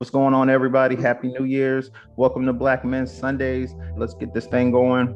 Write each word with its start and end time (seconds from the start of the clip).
What's 0.00 0.10
going 0.10 0.32
on, 0.32 0.48
everybody? 0.48 0.96
Happy 0.96 1.28
New 1.28 1.44
Year's. 1.44 1.90
Welcome 2.16 2.46
to 2.46 2.54
Black 2.54 2.86
Men 2.86 3.06
Sundays. 3.06 3.74
Let's 3.98 4.14
get 4.14 4.32
this 4.32 4.46
thing 4.46 4.70
going. 4.70 5.08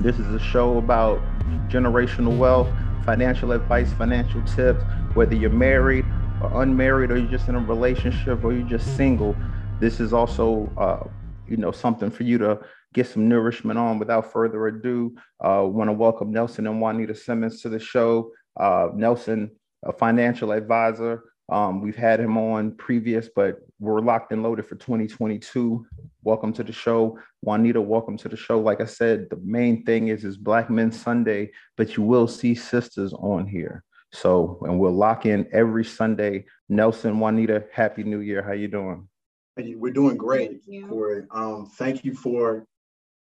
This 0.00 0.20
is 0.20 0.32
a 0.32 0.38
show 0.38 0.78
about 0.78 1.20
generational 1.68 2.38
wealth, 2.38 2.68
financial 3.04 3.50
advice, 3.50 3.92
financial 3.94 4.40
tips, 4.42 4.84
whether 5.14 5.34
you're 5.34 5.50
married 5.50 6.04
or 6.40 6.62
unmarried, 6.62 7.10
or 7.10 7.18
you're 7.18 7.28
just 7.28 7.48
in 7.48 7.56
a 7.56 7.58
relationship, 7.58 8.44
or 8.44 8.52
you're 8.52 8.68
just 8.68 8.96
single. 8.96 9.34
This 9.80 9.98
is 9.98 10.12
also, 10.12 10.70
uh, 10.76 11.08
you 11.48 11.56
know, 11.56 11.72
something 11.72 12.08
for 12.08 12.22
you 12.22 12.38
to 12.38 12.60
get 12.92 13.06
some 13.06 13.28
nourishment 13.28 13.78
on. 13.78 13.98
Without 13.98 14.32
further 14.32 14.66
ado, 14.66 15.14
uh, 15.44 15.64
want 15.66 15.88
to 15.88 15.92
welcome 15.92 16.32
Nelson 16.32 16.66
and 16.66 16.80
Juanita 16.80 17.14
Simmons 17.14 17.60
to 17.62 17.68
the 17.68 17.78
show. 17.78 18.30
Uh, 18.58 18.88
Nelson, 18.94 19.50
a 19.84 19.92
financial 19.92 20.52
advisor. 20.52 21.24
Um, 21.48 21.80
we've 21.80 21.96
had 21.96 22.20
him 22.20 22.38
on 22.38 22.72
previous, 22.76 23.28
but 23.34 23.58
we're 23.78 24.00
locked 24.00 24.32
and 24.32 24.42
loaded 24.42 24.66
for 24.66 24.76
2022. 24.76 25.84
Welcome 26.22 26.52
to 26.54 26.62
the 26.62 26.72
show, 26.72 27.18
Juanita. 27.42 27.80
Welcome 27.80 28.16
to 28.18 28.28
the 28.28 28.36
show. 28.36 28.60
Like 28.60 28.80
I 28.80 28.86
said, 28.86 29.28
the 29.28 29.38
main 29.42 29.84
thing 29.84 30.08
is 30.08 30.24
is 30.24 30.36
Black 30.36 30.70
Men 30.70 30.92
Sunday, 30.92 31.50
but 31.76 31.96
you 31.96 32.04
will 32.04 32.28
see 32.28 32.54
sisters 32.54 33.12
on 33.14 33.46
here. 33.46 33.84
So, 34.12 34.58
and 34.62 34.78
we'll 34.78 34.92
lock 34.92 35.26
in 35.26 35.46
every 35.52 35.84
Sunday. 35.84 36.44
Nelson, 36.68 37.18
Juanita, 37.18 37.64
Happy 37.72 38.04
New 38.04 38.20
Year. 38.20 38.42
How 38.42 38.52
you 38.52 38.68
doing? 38.68 39.08
We're 39.56 39.92
doing 39.92 40.16
great, 40.16 40.62
Corie. 40.88 41.26
Um, 41.30 41.70
thank 41.76 42.04
you 42.04 42.14
for 42.14 42.66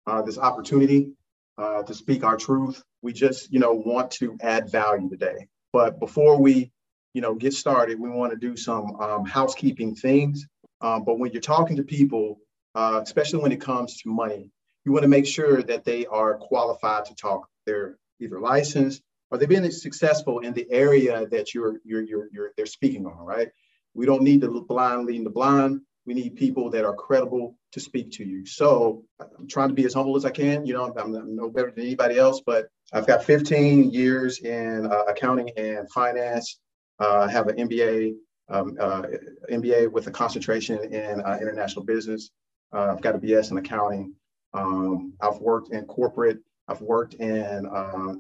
uh, 0.08 0.22
this 0.22 0.38
opportunity 0.38 1.12
uh, 1.58 1.84
to 1.84 1.94
speak 1.94 2.23
our 2.23 2.38
truth. 2.38 2.82
We 3.02 3.14
just, 3.14 3.52
you 3.52 3.60
know, 3.60 3.73
want 3.73 4.12
to 4.12 4.38
add 4.41 4.72
value 4.72 5.10
today. 5.10 5.48
But 5.74 6.00
before 6.00 6.38
we, 6.40 6.72
you 7.14 7.22
know, 7.22 7.35
get 7.35 7.54
started, 7.54 7.99
we 7.99 8.10
want 8.10 8.32
to 8.32 8.38
do 8.38 8.55
some 8.55 8.96
um, 8.96 9.26
housekeeping 9.26 9.96
things. 9.96 10.48
Um, 10.82 11.04
but 11.04 11.20
when 11.20 11.32
you're 11.32 11.41
talking 11.41 11.77
to 11.77 11.84
people, 11.84 12.40
uh, 12.76 13.02
especially 13.04 13.40
when 13.40 13.52
it 13.52 13.62
comes 13.62 13.98
to 14.02 14.10
money, 14.10 14.49
you 14.85 14.91
want 14.91 15.04
to 15.04 15.10
make 15.10 15.27
sure 15.27 15.62
that 15.62 15.84
they 15.84 16.05
are 16.05 16.38
qualified 16.38 17.05
to 17.05 17.15
talk. 17.15 17.48
They're 17.65 17.98
either 18.20 18.40
licensed 18.40 19.02
or 19.30 19.38
they've 19.38 19.48
been 19.48 19.71
successful 19.71 20.40
in 20.40 20.54
the 20.54 20.68
area 20.71 21.27
that 21.27 21.54
you're 21.54 21.80
you're 21.84 22.02
you're, 22.02 22.27
you're 22.32 22.52
they're 22.58 22.65
speaking 22.65 23.05
on. 23.05 23.26
Right? 23.26 23.49
We 23.93 24.05
don't 24.05 24.24
need 24.24 24.41
the 24.41 24.49
blind 24.49 25.05
leading 25.05 25.24
the 25.24 25.30
blind. 25.30 25.82
We 26.12 26.23
need 26.23 26.35
people 26.35 26.70
that 26.71 26.84
are 26.84 26.93
credible 26.93 27.55
to 27.71 27.79
speak 27.79 28.12
to 28.15 28.26
you. 28.26 28.45
So 28.45 29.05
I'm 29.21 29.48
trying 29.48 29.70
to 29.70 29.73
be 29.73 29.85
as 29.85 29.93
humble 29.93 30.18
as 30.18 30.26
I 30.26 30.29
can. 30.29 30.65
You 30.65 30.73
know, 30.73 30.93
I'm, 30.93 31.15
I'm 31.15 31.37
no 31.37 31.49
better 31.49 31.71
than 31.71 31.85
anybody 31.85 32.18
else, 32.18 32.41
but 32.45 32.68
I've 32.91 33.07
got 33.07 33.23
15 33.23 33.91
years 33.91 34.40
in 34.40 34.87
uh, 34.87 35.03
accounting 35.07 35.51
and 35.55 35.90
finance. 35.90 36.59
Uh, 36.99 37.20
I 37.20 37.31
have 37.31 37.48
an 37.48 37.55
MBA, 37.55 38.12
um, 38.49 38.76
uh, 38.77 39.03
MBA 39.49 39.90
with 39.90 40.07
a 40.07 40.12
concentration 40.12 40.84
in 40.93 41.21
uh, 41.21 41.37
international 41.41 41.85
business. 41.85 42.31
Uh, 42.73 42.91
I've 42.91 43.01
got 43.01 43.15
a 43.15 43.18
BS 43.18 43.51
in 43.51 43.57
accounting. 43.57 44.13
Um, 44.53 45.13
I've 45.21 45.37
worked 45.37 45.71
in 45.71 45.85
corporate. 45.85 46.40
I've 46.68 46.81
worked 46.81 47.13
in 47.13 47.65
uh, 47.65 48.15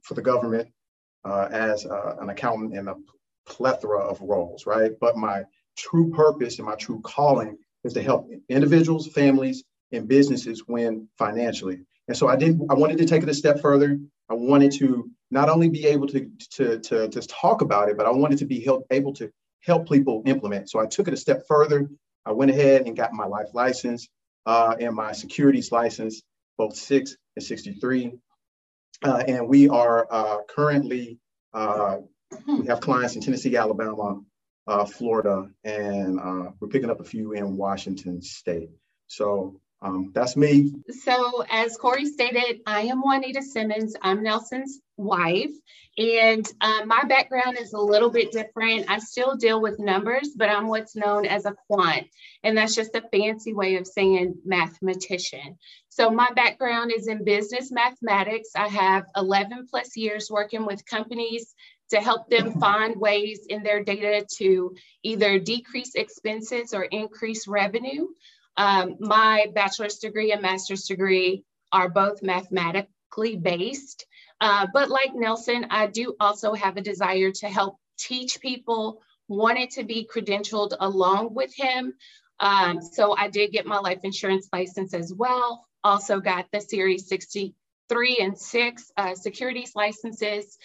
for 0.00 0.14
the 0.14 0.22
government 0.22 0.70
as 1.26 1.84
an 1.84 2.30
accountant 2.30 2.74
in 2.74 2.88
a 2.88 2.94
plethora 3.44 4.00
of 4.00 4.18
roles, 4.22 4.64
right? 4.64 4.92
But 4.98 5.18
my 5.18 5.42
true 5.76 6.10
purpose 6.10 6.58
and 6.58 6.66
my 6.66 6.74
true 6.74 7.00
calling 7.00 7.56
is 7.84 7.92
to 7.94 8.02
help 8.02 8.28
individuals, 8.48 9.06
families, 9.06 9.64
and 9.92 10.08
businesses 10.08 10.66
win 10.66 11.08
financially. 11.18 11.80
And 12.08 12.16
so 12.16 12.28
I 12.28 12.36
did, 12.36 12.60
I 12.70 12.74
wanted 12.74 12.98
to 12.98 13.06
take 13.06 13.22
it 13.22 13.28
a 13.28 13.34
step 13.34 13.60
further. 13.60 13.98
I 14.28 14.34
wanted 14.34 14.72
to 14.72 15.10
not 15.30 15.48
only 15.48 15.68
be 15.68 15.86
able 15.86 16.06
to, 16.08 16.30
to, 16.52 16.78
to, 16.80 17.08
to 17.08 17.20
talk 17.22 17.62
about 17.62 17.88
it, 17.88 17.96
but 17.96 18.06
I 18.06 18.10
wanted 18.10 18.38
to 18.38 18.44
be 18.44 18.60
help, 18.60 18.86
able 18.90 19.12
to 19.14 19.30
help 19.62 19.88
people 19.88 20.22
implement. 20.26 20.70
So 20.70 20.78
I 20.80 20.86
took 20.86 21.08
it 21.08 21.14
a 21.14 21.16
step 21.16 21.42
further. 21.48 21.88
I 22.24 22.32
went 22.32 22.50
ahead 22.50 22.86
and 22.86 22.96
got 22.96 23.12
my 23.12 23.26
life 23.26 23.48
license 23.54 24.08
uh, 24.46 24.76
and 24.80 24.94
my 24.94 25.12
securities 25.12 25.72
license, 25.72 26.22
both 26.58 26.76
six 26.76 27.16
and 27.36 27.44
63. 27.44 28.12
Uh, 29.04 29.22
and 29.28 29.48
we 29.48 29.68
are 29.68 30.06
uh, 30.10 30.38
currently, 30.48 31.18
uh, 31.52 31.98
we 32.46 32.66
have 32.66 32.80
clients 32.80 33.14
in 33.14 33.22
Tennessee, 33.22 33.56
Alabama, 33.56 34.20
uh, 34.66 34.84
Florida, 34.84 35.48
and 35.64 36.18
uh, 36.18 36.50
we're 36.60 36.68
picking 36.68 36.90
up 36.90 37.00
a 37.00 37.04
few 37.04 37.32
in 37.32 37.56
Washington 37.56 38.20
State. 38.22 38.70
So 39.06 39.60
um, 39.82 40.10
that's 40.14 40.36
me. 40.36 40.72
So, 41.02 41.44
as 41.50 41.76
Corie 41.76 42.06
stated, 42.06 42.60
I 42.66 42.82
am 42.82 43.02
Juanita 43.02 43.42
Simmons. 43.42 43.94
I'm 44.00 44.22
Nelson's 44.22 44.80
wife, 44.96 45.52
and 45.98 46.50
uh, 46.62 46.86
my 46.86 47.04
background 47.04 47.58
is 47.60 47.74
a 47.74 47.78
little 47.78 48.10
bit 48.10 48.32
different. 48.32 48.90
I 48.90 48.98
still 49.00 49.36
deal 49.36 49.60
with 49.60 49.78
numbers, 49.78 50.30
but 50.34 50.48
I'm 50.48 50.68
what's 50.68 50.96
known 50.96 51.26
as 51.26 51.44
a 51.44 51.54
quant, 51.68 52.06
and 52.42 52.56
that's 52.56 52.74
just 52.74 52.94
a 52.94 53.04
fancy 53.12 53.52
way 53.52 53.76
of 53.76 53.86
saying 53.86 54.36
mathematician. 54.46 55.58
So, 55.90 56.08
my 56.08 56.30
background 56.34 56.90
is 56.96 57.06
in 57.06 57.22
business 57.22 57.70
mathematics. 57.70 58.50
I 58.56 58.68
have 58.68 59.04
11 59.14 59.66
plus 59.68 59.94
years 59.94 60.30
working 60.30 60.64
with 60.64 60.86
companies 60.86 61.54
to 61.90 62.00
help 62.00 62.28
them 62.28 62.58
find 62.60 63.00
ways 63.00 63.46
in 63.48 63.62
their 63.62 63.82
data 63.82 64.26
to 64.38 64.74
either 65.02 65.38
decrease 65.38 65.94
expenses 65.94 66.74
or 66.74 66.82
increase 66.82 67.46
revenue. 67.46 68.06
Um, 68.56 68.96
my 68.98 69.46
bachelor's 69.54 69.98
degree 69.98 70.32
and 70.32 70.42
master's 70.42 70.84
degree 70.84 71.44
are 71.72 71.88
both 71.88 72.22
mathematically 72.22 73.36
based. 73.36 74.06
Uh, 74.40 74.66
but 74.72 74.90
like 74.90 75.14
Nelson, 75.14 75.66
I 75.70 75.86
do 75.86 76.14
also 76.20 76.54
have 76.54 76.76
a 76.76 76.82
desire 76.82 77.30
to 77.32 77.48
help 77.48 77.78
teach 77.98 78.40
people, 78.40 79.02
wanted 79.28 79.70
to 79.72 79.84
be 79.84 80.08
credentialed 80.12 80.76
along 80.78 81.34
with 81.34 81.54
him. 81.54 81.94
Um, 82.38 82.82
so 82.82 83.16
I 83.16 83.28
did 83.28 83.52
get 83.52 83.66
my 83.66 83.78
life 83.78 84.00
insurance 84.02 84.48
license 84.52 84.92
as 84.92 85.12
well. 85.12 85.66
Also 85.82 86.20
got 86.20 86.46
the 86.52 86.60
Series 86.60 87.08
63 87.08 88.18
and 88.20 88.38
6 88.38 88.92
uh, 88.96 89.14
securities 89.14 89.72
licenses. 89.74 90.58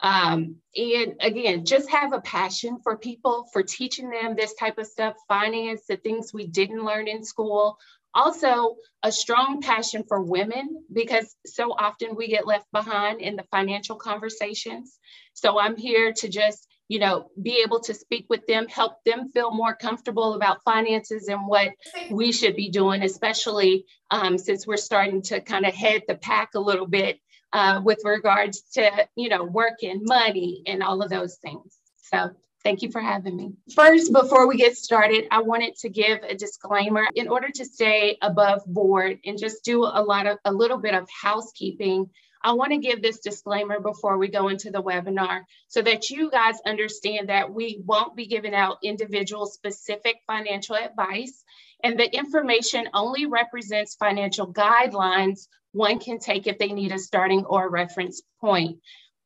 Um, 0.00 0.56
and 0.76 1.14
again, 1.20 1.64
just 1.64 1.90
have 1.90 2.12
a 2.12 2.20
passion 2.20 2.78
for 2.82 2.96
people, 2.96 3.48
for 3.52 3.62
teaching 3.62 4.10
them 4.10 4.36
this 4.36 4.54
type 4.54 4.78
of 4.78 4.86
stuff, 4.86 5.16
finance, 5.26 5.82
the 5.88 5.96
things 5.96 6.32
we 6.32 6.46
didn't 6.46 6.84
learn 6.84 7.08
in 7.08 7.24
school. 7.24 7.78
Also, 8.14 8.76
a 9.02 9.12
strong 9.12 9.60
passion 9.60 10.04
for 10.08 10.22
women 10.22 10.84
because 10.92 11.36
so 11.46 11.72
often 11.72 12.16
we 12.16 12.28
get 12.28 12.46
left 12.46 12.66
behind 12.72 13.20
in 13.20 13.36
the 13.36 13.44
financial 13.50 13.96
conversations. 13.96 14.98
So 15.34 15.58
I'm 15.58 15.76
here 15.76 16.12
to 16.14 16.28
just, 16.28 16.66
you 16.88 16.98
know, 17.00 17.30
be 17.40 17.62
able 17.64 17.80
to 17.80 17.94
speak 17.94 18.26
with 18.28 18.46
them, 18.46 18.66
help 18.68 18.94
them 19.04 19.30
feel 19.30 19.50
more 19.50 19.74
comfortable 19.74 20.34
about 20.34 20.64
finances 20.64 21.28
and 21.28 21.46
what 21.46 21.70
we 22.08 22.32
should 22.32 22.56
be 22.56 22.70
doing, 22.70 23.02
especially 23.02 23.84
um, 24.10 24.38
since 24.38 24.66
we're 24.66 24.76
starting 24.78 25.22
to 25.22 25.40
kind 25.40 25.66
of 25.66 25.74
head 25.74 26.02
the 26.08 26.14
pack 26.14 26.50
a 26.54 26.60
little 26.60 26.86
bit 26.86 27.20
uh, 27.52 27.80
with 27.84 28.00
regards 28.04 28.60
to, 28.74 28.90
you 29.16 29.28
know, 29.28 29.44
work 29.44 29.82
and 29.82 30.02
money 30.04 30.62
and 30.66 30.82
all 30.82 31.02
of 31.02 31.10
those 31.10 31.36
things. 31.36 31.78
So 31.96 32.30
thank 32.64 32.82
you 32.82 32.90
for 32.90 33.00
having 33.00 33.36
me. 33.36 33.52
First, 33.74 34.12
before 34.12 34.46
we 34.46 34.56
get 34.56 34.76
started, 34.76 35.26
I 35.30 35.42
wanted 35.42 35.76
to 35.76 35.88
give 35.88 36.22
a 36.22 36.34
disclaimer 36.34 37.06
in 37.14 37.28
order 37.28 37.48
to 37.50 37.64
stay 37.64 38.18
above 38.22 38.62
board 38.66 39.18
and 39.24 39.38
just 39.38 39.64
do 39.64 39.84
a 39.84 40.02
lot 40.02 40.26
of 40.26 40.38
a 40.44 40.52
little 40.52 40.78
bit 40.78 40.94
of 40.94 41.08
housekeeping. 41.10 42.10
I 42.42 42.52
want 42.52 42.70
to 42.70 42.78
give 42.78 43.02
this 43.02 43.18
disclaimer 43.18 43.80
before 43.80 44.16
we 44.16 44.28
go 44.28 44.48
into 44.48 44.70
the 44.70 44.82
webinar 44.82 45.42
so 45.66 45.82
that 45.82 46.08
you 46.08 46.30
guys 46.30 46.56
understand 46.64 47.30
that 47.30 47.52
we 47.52 47.80
won't 47.84 48.14
be 48.14 48.26
giving 48.26 48.54
out 48.54 48.78
individual 48.84 49.46
specific 49.46 50.20
financial 50.26 50.76
advice 50.76 51.42
and 51.82 51.98
the 51.98 52.12
information 52.14 52.88
only 52.92 53.26
represents 53.26 53.94
financial 53.94 54.52
guidelines 54.52 55.46
one 55.72 55.98
can 55.98 56.18
take 56.18 56.46
if 56.46 56.58
they 56.58 56.68
need 56.68 56.92
a 56.92 56.98
starting 56.98 57.44
or 57.44 57.68
reference 57.68 58.22
point. 58.40 58.78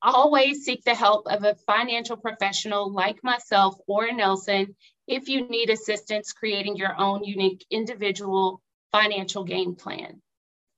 Always 0.02 0.64
seek 0.64 0.82
the 0.84 0.94
help 0.94 1.26
of 1.28 1.44
a 1.44 1.54
financial 1.66 2.16
professional 2.16 2.92
like 2.92 3.22
myself 3.22 3.76
or 3.86 4.10
Nelson 4.12 4.74
if 5.06 5.28
you 5.28 5.48
need 5.48 5.70
assistance 5.70 6.32
creating 6.32 6.76
your 6.76 6.98
own 6.98 7.22
unique 7.22 7.64
individual 7.70 8.60
financial 8.90 9.44
game 9.44 9.76
plan. 9.76 10.20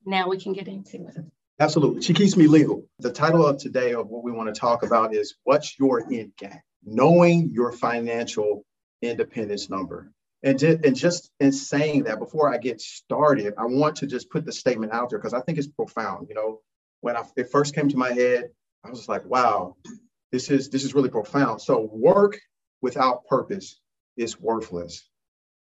Now 0.05 0.29
we 0.29 0.39
can 0.39 0.53
get 0.53 0.69
into 0.69 1.07
it. 1.07 1.17
Absolutely. 1.59 2.03
She 2.03 2.13
keeps 2.13 2.37
me 2.37 2.47
legal. 2.47 2.85
The 2.99 3.13
title 3.13 3.47
of 3.47 3.59
today 3.59 3.95
of 3.95 4.09
what 4.09 4.25
we 4.25 4.33
want 4.33 4.55
to 4.55 4.61
talk 4.61 4.83
about 4.83 5.15
is 5.15 5.37
What's 5.45 5.79
Your 5.79 6.01
End 6.13 6.33
Game? 6.37 6.61
Knowing 6.85 7.51
your 7.51 7.73
financial 7.73 8.65
independence 9.01 9.71
number. 9.71 10.13
And, 10.45 10.59
just, 10.59 10.85
and 10.85 10.95
just 10.95 11.31
in 11.41 11.53
saying 11.53 12.05
that, 12.05 12.19
before 12.19 12.53
I 12.53 12.59
get 12.59 12.81
started, 12.81 13.55
I 13.57 13.65
want 13.65 13.97
to 13.97 14.07
just 14.07 14.31
put 14.31 14.45
the 14.45 14.53
statement 14.53 14.93
out 14.93 15.09
there 15.09 15.19
because 15.19 15.33
I 15.33 15.41
think 15.41 15.57
it's 15.57 15.67
profound. 15.67 16.29
You 16.29 16.35
know, 16.35 16.61
when 17.01 17.17
I, 17.17 17.25
it 17.37 17.51
first 17.51 17.75
came 17.75 17.89
to 17.89 17.97
my 17.97 18.13
head, 18.13 18.51
I 18.85 18.91
was 18.91 19.09
like, 19.09 19.25
wow, 19.25 19.77
this 20.31 20.51
is 20.51 20.69
this 20.69 20.85
is 20.85 20.95
really 20.95 21.09
profound. 21.09 21.63
So 21.63 21.89
work 21.91 22.39
without 22.83 23.27
purpose 23.27 23.81
is 24.19 24.39
worthless. 24.39 25.09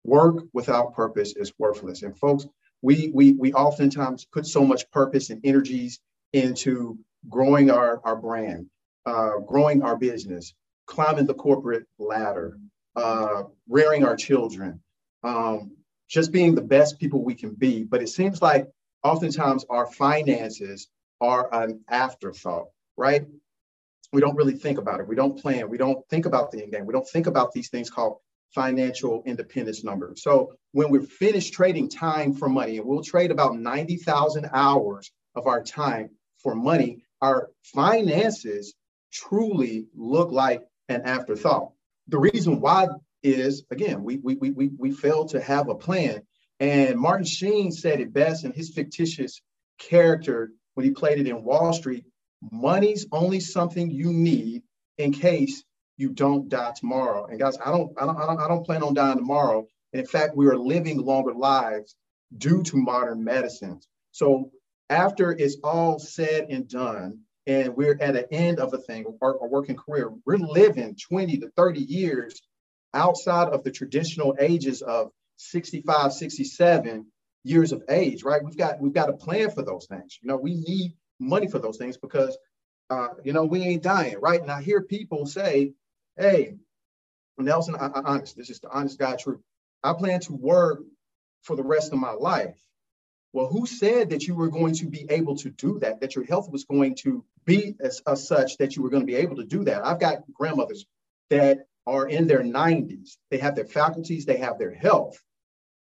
Work 0.03 0.44
without 0.53 0.94
purpose 0.94 1.33
is 1.35 1.51
worthless. 1.57 2.03
And 2.03 2.15
folks, 2.15 2.45
we 2.83 3.12
we 3.13 3.33
we 3.33 3.53
oftentimes 3.53 4.25
put 4.25 4.45
so 4.45 4.63
much 4.63 4.89
purpose 4.91 5.31
and 5.31 5.41
energies 5.44 6.00
into 6.33 7.00
growing 7.27 7.71
our, 7.71 8.00
our 8.03 8.15
brand, 8.15 8.68
uh, 9.07 9.39
growing 9.39 9.81
our 9.81 9.97
business, 9.97 10.53
climbing 10.85 11.25
the 11.25 11.33
corporate 11.33 11.85
ladder, 11.97 12.59
uh, 12.98 13.44
rearing 13.70 14.04
our 14.04 14.16
children, 14.16 14.82
um, 15.24 15.72
just 16.10 16.32
being 16.32 16.56
the 16.56 16.62
best 16.62 17.00
people 17.00 17.24
we 17.24 17.36
can 17.36 17.54
be. 17.54 17.84
But 17.84 18.02
it 18.02 18.10
seems 18.10 18.42
like 18.42 18.68
oftentimes 19.04 19.66
our 19.70 19.86
finances 19.86 20.88
are 21.22 21.54
an 21.54 21.82
afterthought, 21.88 22.68
right? 22.98 23.26
We 24.12 24.22
don't 24.22 24.36
really 24.36 24.56
think 24.56 24.80
about 24.80 25.00
it. 25.00 25.08
We 25.08 25.16
don't 25.16 25.40
plan. 25.40 25.70
We 25.70 25.78
don't 25.78 26.08
think 26.10 26.26
about 26.26 26.52
the 26.52 26.64
end 26.64 26.72
game. 26.72 26.86
We 26.86 26.94
don't 26.94 27.08
think 27.08 27.28
about 27.28 27.52
these 27.52 27.70
things 27.70 27.90
called 27.90 28.18
financial 28.56 29.22
independence 29.26 29.84
numbers. 29.84 30.24
So 30.24 30.56
when 30.72 30.90
we're 30.90 31.02
finished 31.02 31.54
trading 31.54 31.90
time 31.90 32.34
for 32.34 32.50
money, 32.50 32.78
and 32.78 32.88
we'll 32.88 33.04
trade 33.04 33.30
about 33.30 33.60
90,000 33.60 34.50
hours 34.54 35.12
of 35.36 35.46
our 35.46 35.62
time 35.62 36.10
for 36.40 36.56
money, 36.56 37.04
our 37.22 37.50
finances 37.64 38.74
truly 39.12 39.88
look 39.96 40.32
like 40.32 40.64
an 40.90 41.02
afterthought. 41.04 41.74
The 42.07 42.19
reason 42.19 42.62
why 42.62 42.88
is, 43.24 43.63
again, 43.71 44.04
we, 44.04 44.18
we, 44.18 44.36
we, 44.36 44.69
we 44.77 44.92
fail 44.92 45.25
to 45.27 45.42
have 45.42 45.69
a 45.69 45.75
plan. 45.75 46.21
And 46.59 46.98
Martin 46.98 47.25
Sheen 47.25 47.71
said 47.71 48.00
it 48.00 48.13
best 48.13 48.45
in 48.45 48.51
his 48.51 48.71
fictitious 48.71 49.42
character 49.80 50.51
when 50.74 50.86
he 50.86 50.92
played 50.92 51.19
it 51.19 51.27
in 51.27 51.44
Wall 51.44 51.74
Street 51.74 52.06
money's 52.51 53.06
only 53.12 53.39
something 53.39 53.89
you 53.89 54.12
need 54.13 54.63
in 54.98 55.12
case 55.12 55.63
you 55.98 56.09
don't 56.09 56.50
die 56.50 56.74
tomorrow. 56.75 57.25
And 57.25 57.39
guys, 57.39 57.57
I 57.63 57.71
don't, 57.71 57.92
I 58.00 58.06
don't, 58.06 58.18
I 58.18 58.25
don't, 58.25 58.39
I 58.39 58.48
don't 58.48 58.65
plan 58.65 58.83
on 58.83 58.94
dying 58.94 59.18
tomorrow. 59.18 59.65
And 59.94 60.00
in 60.00 60.06
fact, 60.06 60.36
we 60.36 60.48
are 60.48 60.57
living 60.57 61.00
longer 61.00 61.33
lives 61.33 61.95
due 62.38 62.62
to 62.63 62.77
modern 62.77 63.24
medicines. 63.24 63.88
So 64.12 64.51
after 64.89 65.31
it's 65.31 65.57
all 65.63 66.00
said 66.00 66.48
and 66.50 66.68
done, 66.68 67.19
and 67.48 67.76
we're 67.76 67.98
at 68.02 68.14
the 68.14 68.32
end 68.32 68.60
of 68.60 68.74
a 68.74 68.78
thing, 68.78 69.06
our, 69.22 69.40
our 69.42 69.48
working 69.48 69.78
career, 69.78 70.12
we're 70.26 70.38
living 70.38 70.98
20 71.10 71.38
to 71.40 71.50
30 71.56 71.80
years 71.80 72.42
outside 72.94 73.50
of 73.50 73.64
the 73.64 73.72
traditional 73.72 74.36
ages 74.40 74.82
of 74.82 75.12
65, 75.38 76.14
67 76.14 77.06
years 77.44 77.72
of 77.72 77.84
age, 77.90 78.24
right? 78.24 78.44
We've 78.44 78.58
got 78.58 78.82
we've 78.82 78.94
got 78.94 79.10
a 79.10 79.14
plan 79.14 79.50
for 79.52 79.64
those 79.64 79.86
things. 79.88 80.20
You 80.22 80.28
know, 80.28 80.38
we 80.38 80.56
need 80.56 80.94
money 81.20 81.48
for 81.48 81.60
those 81.60 81.78
things 81.78 81.98
because 81.98 82.38
uh, 82.90 83.10
you 83.24 83.34
know 83.34 83.46
we 83.46 83.62
ain't 83.64 83.84
dying, 83.84 84.18
right? 84.22 84.42
And 84.42 84.52
I 84.52 84.62
hear 84.62 84.82
people 84.82 85.26
say, 85.26 85.74
"Hey, 86.18 86.56
Nelson, 87.38 87.76
I, 87.76 87.88
I 87.88 88.02
honest, 88.04 88.36
this 88.36 88.50
is 88.50 88.60
the 88.60 88.70
honest 88.70 89.00
guy 89.00 89.16
truth. 89.16 89.40
I 89.84 89.94
plan 89.94 90.20
to 90.22 90.34
work 90.34 90.82
for 91.44 91.56
the 91.56 91.64
rest 91.64 91.94
of 91.94 92.00
my 92.00 92.12
life." 92.12 92.60
Well, 93.38 93.50
who 93.50 93.68
said 93.68 94.10
that 94.10 94.25
you 94.25 94.34
were 94.34 94.48
going 94.48 94.74
to 94.78 94.88
be 94.88 95.06
able 95.12 95.36
to 95.36 95.51
do 95.51 95.78
that? 95.81 96.01
That 96.01 96.16
your 96.16 96.25
health 96.25 96.50
was 96.51 96.63
going 96.63 96.95
to 97.04 97.24
be 97.45 97.75
as, 97.80 98.01
as 98.07 98.28
such 98.28 98.57
that 98.57 98.75
you 98.75 98.81
were 98.81 98.89
going 98.89 99.04
to 99.04 99.06
be 99.06 99.18
able 99.18 99.36
to 99.36 99.44
do 99.44 99.66
that? 99.66 99.86
I've 99.86 100.00
got 100.00 100.24
grandmothers 100.34 100.88
that 101.30 101.68
are 101.86 102.07
in 102.07 102.25
their 102.25 102.42
90s. 102.42 103.18
They 103.30 103.38
have 103.38 103.54
their 103.54 103.68
faculties, 103.68 104.25
they 104.25 104.38
have 104.38 104.57
their 104.57 104.74
health. 104.74 105.22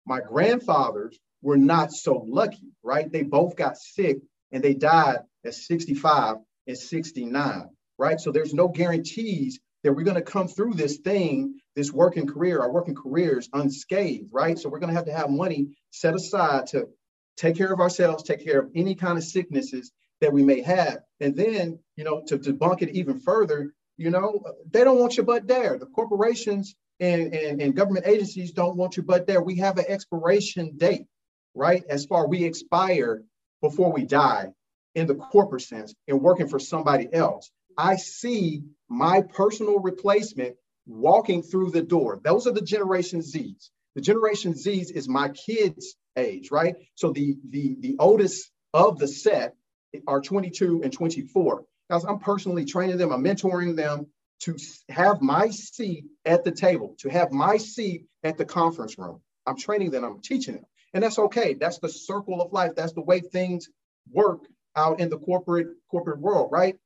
My 0.05 0.21
grandfathers 0.21 1.19
were 1.41 1.57
not 1.57 1.93
so 1.93 2.27
lucky, 2.29 2.75
right? 2.83 3.11
They 3.11 3.23
both 3.23 3.57
got 3.57 3.79
sick 3.79 4.19
and 4.53 4.63
they 4.63 4.75
died 4.75 5.21
at 5.43 5.55
65 5.55 6.37
and 6.67 6.77
69, 6.77 7.71
right? 7.97 8.21
So 8.21 8.33
there's 8.33 8.53
no 8.53 8.69
guarantees 8.69 9.61
that 9.83 9.95
we're 9.95 10.03
going 10.03 10.17
to 10.17 10.21
come 10.21 10.49
through 10.49 10.75
this 10.75 10.99
thing, 10.99 11.59
this 11.75 11.91
working 11.91 12.27
career, 12.27 12.61
our 12.61 12.71
working 12.71 12.95
careers 12.95 13.49
unscathed, 13.55 14.29
right? 14.31 14.59
So 14.59 14.69
we're 14.69 14.81
going 14.81 14.91
to 14.91 14.97
have 14.97 15.07
to 15.07 15.17
have 15.17 15.31
money 15.31 15.69
set 15.91 16.15
aside 16.15 16.67
to 16.67 16.89
take 17.37 17.57
care 17.57 17.73
of 17.73 17.81
ourselves, 17.81 18.23
take 18.23 18.45
care 18.45 18.61
of 18.61 18.71
any 18.75 18.95
kind 18.95 19.19
of 19.19 19.25
sicknesses 19.25 19.93
that 20.21 20.33
we 20.33 20.43
may 20.43 20.63
have. 20.63 20.99
And 21.21 21.37
then, 21.37 21.79
you 21.97 22.05
know, 22.05 22.23
to 22.27 22.39
debunk 22.39 22.83
it 22.83 22.91
even 22.91 23.21
further, 23.21 23.75
you 23.97 24.11
know, 24.11 24.43
they 24.71 24.85
don't 24.85 24.99
want 24.99 25.17
your 25.17 25.27
butt 25.27 25.47
there. 25.47 25.79
The 25.79 25.87
corporations 25.87 26.75
and, 27.01 27.35
and, 27.35 27.61
and 27.61 27.77
government 27.77 28.07
agencies 28.07 28.53
don't 28.53 28.77
want 28.77 28.97
your 28.97 29.05
butt 29.05 29.27
there. 29.27 29.43
We 29.43 29.57
have 29.57 29.79
an 29.79 29.87
expiration 29.89 30.77
date, 30.77 31.07
right? 31.55 31.85
As 31.89 32.07
far 32.07 32.27
we 32.27 32.45
expire 32.45 33.23
before 33.63 33.93
we 33.93 34.05
die 34.05 34.53
in 34.95 35.07
the 35.07 35.15
corporate 35.15 35.63
sense 35.63 35.95
and 36.09 36.21
working 36.21 36.49
for 36.49 36.59
somebody 36.59 37.09
else. 37.13 37.51
I 37.77 37.97
see 37.97 38.63
my 38.89 39.21
personal 39.21 39.79
replacement 39.81 40.57
walking 40.87 41.43
through 41.43 41.71
the 41.71 41.83
door. 41.83 42.21
Those 42.23 42.47
are 42.47 42.53
the 42.53 42.63
Generation 42.63 43.21
Zs. 43.21 43.71
The 43.95 44.01
Generation 44.01 44.55
Zs 44.55 44.91
is 44.91 45.09
my 45.09 45.29
kids' 45.31 45.97
age, 46.17 46.51
right? 46.51 46.75
So 46.95 47.13
the 47.13 47.37
the 47.49 47.77
the 47.81 47.97
oldest 47.99 48.51
of 48.73 48.99
the 48.99 49.09
set 49.09 49.55
are 50.07 50.21
22 50.21 50.83
and 50.83 50.93
24. 50.93 51.65
Guys, 51.91 52.05
I'm 52.05 52.19
personally 52.19 52.65
training 52.65 52.99
them, 52.99 53.13
I'm 53.13 53.23
mentoring 53.23 53.77
them 53.77 54.07
to 54.41 54.57
have 54.91 55.23
my 55.23 55.51
seat 55.51 56.05
at 56.25 56.45
the 56.45 56.51
table, 56.51 56.97
to 56.99 57.09
have 57.09 57.33
my 57.33 57.57
seat 57.57 58.07
at 58.23 58.37
the 58.37 58.45
conference 58.45 58.99
room. 58.99 59.21
I'm 59.47 59.57
training 59.57 59.91
them, 59.91 60.05
I'm 60.05 60.21
teaching 60.21 60.57
them. 60.57 60.65
And 60.93 61.03
that's 61.03 61.19
okay. 61.19 61.55
That's 61.55 61.79
the 61.79 61.89
circle 61.89 62.41
of 62.41 62.53
life. 62.53 62.73
That's 62.75 62.93
the 62.93 63.03
way 63.03 63.21
things 63.21 63.69
work 64.11 64.41
out 64.75 65.01
in 65.01 65.09
the 65.09 65.19
corporate 65.19 65.69
corporate 65.91 66.21
world, 66.21 66.51
right? 66.53 66.77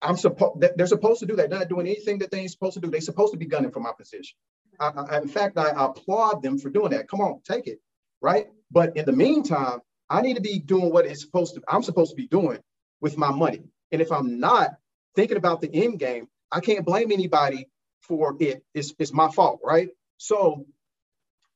I'm 0.00 0.16
supposed 0.16 0.64
they're 0.76 0.86
supposed 0.86 1.20
to 1.20 1.26
do 1.26 1.36
that. 1.36 1.50
They're 1.50 1.58
not 1.58 1.68
doing 1.68 1.86
anything 1.86 2.18
that 2.18 2.30
they 2.30 2.40
ain't 2.40 2.50
supposed 2.50 2.74
to 2.74 2.80
do. 2.80 2.90
They're 2.90 3.00
supposed 3.00 3.32
to 3.32 3.38
be 3.38 3.46
gunning 3.46 3.70
for 3.70 3.80
my 3.80 3.92
position. 3.98 4.36
I, 4.78 4.88
I, 4.88 5.18
in 5.18 5.28
fact, 5.28 5.58
I 5.58 5.70
applaud 5.76 6.42
them 6.42 6.58
for 6.58 6.70
doing 6.70 6.90
that. 6.90 7.08
Come 7.08 7.20
on, 7.20 7.40
take 7.44 7.66
it, 7.66 7.80
right? 8.20 8.46
But 8.70 8.96
in 8.96 9.04
the 9.04 9.12
meantime, 9.12 9.80
I 10.10 10.22
need 10.22 10.34
to 10.34 10.42
be 10.42 10.58
doing 10.58 10.92
what 10.92 11.06
it's 11.06 11.22
supposed 11.22 11.54
to. 11.54 11.62
I'm 11.68 11.82
supposed 11.82 12.10
to 12.10 12.16
be 12.16 12.26
doing 12.26 12.58
with 13.00 13.16
my 13.16 13.30
money. 13.30 13.62
And 13.92 14.00
if 14.00 14.12
I'm 14.12 14.40
not 14.40 14.70
thinking 15.16 15.36
about 15.36 15.60
the 15.60 15.70
end 15.72 15.98
game, 15.98 16.28
I 16.50 16.60
can't 16.60 16.84
blame 16.84 17.12
anybody 17.12 17.68
for 18.00 18.36
it. 18.40 18.62
It's, 18.74 18.94
it's 18.98 19.12
my 19.12 19.30
fault, 19.30 19.60
right? 19.64 19.88
So, 20.16 20.66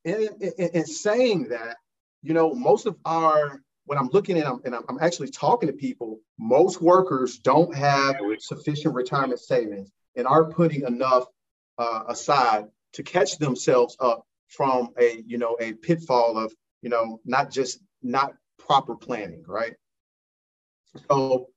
in, 0.04 0.28
in, 0.40 0.68
in 0.74 0.86
saying 0.86 1.48
that, 1.48 1.76
you 2.22 2.34
know, 2.34 2.54
most 2.54 2.86
of 2.86 2.96
our, 3.04 3.60
when 3.86 3.98
I'm 3.98 4.10
looking 4.12 4.38
at, 4.38 4.44
them 4.44 4.60
and 4.64 4.74
I'm, 4.74 4.82
I'm 4.88 4.98
actually 5.00 5.30
talking 5.30 5.68
to 5.68 5.72
people, 5.72 6.20
most 6.38 6.80
workers 6.80 7.38
don't 7.38 7.74
have 7.74 8.16
sufficient 8.40 8.94
retirement 8.94 9.40
savings 9.40 9.90
and 10.16 10.26
aren't 10.26 10.54
putting 10.54 10.82
enough 10.82 11.24
uh, 11.78 12.04
aside 12.08 12.66
to 12.94 13.02
catch 13.02 13.38
themselves 13.38 13.96
up 13.98 14.26
from 14.48 14.90
a, 15.00 15.22
you 15.26 15.38
know, 15.38 15.56
a 15.60 15.72
pitfall 15.72 16.36
of, 16.38 16.52
you 16.82 16.90
know, 16.90 17.20
not 17.24 17.50
just 17.50 17.78
not 18.02 18.34
proper 18.58 18.94
planning, 18.94 19.44
right? 19.46 19.74
So 21.08 21.48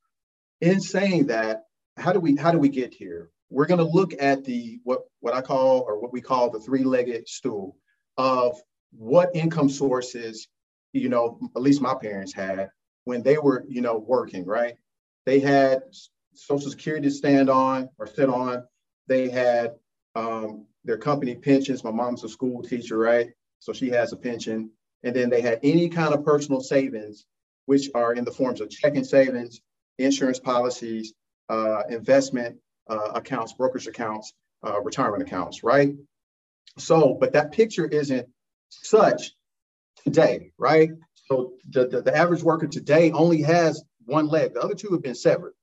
in 0.62 0.80
saying 0.80 1.28
that, 1.28 1.64
how 1.98 2.14
do 2.14 2.20
we 2.20 2.36
how 2.36 2.52
do 2.52 2.60
we 2.60 2.70
get 2.70 2.94
here? 2.94 3.32
We're 3.50 3.66
going 3.68 3.80
to 3.80 3.84
look 3.86 4.14
at 4.20 4.44
the 4.44 4.80
what 4.84 5.02
what 5.20 5.34
I 5.34 5.42
call 5.42 5.82
or 5.82 6.00
what 6.00 6.14
we 6.14 6.22
call 6.22 6.50
the 6.50 6.60
three-legged 6.60 7.28
stool 7.28 7.76
of 8.18 8.60
what 8.92 9.36
income 9.36 9.70
sources, 9.70 10.48
you 10.94 11.10
know, 11.10 11.40
at 11.56 11.62
least 11.62 11.82
my 11.82 11.96
parents 11.96 12.34
had 12.34 12.70
when 13.04 13.24
they 13.24 13.38
were, 13.38 13.66
you 13.68 13.82
know, 13.82 13.98
working, 13.98 14.46
right? 14.46 14.76
They 15.26 15.40
had 15.40 15.84
Social 16.34 16.70
Security 16.70 17.08
to 17.08 17.14
stand 17.14 17.50
on 17.50 17.90
or 17.98 18.08
sit 18.08 18.30
on. 18.30 18.64
They 19.08 19.30
had 19.30 19.74
um, 20.16 20.66
their 20.84 20.98
company 20.98 21.36
pensions. 21.36 21.84
My 21.84 21.92
mom's 21.92 22.24
a 22.24 22.30
school 22.30 22.62
teacher, 22.64 22.98
right? 22.98 23.30
So 23.60 23.74
she 23.74 23.90
has 23.90 24.14
a 24.14 24.18
pension. 24.18 24.72
And 25.04 25.16
then 25.16 25.30
they 25.30 25.42
had 25.42 25.60
any 25.64 25.90
kind 25.90 26.14
of 26.14 26.26
personal 26.26 26.62
savings, 26.62 27.26
which 27.66 27.90
are 27.94 28.14
in 28.14 28.26
the 28.26 28.32
forms 28.32 28.62
of 28.62 28.70
checking 28.70 29.04
savings, 29.04 29.62
insurance 29.98 30.40
policies, 30.40 31.14
uh, 31.50 31.84
investment 31.90 32.58
uh, 32.90 33.12
accounts, 33.16 33.54
brokerage 33.54 33.88
accounts, 33.88 34.34
uh, 34.66 34.82
retirement 34.82 35.24
accounts, 35.24 35.64
right? 35.64 35.96
So, 36.78 37.16
but 37.20 37.34
that 37.34 37.52
picture 37.52 37.86
isn't 37.86 38.28
such 38.70 39.32
today, 40.04 40.52
right? 40.58 40.90
So 41.28 41.54
the, 41.70 41.88
the, 41.88 42.02
the 42.02 42.16
average 42.16 42.44
worker 42.44 42.68
today 42.68 43.12
only 43.12 43.42
has 43.42 43.84
one 44.06 44.28
leg. 44.28 44.54
The 44.54 44.62
other 44.62 44.76
two 44.76 44.90
have 44.92 45.02
been 45.02 45.16
severed. 45.16 45.54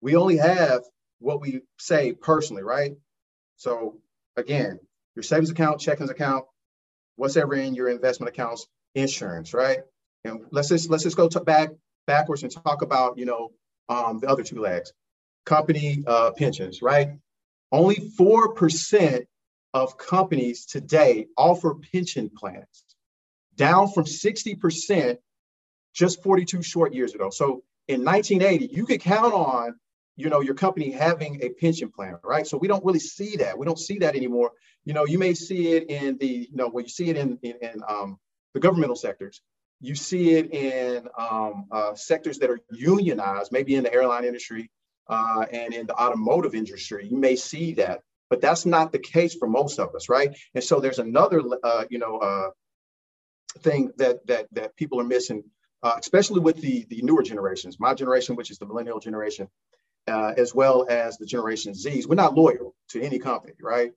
We 0.00 0.16
only 0.16 0.36
have 0.36 0.82
what 1.18 1.40
we 1.40 1.62
say 1.78 2.12
personally, 2.12 2.62
right? 2.62 2.92
So 3.56 3.98
again, 4.36 4.78
your 5.14 5.22
savings 5.22 5.50
account, 5.50 5.80
checkings 5.80 6.10
account, 6.10 6.44
what's 7.18 7.36
ever 7.36 7.54
in 7.54 7.74
your 7.74 7.88
investment 7.88 8.30
accounts, 8.30 8.66
insurance, 8.94 9.52
right? 9.52 9.80
And 10.24 10.40
let's 10.50 10.68
just 10.68 10.88
let's 10.88 11.02
just 11.02 11.16
go 11.16 11.28
back 11.28 11.70
backwards 12.06 12.42
and 12.44 12.52
talk 12.52 12.82
about 12.82 13.18
you 13.18 13.26
know 13.26 13.50
um, 13.88 14.20
the 14.20 14.28
other 14.28 14.42
two 14.42 14.60
legs, 14.60 14.92
company 15.44 16.04
uh, 16.06 16.30
pensions, 16.36 16.80
right? 16.80 17.10
Only 17.70 17.96
4% 17.96 19.26
of 19.74 19.98
companies 19.98 20.64
today 20.64 21.26
offer 21.36 21.74
pension 21.92 22.30
plans, 22.34 22.84
down 23.56 23.90
from 23.92 24.04
60% 24.04 25.18
just 25.92 26.22
42 26.22 26.62
short 26.62 26.94
years 26.94 27.14
ago. 27.14 27.28
So 27.30 27.62
in 27.88 28.04
1980, 28.04 28.74
you 28.74 28.86
could 28.86 29.00
count 29.00 29.34
on 29.34 29.74
you 30.18 30.28
know 30.28 30.40
your 30.40 30.54
company 30.54 30.90
having 30.90 31.42
a 31.42 31.48
pension 31.48 31.90
plan 31.90 32.16
right 32.22 32.46
so 32.46 32.58
we 32.58 32.68
don't 32.68 32.84
really 32.84 32.98
see 32.98 33.36
that 33.36 33.58
we 33.58 33.64
don't 33.64 33.78
see 33.78 33.98
that 33.98 34.14
anymore 34.14 34.50
you 34.84 34.92
know 34.92 35.06
you 35.06 35.18
may 35.18 35.32
see 35.32 35.72
it 35.76 35.88
in 35.88 36.18
the 36.18 36.48
you 36.50 36.56
know 36.56 36.68
when 36.68 36.84
you 36.84 36.90
see 36.90 37.08
it 37.08 37.16
in 37.16 37.38
in, 37.42 37.54
in 37.62 37.82
um, 37.88 38.18
the 38.54 38.60
governmental 38.60 38.96
sectors 38.96 39.40
you 39.80 39.94
see 39.94 40.30
it 40.30 40.52
in 40.52 41.08
um, 41.16 41.66
uh, 41.70 41.94
sectors 41.94 42.38
that 42.38 42.50
are 42.50 42.60
unionized, 42.70 43.52
maybe 43.52 43.74
in 43.76 43.84
the 43.84 43.92
airline 43.92 44.24
industry 44.24 44.70
uh, 45.08 45.46
and 45.52 45.72
in 45.72 45.86
the 45.86 45.94
automotive 45.94 46.54
industry. 46.54 47.06
You 47.08 47.16
may 47.16 47.36
see 47.36 47.74
that, 47.74 48.00
but 48.28 48.40
that's 48.40 48.66
not 48.66 48.92
the 48.92 48.98
case 48.98 49.34
for 49.34 49.48
most 49.48 49.78
of 49.78 49.94
us, 49.94 50.08
right? 50.08 50.36
And 50.54 50.64
so 50.64 50.80
there's 50.80 50.98
another, 50.98 51.42
uh, 51.62 51.84
you 51.90 51.98
know, 51.98 52.18
uh, 52.18 52.50
thing 53.60 53.92
that 53.96 54.26
that 54.26 54.46
that 54.52 54.76
people 54.76 55.00
are 55.00 55.04
missing, 55.04 55.44
uh, 55.82 55.96
especially 55.98 56.40
with 56.40 56.60
the 56.60 56.84
the 56.90 57.00
newer 57.02 57.22
generations. 57.22 57.78
My 57.78 57.94
generation, 57.94 58.34
which 58.34 58.50
is 58.50 58.58
the 58.58 58.66
millennial 58.66 58.98
generation, 58.98 59.48
uh, 60.08 60.34
as 60.36 60.54
well 60.54 60.86
as 60.88 61.18
the 61.18 61.26
Generation 61.26 61.72
Zs, 61.72 62.06
we're 62.06 62.14
not 62.14 62.34
loyal 62.34 62.74
to 62.90 63.02
any 63.02 63.18
company, 63.18 63.54
right? 63.60 63.92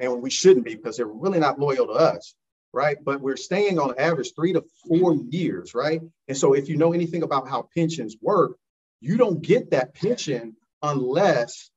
and 0.00 0.20
we 0.20 0.30
shouldn't 0.30 0.64
be 0.64 0.74
because 0.74 0.96
they're 0.96 1.06
really 1.06 1.38
not 1.38 1.58
loyal 1.58 1.86
to 1.86 1.92
us 1.92 2.34
right? 2.72 2.98
But 3.04 3.20
we're 3.20 3.36
staying 3.36 3.78
on 3.78 3.94
average 3.98 4.32
three 4.34 4.52
to 4.52 4.64
four 4.86 5.14
years, 5.14 5.74
right? 5.74 6.00
And 6.28 6.36
so 6.36 6.52
if 6.54 6.68
you 6.68 6.76
know 6.76 6.92
anything 6.92 7.22
about 7.22 7.48
how 7.48 7.68
pensions 7.74 8.16
work, 8.20 8.56
you 9.00 9.16
don't 9.16 9.42
get 9.42 9.70
that 9.70 9.94
pension 9.94 10.56
unless 10.82 11.70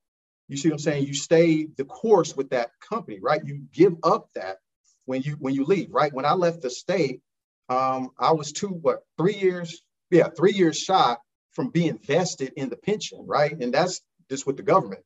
you 0.48 0.58
see 0.58 0.70
what 0.70 0.76
I'm 0.76 0.80
saying, 0.80 1.08
you 1.08 1.14
stay 1.14 1.68
the 1.78 1.86
course 1.86 2.36
with 2.36 2.50
that 2.50 2.72
company, 2.88 3.20
right? 3.22 3.42
You 3.44 3.64
give 3.74 3.94
up 4.04 4.28
that 4.36 4.58
when 5.06 5.22
you 5.22 5.34
when 5.40 5.54
you 5.56 5.64
leave, 5.66 5.90
right? 5.92 6.14
When 6.14 6.26
I 6.26 6.34
left 6.34 6.62
the 6.62 6.70
state, 6.70 7.22
um, 7.70 8.10
I 8.20 8.34
was 8.34 8.52
two, 8.52 8.68
what, 8.68 9.00
three 9.18 9.36
years, 9.36 9.82
yeah, 10.12 10.28
three 10.28 10.52
years 10.52 10.78
shy 10.78 11.16
from 11.54 11.70
being 11.70 11.98
vested 11.98 12.54
in 12.56 12.70
the 12.70 12.78
pension, 12.78 13.26
right? 13.26 13.58
And 13.58 13.74
that's 13.74 14.02
just 14.30 14.46
with 14.46 14.58
the 14.58 14.64
government. 14.64 15.04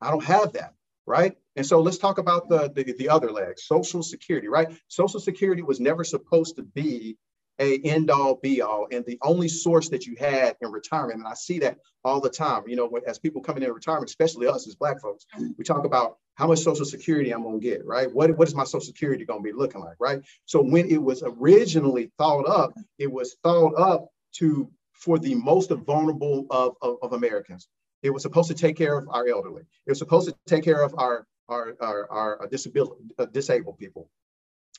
I 0.00 0.10
don't 0.10 0.24
have 0.24 0.52
that 0.54 0.74
right? 1.06 1.36
And 1.54 1.64
so 1.64 1.80
let's 1.80 1.98
talk 1.98 2.18
about 2.18 2.48
the, 2.48 2.70
the, 2.74 2.92
the 2.98 3.08
other 3.08 3.30
leg, 3.30 3.58
Social 3.58 4.02
Security, 4.02 4.48
right? 4.48 4.68
Social 4.88 5.20
Security 5.20 5.62
was 5.62 5.80
never 5.80 6.04
supposed 6.04 6.56
to 6.56 6.62
be 6.62 7.16
a 7.58 7.78
end 7.84 8.10
all 8.10 8.34
be 8.34 8.60
all 8.60 8.86
and 8.92 9.02
the 9.06 9.18
only 9.22 9.48
source 9.48 9.88
that 9.88 10.04
you 10.04 10.14
had 10.18 10.56
in 10.60 10.70
retirement. 10.70 11.20
And 11.20 11.26
I 11.26 11.32
see 11.32 11.58
that 11.60 11.78
all 12.04 12.20
the 12.20 12.28
time, 12.28 12.64
you 12.66 12.76
know, 12.76 12.90
as 13.06 13.18
people 13.18 13.40
coming 13.40 13.62
in 13.62 13.72
retirement, 13.72 14.10
especially 14.10 14.46
us 14.46 14.68
as 14.68 14.74
Black 14.74 15.00
folks, 15.00 15.24
we 15.56 15.64
talk 15.64 15.86
about 15.86 16.18
how 16.34 16.48
much 16.48 16.58
Social 16.58 16.84
Security 16.84 17.30
I'm 17.30 17.42
going 17.42 17.58
to 17.58 17.66
get, 17.66 17.86
right? 17.86 18.12
What, 18.12 18.36
what 18.36 18.48
is 18.48 18.54
my 18.54 18.64
Social 18.64 18.80
Security 18.80 19.24
going 19.24 19.40
to 19.40 19.44
be 19.44 19.56
looking 19.56 19.80
like, 19.80 19.96
right? 19.98 20.20
So 20.44 20.60
when 20.62 20.90
it 20.90 21.02
was 21.02 21.22
originally 21.24 22.12
thought 22.18 22.46
up, 22.46 22.74
it 22.98 23.10
was 23.10 23.36
thought 23.42 23.72
up 23.78 24.08
to 24.34 24.70
for 25.06 25.20
the 25.20 25.36
most 25.36 25.70
vulnerable 25.70 26.46
of, 26.50 26.74
of, 26.82 26.96
of 27.00 27.12
Americans. 27.12 27.68
It 28.02 28.10
was 28.10 28.22
supposed 28.24 28.48
to 28.48 28.54
take 28.54 28.76
care 28.76 28.98
of 28.98 29.08
our 29.08 29.28
elderly. 29.28 29.62
It 29.86 29.90
was 29.92 30.00
supposed 30.00 30.28
to 30.28 30.34
take 30.46 30.64
care 30.64 30.82
of 30.82 30.96
our, 30.98 31.24
our, 31.48 31.76
our, 31.80 32.10
our 32.10 32.48
disability, 32.50 33.04
uh, 33.16 33.26
disabled 33.26 33.78
people. 33.78 34.10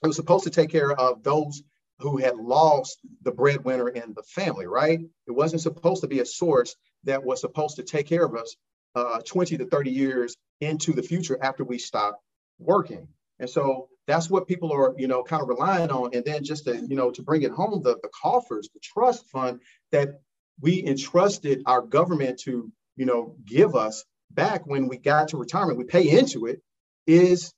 It 0.04 0.08
was 0.08 0.18
supposed 0.18 0.44
to 0.44 0.50
take 0.50 0.70
care 0.70 0.92
of 0.92 1.24
those 1.24 1.64
who 2.00 2.18
had 2.18 2.36
lost 2.36 3.00
the 3.22 3.32
breadwinner 3.32 3.88
in 3.88 4.14
the 4.16 4.24
family, 4.24 4.68
right? 4.68 5.00
It 5.28 5.32
wasn't 5.32 5.62
supposed 5.62 6.02
to 6.02 6.10
be 6.10 6.20
a 6.20 6.26
source 6.26 6.76
that 7.06 7.24
was 7.24 7.40
supposed 7.40 7.78
to 7.78 7.84
take 7.84 8.08
care 8.08 8.26
of 8.26 8.36
us 8.36 8.58
uh, 8.96 9.22
20 9.26 9.58
to 9.60 9.66
30 9.66 9.92
years 9.92 10.36
into 10.60 10.92
the 10.92 11.04
future 11.04 11.40
after 11.42 11.64
we 11.64 11.78
stop 11.78 12.20
working. 12.60 13.08
And 13.40 13.50
so 13.50 13.88
that's 14.08 14.30
what 14.30 14.48
people 14.48 14.72
are, 14.72 14.94
you 14.98 15.08
know, 15.08 15.24
kind 15.24 15.42
of 15.42 15.50
relying 15.50 15.92
on. 15.92 16.12
And 16.14 16.24
then 16.26 16.44
just 16.44 16.66
to, 16.66 16.78
you 16.78 16.96
know, 16.96 17.12
to 17.12 17.22
bring 17.22 17.44
it 17.44 17.52
home, 17.52 17.82
the, 17.84 17.98
the 18.02 18.10
coffers, 18.10 18.70
the 18.74 18.80
trust 18.80 19.30
fund 19.30 19.62
that 19.92 20.22
we 20.62 20.84
entrusted 20.86 21.62
our 21.66 21.82
government 21.82 22.40
to 22.40 22.72
you 22.98 23.06
know, 23.06 23.36
give 23.46 23.76
us 23.76 24.04
back 24.32 24.66
when 24.66 24.90
we 24.90 24.98
got 24.98 25.30
to 25.30 25.38
retirement, 25.38 25.78
we 25.78 25.86
pay 25.86 26.10
into 26.10 26.48
it, 26.48 26.62
is 27.06 27.54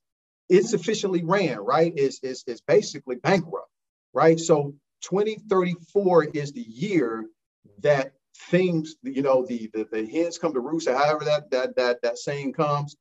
insufficiently 0.50 1.24
ran, 1.24 1.58
right? 1.60 1.98
Is 1.98 2.20
is 2.22 2.44
is 2.46 2.62
basically 2.62 3.16
bankrupt, 3.16 3.72
right? 4.14 4.40
So 4.40 4.76
2034 5.02 6.26
is 6.26 6.52
the 6.52 6.62
year 6.62 7.26
that 7.80 8.12
things, 8.50 8.96
you 9.02 9.22
know, 9.22 9.46
the 9.46 9.70
the, 9.74 9.88
the 9.90 10.06
hens 10.06 10.38
come 10.38 10.54
to 10.54 10.60
roost, 10.60 10.88
or 10.88 10.96
however 10.96 11.26
that 11.26 11.50
that 11.52 11.76
that 11.78 12.02
that 12.04 12.18
saying 12.20 12.54
comes, 12.54 12.96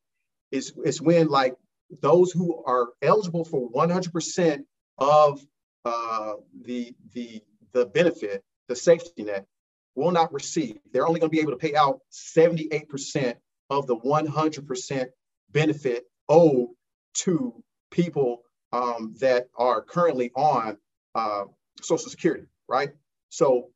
is 0.50 0.72
is 0.84 1.02
when 1.02 1.28
like 1.28 1.56
those 2.00 2.32
who 2.32 2.62
are 2.64 2.88
eligible 3.02 3.44
for 3.44 3.70
100% 3.70 4.64
of 4.98 5.40
uh, 5.84 6.32
the 6.62 6.94
the 7.12 7.42
the 7.72 7.86
benefit, 7.86 8.42
the 8.68 8.76
safety 8.76 9.24
net, 9.24 9.46
will 9.94 10.10
not 10.10 10.32
receive. 10.32 10.78
They're 10.92 11.06
only 11.06 11.20
going 11.20 11.30
to 11.30 11.36
be 11.36 11.40
able 11.40 11.52
to 11.52 11.58
pay 11.58 11.74
out 11.74 12.00
78% 12.12 13.34
of 13.70 13.86
the 13.86 13.96
100% 13.96 15.06
benefit 15.50 16.04
owed 16.28 16.68
to 17.14 17.62
people 17.90 18.42
um, 18.72 19.14
that 19.20 19.48
are 19.56 19.82
currently 19.82 20.30
on 20.34 20.78
uh, 21.14 21.44
Social 21.82 22.10
Security, 22.10 22.46
right? 22.68 22.90
So 23.28 23.70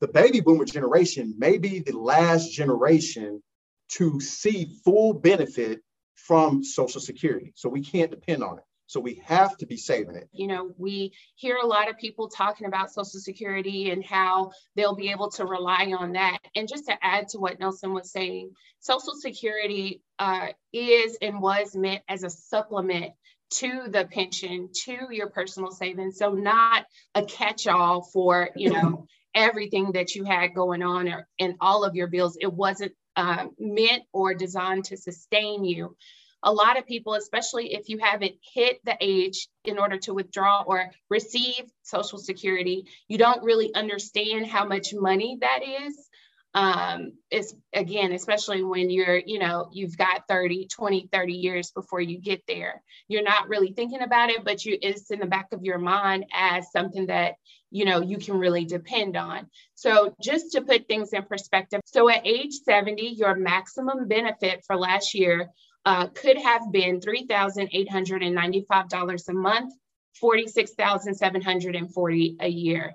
the 0.00 0.08
baby 0.08 0.40
boomer 0.40 0.64
generation 0.64 1.34
may 1.38 1.58
be 1.58 1.80
the 1.80 1.96
last 1.96 2.52
generation 2.52 3.42
to 3.90 4.20
see 4.20 4.78
full 4.84 5.12
benefit 5.14 5.80
from 6.26 6.64
Social 6.64 7.00
Security. 7.00 7.52
So 7.54 7.68
we 7.68 7.82
can't 7.82 8.10
depend 8.10 8.42
on 8.42 8.58
it. 8.58 8.64
So 8.86 9.00
we 9.00 9.20
have 9.26 9.56
to 9.58 9.66
be 9.66 9.76
saving 9.76 10.16
it. 10.16 10.30
You 10.32 10.46
know, 10.46 10.70
we 10.78 11.12
hear 11.34 11.56
a 11.56 11.66
lot 11.66 11.90
of 11.90 11.98
people 11.98 12.28
talking 12.28 12.66
about 12.66 12.90
Social 12.90 13.20
Security 13.20 13.90
and 13.90 14.02
how 14.02 14.52
they'll 14.76 14.94
be 14.94 15.10
able 15.10 15.30
to 15.32 15.44
rely 15.44 15.92
on 15.98 16.12
that. 16.12 16.38
And 16.56 16.66
just 16.66 16.86
to 16.86 16.96
add 17.02 17.28
to 17.28 17.38
what 17.38 17.60
Nelson 17.60 17.92
was 17.92 18.10
saying, 18.10 18.52
Social 18.80 19.12
Security 19.14 20.00
uh, 20.18 20.48
is 20.72 21.18
and 21.20 21.42
was 21.42 21.76
meant 21.76 22.02
as 22.08 22.22
a 22.22 22.30
supplement 22.30 23.12
to 23.50 23.88
the 23.88 24.06
pension, 24.06 24.70
to 24.84 25.08
your 25.10 25.28
personal 25.28 25.70
savings. 25.70 26.16
So 26.16 26.32
not 26.32 26.86
a 27.14 27.24
catch-all 27.24 28.02
for, 28.02 28.50
you 28.56 28.70
know, 28.70 29.06
everything 29.34 29.92
that 29.92 30.14
you 30.14 30.24
had 30.24 30.54
going 30.54 30.82
on 30.82 31.08
or, 31.08 31.28
and 31.38 31.54
all 31.60 31.84
of 31.84 31.94
your 31.94 32.08
bills. 32.08 32.38
It 32.40 32.52
wasn't 32.52 32.92
uh, 33.18 33.48
meant 33.58 34.04
or 34.12 34.32
designed 34.32 34.84
to 34.86 34.96
sustain 34.96 35.64
you 35.64 35.94
a 36.42 36.52
lot 36.52 36.78
of 36.78 36.86
people, 36.86 37.14
especially 37.14 37.74
if 37.74 37.88
you 37.88 37.98
haven't 37.98 38.36
hit 38.54 38.80
the 38.84 38.96
age 39.00 39.48
in 39.64 39.78
order 39.78 39.98
to 39.98 40.14
withdraw 40.14 40.62
or 40.66 40.90
receive 41.10 41.64
Social 41.82 42.18
Security, 42.18 42.86
you 43.08 43.18
don't 43.18 43.42
really 43.42 43.74
understand 43.74 44.46
how 44.46 44.64
much 44.64 44.94
money 44.94 45.38
that 45.40 45.60
is. 45.62 46.08
Um, 46.54 47.12
it's 47.30 47.54
again, 47.72 48.12
especially 48.12 48.62
when 48.62 48.88
you're, 48.88 49.18
you 49.18 49.38
know, 49.38 49.68
you've 49.72 49.98
got 49.98 50.28
30, 50.28 50.68
20, 50.68 51.08
30 51.12 51.32
years 51.32 51.70
before 51.72 52.00
you 52.00 52.18
get 52.18 52.42
there. 52.48 52.82
You're 53.06 53.22
not 53.22 53.48
really 53.48 53.72
thinking 53.72 54.02
about 54.02 54.30
it, 54.30 54.44
but 54.44 54.64
you 54.64 54.78
it's 54.80 55.10
in 55.10 55.18
the 55.18 55.26
back 55.26 55.48
of 55.52 55.64
your 55.64 55.78
mind 55.78 56.24
as 56.32 56.70
something 56.72 57.06
that 57.06 57.34
you 57.70 57.84
know 57.84 58.00
you 58.00 58.18
can 58.18 58.38
really 58.38 58.64
depend 58.64 59.16
on 59.16 59.46
so 59.74 60.14
just 60.22 60.52
to 60.52 60.62
put 60.62 60.88
things 60.88 61.12
in 61.12 61.22
perspective 61.22 61.80
so 61.84 62.08
at 62.08 62.26
age 62.26 62.54
70 62.64 63.14
your 63.16 63.34
maximum 63.34 64.08
benefit 64.08 64.64
for 64.66 64.76
last 64.76 65.14
year 65.14 65.50
uh, 65.88 66.06
could 66.08 66.36
have 66.36 66.70
been 66.70 67.00
$3,895 67.00 69.28
a 69.28 69.32
month, 69.32 69.72
46,740 70.20 72.36
a 72.40 72.48
year. 72.48 72.92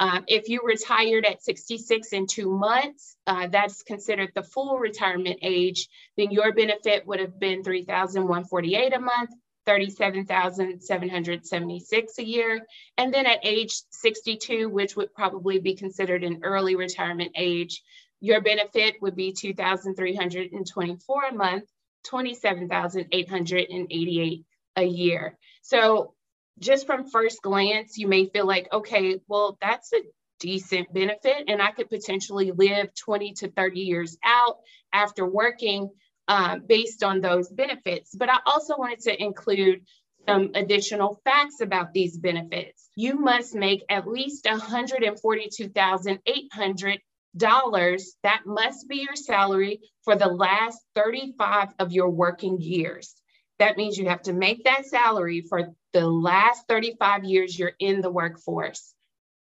Uh, 0.00 0.22
if 0.26 0.48
you 0.48 0.60
retired 0.64 1.24
at 1.24 1.44
66 1.44 2.12
in 2.12 2.26
two 2.26 2.50
months, 2.50 3.16
uh, 3.28 3.46
that's 3.46 3.84
considered 3.84 4.32
the 4.34 4.42
full 4.42 4.76
retirement 4.78 5.38
age, 5.42 5.86
then 6.16 6.32
your 6.32 6.52
benefit 6.52 7.06
would 7.06 7.20
have 7.20 7.38
been 7.38 7.62
3,148 7.62 8.92
a 8.92 8.98
month, 8.98 9.30
37,776 9.66 12.18
a 12.18 12.24
year. 12.24 12.64
And 12.96 13.12
then 13.12 13.26
at 13.26 13.44
age 13.44 13.74
62, 13.90 14.68
which 14.68 14.94
would 14.96 15.12
probably 15.14 15.58
be 15.58 15.74
considered 15.74 16.22
an 16.24 16.40
early 16.42 16.76
retirement 16.76 17.32
age, 17.36 17.82
your 18.20 18.40
benefit 18.40 18.96
would 19.00 19.16
be 19.16 19.32
2,324 19.32 21.24
a 21.24 21.34
month, 21.34 21.64
27,888 22.04 24.44
a 24.76 24.84
year. 24.84 25.36
So 25.62 26.14
just 26.58 26.86
from 26.86 27.08
first 27.08 27.40
glance, 27.42 27.98
you 27.98 28.08
may 28.08 28.26
feel 28.26 28.46
like, 28.46 28.72
okay, 28.72 29.20
well, 29.28 29.58
that's 29.60 29.92
a 29.92 30.00
decent 30.42 30.92
benefit 30.92 31.44
and 31.46 31.62
I 31.62 31.70
could 31.70 31.88
potentially 31.88 32.50
live 32.50 32.92
20 32.96 33.32
to 33.34 33.48
30 33.48 33.80
years 33.80 34.18
out 34.24 34.56
after 34.92 35.24
working 35.24 35.88
um, 36.28 36.62
based 36.66 37.02
on 37.02 37.20
those 37.20 37.48
benefits. 37.48 38.14
But 38.14 38.30
I 38.30 38.38
also 38.46 38.76
wanted 38.76 39.00
to 39.00 39.22
include 39.22 39.84
some 40.26 40.52
additional 40.54 41.20
facts 41.24 41.60
about 41.60 41.92
these 41.92 42.16
benefits. 42.16 42.88
You 42.96 43.18
must 43.18 43.54
make 43.54 43.84
at 43.88 44.06
least 44.06 44.46
142,800 44.46 47.00
dollars 47.34 48.14
that 48.22 48.42
must 48.44 48.86
be 48.88 48.96
your 48.96 49.16
salary 49.16 49.80
for 50.04 50.16
the 50.16 50.28
last 50.28 50.78
35 50.94 51.68
of 51.78 51.90
your 51.90 52.10
working 52.10 52.60
years. 52.60 53.14
That 53.58 53.76
means 53.76 53.96
you 53.96 54.08
have 54.08 54.22
to 54.22 54.32
make 54.32 54.64
that 54.64 54.86
salary 54.86 55.42
for 55.48 55.72
the 55.92 56.06
last 56.06 56.66
35 56.68 57.24
years 57.24 57.58
you're 57.58 57.72
in 57.78 58.00
the 58.00 58.10
workforce. 58.10 58.94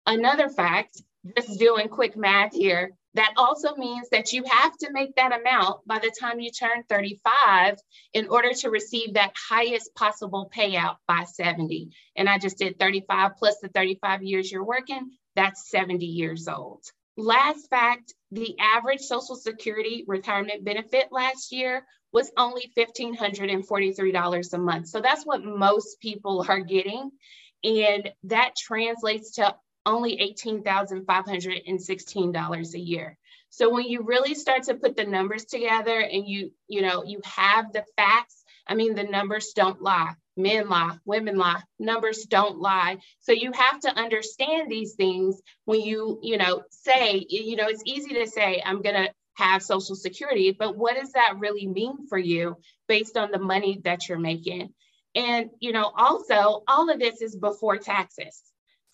Another 0.05 0.49
fact, 0.49 1.01
just 1.37 1.59
doing 1.59 1.89
quick 1.89 2.15
math 2.15 2.53
here, 2.53 2.91
That 3.15 3.33
also 3.37 3.75
means 3.75 4.09
that 4.09 4.33
you 4.33 4.43
have 4.43 4.77
to 4.79 4.91
make 4.91 5.15
that 5.15 5.37
amount 5.39 5.87
by 5.87 5.99
the 5.99 6.13
time 6.19 6.41
you 6.41 6.51
turn 6.51 6.83
35 6.89 7.77
in 8.13 8.27
order 8.27 8.51
to 8.51 8.69
receive 8.69 9.13
that 9.13 9.33
highest 9.49 9.95
possible 9.95 10.51
payout 10.53 10.97
by 11.07 11.23
70. 11.23 11.91
And 12.17 12.27
I 12.27 12.39
just 12.39 12.57
did 12.57 12.77
35 12.77 13.37
plus 13.39 13.57
the 13.61 13.69
35 13.69 14.23
years 14.23 14.51
you're 14.51 14.65
working, 14.65 15.11
that's 15.35 15.69
70 15.69 16.05
years 16.05 16.49
old. 16.49 16.83
Last 17.15 17.69
fact 17.69 18.13
the 18.31 18.57
average 18.59 18.99
Social 18.99 19.37
Security 19.37 20.03
retirement 20.07 20.65
benefit 20.65 21.07
last 21.11 21.53
year 21.53 21.85
was 22.11 22.31
only 22.37 22.69
$1,543 22.77 24.53
a 24.53 24.57
month. 24.57 24.87
So 24.89 24.99
that's 24.99 25.25
what 25.25 25.43
most 25.43 26.01
people 26.01 26.45
are 26.49 26.59
getting. 26.59 27.11
And 27.63 28.11
that 28.25 28.55
translates 28.57 29.31
to 29.35 29.55
only 29.85 30.17
$18,516 30.17 32.73
a 32.73 32.79
year. 32.79 33.17
So 33.49 33.69
when 33.69 33.85
you 33.85 34.03
really 34.03 34.35
start 34.35 34.63
to 34.63 34.75
put 34.75 34.97
the 34.97 35.05
numbers 35.05 35.45
together 35.45 35.99
and 35.99 36.27
you, 36.27 36.51
you 36.67 36.81
know, 36.81 37.05
you 37.05 37.21
have 37.23 37.71
the 37.71 37.85
facts, 37.95 38.43
I 38.67 38.75
mean, 38.75 38.95
the 38.95 39.03
numbers 39.03 39.53
don't 39.55 39.81
lie. 39.81 40.15
Men 40.37 40.67
lie, 40.67 40.97
women 41.05 41.37
lie, 41.37 41.61
numbers 41.79 42.25
don't 42.25 42.59
lie. 42.59 42.97
So 43.19 43.31
you 43.31 43.53
have 43.53 43.79
to 43.81 43.97
understand 43.97 44.69
these 44.69 44.95
things 44.95 45.41
when 45.63 45.79
you, 45.79 46.19
you 46.21 46.37
know, 46.37 46.63
say, 46.69 47.25
you 47.29 47.55
know, 47.55 47.67
it's 47.67 47.83
easy 47.85 48.15
to 48.15 48.27
say, 48.27 48.61
I'm 48.65 48.81
going 48.81 48.95
to 48.95 49.13
have 49.35 49.63
Social 49.63 49.95
Security, 49.95 50.51
but 50.51 50.75
what 50.75 50.95
does 50.95 51.13
that 51.13 51.39
really 51.39 51.67
mean 51.67 52.07
for 52.07 52.17
you 52.17 52.57
based 52.87 53.15
on 53.15 53.31
the 53.31 53.39
money 53.39 53.79
that 53.85 54.09
you're 54.09 54.19
making? 54.19 54.73
And, 55.13 55.51
you 55.61 55.71
know, 55.71 55.89
also, 55.95 56.63
all 56.67 56.89
of 56.89 56.99
this 56.99 57.21
is 57.21 57.37
before 57.37 57.77
taxes. 57.77 58.41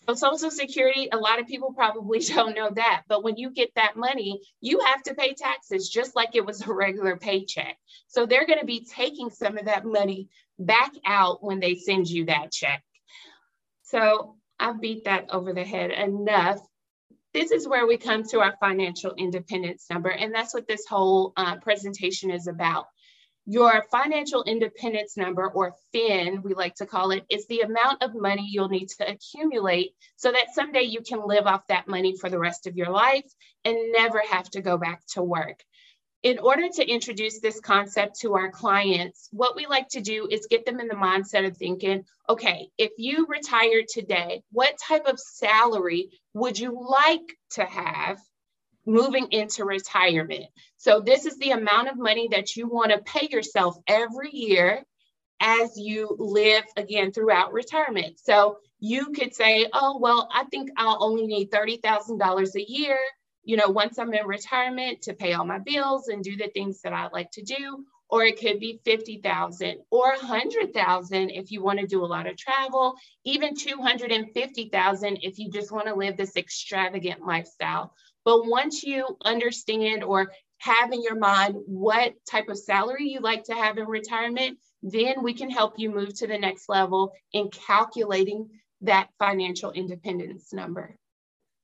So 0.08 0.14
Social 0.14 0.50
Security, 0.50 1.08
a 1.12 1.16
lot 1.16 1.40
of 1.40 1.46
people 1.46 1.72
probably 1.72 2.18
don't 2.34 2.56
know 2.56 2.70
that, 2.74 3.02
but 3.08 3.22
when 3.22 3.36
you 3.36 3.50
get 3.50 3.70
that 3.76 3.96
money, 3.96 4.40
you 4.60 4.80
have 4.80 5.02
to 5.04 5.14
pay 5.14 5.34
taxes 5.34 5.88
just 5.88 6.16
like 6.16 6.34
it 6.34 6.44
was 6.44 6.62
a 6.62 6.72
regular 6.72 7.16
paycheck. 7.16 7.76
So 8.08 8.26
they're 8.26 8.46
going 8.46 8.58
to 8.58 8.66
be 8.66 8.84
taking 8.84 9.30
some 9.30 9.58
of 9.58 9.66
that 9.66 9.84
money 9.84 10.28
back 10.58 10.92
out 11.06 11.42
when 11.42 11.60
they 11.60 11.76
send 11.76 12.08
you 12.08 12.26
that 12.26 12.52
check. 12.52 12.82
So 13.82 14.36
I've 14.58 14.80
beat 14.80 15.04
that 15.04 15.30
over 15.30 15.52
the 15.52 15.64
head 15.64 15.90
enough. 15.90 16.60
This 17.32 17.50
is 17.50 17.66
where 17.66 17.86
we 17.86 17.96
come 17.96 18.24
to 18.24 18.40
our 18.40 18.54
financial 18.60 19.14
independence 19.16 19.86
number, 19.90 20.10
and 20.10 20.34
that's 20.34 20.52
what 20.52 20.68
this 20.68 20.84
whole 20.86 21.32
uh, 21.36 21.56
presentation 21.56 22.30
is 22.30 22.46
about. 22.46 22.86
Your 23.46 23.84
financial 23.90 24.44
independence 24.44 25.16
number, 25.16 25.48
or 25.48 25.74
FIN, 25.92 26.42
we 26.42 26.54
like 26.54 26.76
to 26.76 26.86
call 26.86 27.10
it, 27.10 27.24
is 27.28 27.44
the 27.46 27.62
amount 27.62 28.00
of 28.02 28.14
money 28.14 28.48
you'll 28.48 28.68
need 28.68 28.88
to 28.90 29.10
accumulate 29.10 29.94
so 30.14 30.30
that 30.30 30.54
someday 30.54 30.82
you 30.82 31.00
can 31.00 31.26
live 31.26 31.46
off 31.46 31.66
that 31.66 31.88
money 31.88 32.16
for 32.16 32.30
the 32.30 32.38
rest 32.38 32.68
of 32.68 32.76
your 32.76 32.90
life 32.90 33.28
and 33.64 33.76
never 33.90 34.22
have 34.30 34.48
to 34.50 34.62
go 34.62 34.78
back 34.78 35.02
to 35.14 35.22
work. 35.24 35.58
In 36.22 36.38
order 36.38 36.68
to 36.68 36.88
introduce 36.88 37.40
this 37.40 37.58
concept 37.58 38.20
to 38.20 38.34
our 38.34 38.52
clients, 38.52 39.28
what 39.32 39.56
we 39.56 39.66
like 39.66 39.88
to 39.88 40.00
do 40.00 40.28
is 40.30 40.46
get 40.48 40.64
them 40.64 40.78
in 40.78 40.86
the 40.86 40.94
mindset 40.94 41.44
of 41.44 41.56
thinking, 41.56 42.04
okay, 42.28 42.68
if 42.78 42.92
you 42.96 43.26
retired 43.28 43.86
today, 43.88 44.44
what 44.52 44.78
type 44.78 45.06
of 45.06 45.18
salary 45.18 46.10
would 46.32 46.60
you 46.60 46.86
like 46.88 47.36
to 47.54 47.64
have 47.64 48.20
moving 48.86 49.28
into 49.30 49.64
retirement. 49.64 50.46
So 50.76 51.00
this 51.00 51.26
is 51.26 51.36
the 51.38 51.52
amount 51.52 51.88
of 51.88 51.98
money 51.98 52.28
that 52.32 52.56
you 52.56 52.68
want 52.68 52.90
to 52.90 52.98
pay 52.98 53.28
yourself 53.30 53.76
every 53.86 54.30
year 54.30 54.84
as 55.40 55.76
you 55.76 56.16
live 56.18 56.64
again 56.76 57.12
throughout 57.12 57.52
retirement. 57.52 58.18
So 58.18 58.58
you 58.78 59.12
could 59.12 59.34
say, 59.34 59.68
oh, 59.72 59.98
well, 60.00 60.28
I 60.32 60.44
think 60.44 60.70
I'll 60.76 61.02
only 61.02 61.26
need 61.26 61.50
$30,000 61.50 62.54
a 62.54 62.70
year, 62.70 62.98
you 63.44 63.56
know, 63.56 63.68
once 63.68 63.98
I'm 63.98 64.14
in 64.14 64.26
retirement 64.26 65.02
to 65.02 65.14
pay 65.14 65.32
all 65.32 65.44
my 65.44 65.58
bills 65.58 66.08
and 66.08 66.22
do 66.22 66.36
the 66.36 66.48
things 66.48 66.80
that 66.82 66.92
I 66.92 67.08
like 67.12 67.30
to 67.32 67.42
do. 67.42 67.84
Or 68.08 68.24
it 68.24 68.38
could 68.38 68.60
be 68.60 68.78
50,000 68.84 69.78
or 69.90 70.10
100,000 70.10 71.30
if 71.30 71.50
you 71.50 71.62
want 71.62 71.78
to 71.78 71.86
do 71.86 72.04
a 72.04 72.06
lot 72.06 72.26
of 72.26 72.36
travel, 72.36 72.94
even 73.24 73.56
250,000 73.56 75.18
if 75.22 75.38
you 75.38 75.50
just 75.50 75.72
want 75.72 75.86
to 75.86 75.94
live 75.94 76.18
this 76.18 76.36
extravagant 76.36 77.24
lifestyle. 77.24 77.94
But 78.24 78.46
once 78.46 78.82
you 78.82 79.16
understand 79.24 80.04
or 80.04 80.32
have 80.58 80.92
in 80.92 81.02
your 81.02 81.16
mind 81.16 81.56
what 81.66 82.14
type 82.30 82.48
of 82.48 82.58
salary 82.58 83.08
you 83.08 83.20
like 83.20 83.44
to 83.44 83.54
have 83.54 83.78
in 83.78 83.86
retirement, 83.86 84.58
then 84.82 85.22
we 85.22 85.34
can 85.34 85.50
help 85.50 85.74
you 85.76 85.90
move 85.90 86.14
to 86.14 86.26
the 86.26 86.38
next 86.38 86.68
level 86.68 87.12
in 87.32 87.50
calculating 87.50 88.48
that 88.82 89.08
financial 89.18 89.72
independence 89.72 90.52
number. 90.52 90.96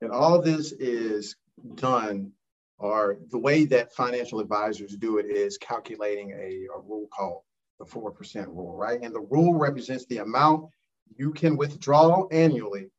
And 0.01 0.11
all 0.11 0.41
this 0.41 0.73
is 0.73 1.37
done, 1.75 2.33
or 2.79 3.19
the 3.31 3.39
way 3.39 3.65
that 3.67 3.93
financial 3.93 4.41
advisors 4.41 4.97
do 4.97 5.19
it 5.19 5.27
is 5.27 5.59
calculating 5.59 6.33
a, 6.33 6.67
a 6.77 6.81
rule 6.81 7.09
called 7.13 7.43
the 7.79 7.85
4% 7.85 8.47
rule, 8.49 8.77
right? 8.77 9.01
And 9.03 9.15
the 9.15 9.21
rule 9.21 9.55
represents 9.55 10.07
the 10.07 10.19
amount 10.19 10.71
you 11.17 11.33
can 11.33 11.57
withdraw 11.57 12.27
annually 12.29 12.91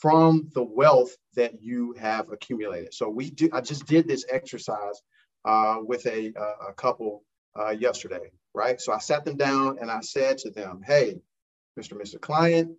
from 0.00 0.48
the 0.54 0.62
wealth 0.62 1.16
that 1.34 1.60
you 1.60 1.94
have 1.98 2.30
accumulated. 2.30 2.94
So 2.94 3.08
we 3.08 3.30
do. 3.30 3.48
I 3.52 3.60
just 3.60 3.86
did 3.86 4.06
this 4.06 4.24
exercise 4.30 5.02
uh, 5.44 5.78
with 5.82 6.06
a, 6.06 6.32
a 6.68 6.72
couple 6.74 7.24
uh, 7.58 7.70
yesterday, 7.70 8.30
right? 8.54 8.80
So 8.80 8.92
I 8.92 8.98
sat 8.98 9.24
them 9.24 9.36
down 9.36 9.78
and 9.80 9.90
I 9.90 10.00
said 10.00 10.38
to 10.38 10.50
them, 10.50 10.80
"Hey, 10.84 11.20
Mr. 11.78 11.94
Mr. 11.94 12.20
Client, 12.20 12.76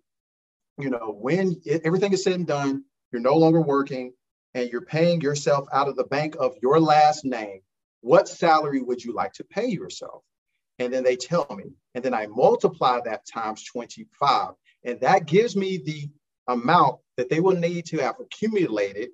you 0.78 0.90
know, 0.90 1.16
when 1.20 1.60
it, 1.64 1.82
everything 1.84 2.12
is 2.12 2.24
said 2.24 2.34
and 2.34 2.46
done, 2.46 2.84
you're 3.12 3.22
no 3.22 3.36
longer 3.36 3.60
working, 3.60 4.12
and 4.54 4.70
you're 4.70 4.82
paying 4.82 5.20
yourself 5.20 5.66
out 5.72 5.88
of 5.88 5.96
the 5.96 6.04
bank 6.04 6.36
of 6.38 6.54
your 6.62 6.80
last 6.80 7.24
name. 7.24 7.60
What 8.00 8.28
salary 8.28 8.80
would 8.80 9.04
you 9.04 9.12
like 9.14 9.34
to 9.34 9.44
pay 9.44 9.66
yourself?" 9.66 10.22
And 10.78 10.90
then 10.90 11.04
they 11.04 11.16
tell 11.16 11.46
me, 11.54 11.64
and 11.94 12.02
then 12.02 12.14
I 12.14 12.26
multiply 12.28 13.00
that 13.04 13.26
times 13.26 13.62
25, 13.64 14.52
and 14.84 14.98
that 15.00 15.26
gives 15.26 15.54
me 15.54 15.76
the 15.76 16.08
amount 16.48 17.00
that 17.16 17.28
they 17.28 17.40
will 17.40 17.56
need 17.56 17.86
to 17.86 17.98
have 17.98 18.16
accumulated 18.20 19.10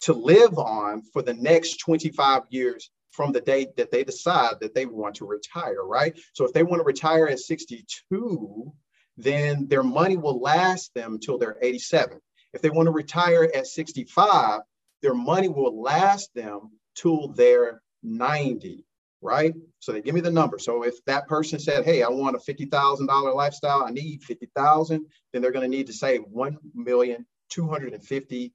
to 0.00 0.12
live 0.12 0.58
on 0.58 1.02
for 1.12 1.22
the 1.22 1.34
next 1.34 1.78
25 1.78 2.42
years 2.50 2.90
from 3.10 3.32
the 3.32 3.40
date 3.40 3.76
that 3.76 3.90
they 3.90 4.04
decide 4.04 4.54
that 4.60 4.74
they 4.74 4.86
want 4.86 5.16
to 5.16 5.26
retire, 5.26 5.84
right? 5.84 6.18
So 6.34 6.44
if 6.44 6.52
they 6.52 6.62
want 6.62 6.80
to 6.80 6.84
retire 6.84 7.26
at 7.26 7.40
62, 7.40 8.72
then 9.16 9.66
their 9.66 9.82
money 9.82 10.16
will 10.16 10.40
last 10.40 10.94
them 10.94 11.14
until 11.14 11.38
they're 11.38 11.58
87. 11.60 12.20
If 12.52 12.62
they 12.62 12.70
want 12.70 12.86
to 12.86 12.92
retire 12.92 13.50
at 13.54 13.66
65, 13.66 14.60
their 15.02 15.14
money 15.14 15.48
will 15.48 15.80
last 15.80 16.32
them 16.34 16.70
till 16.94 17.28
they're 17.28 17.82
90 18.02 18.84
right? 19.20 19.54
So 19.80 19.92
they 19.92 20.00
give 20.00 20.14
me 20.14 20.20
the 20.20 20.30
number. 20.30 20.58
So 20.58 20.82
if 20.82 21.04
that 21.04 21.28
person 21.28 21.58
said, 21.58 21.84
"Hey, 21.84 22.02
I 22.02 22.08
want 22.08 22.36
a 22.36 22.40
fifty 22.40 22.66
thousand 22.66 23.06
dollar 23.06 23.32
lifestyle. 23.32 23.84
I 23.84 23.90
need 23.90 24.22
fifty 24.22 24.48
thousand, 24.54 25.06
then 25.32 25.42
they're 25.42 25.52
going 25.52 25.70
to 25.70 25.76
need 25.76 25.86
to 25.86 25.92
save 25.92 26.22
one 26.22 26.58
million 26.74 27.26
two 27.48 27.68
hundred 27.68 27.94
and 27.94 28.04
fifty 28.04 28.52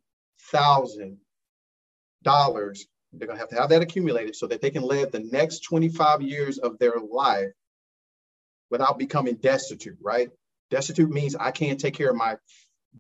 thousand 0.52 1.18
dollars. 2.24 2.86
They're 3.14 3.28
going 3.28 3.38
to 3.38 3.42
have 3.42 3.50
to 3.50 3.56
have 3.56 3.70
that 3.70 3.82
accumulated 3.82 4.36
so 4.36 4.48
that 4.48 4.62
they 4.62 4.72
can 4.72 4.82
live 4.84 5.12
the 5.12 5.20
next 5.20 5.60
25 5.66 6.24
years 6.24 6.58
of 6.58 6.80
their 6.80 6.96
life 7.00 7.52
without 8.72 8.98
becoming 8.98 9.36
destitute, 9.36 10.00
right? 10.02 10.30
Destitute 10.72 11.12
means 11.12 11.36
I 11.36 11.52
can't 11.52 11.80
take 11.80 11.94
care 11.94 12.10
of 12.10 12.16
my 12.16 12.38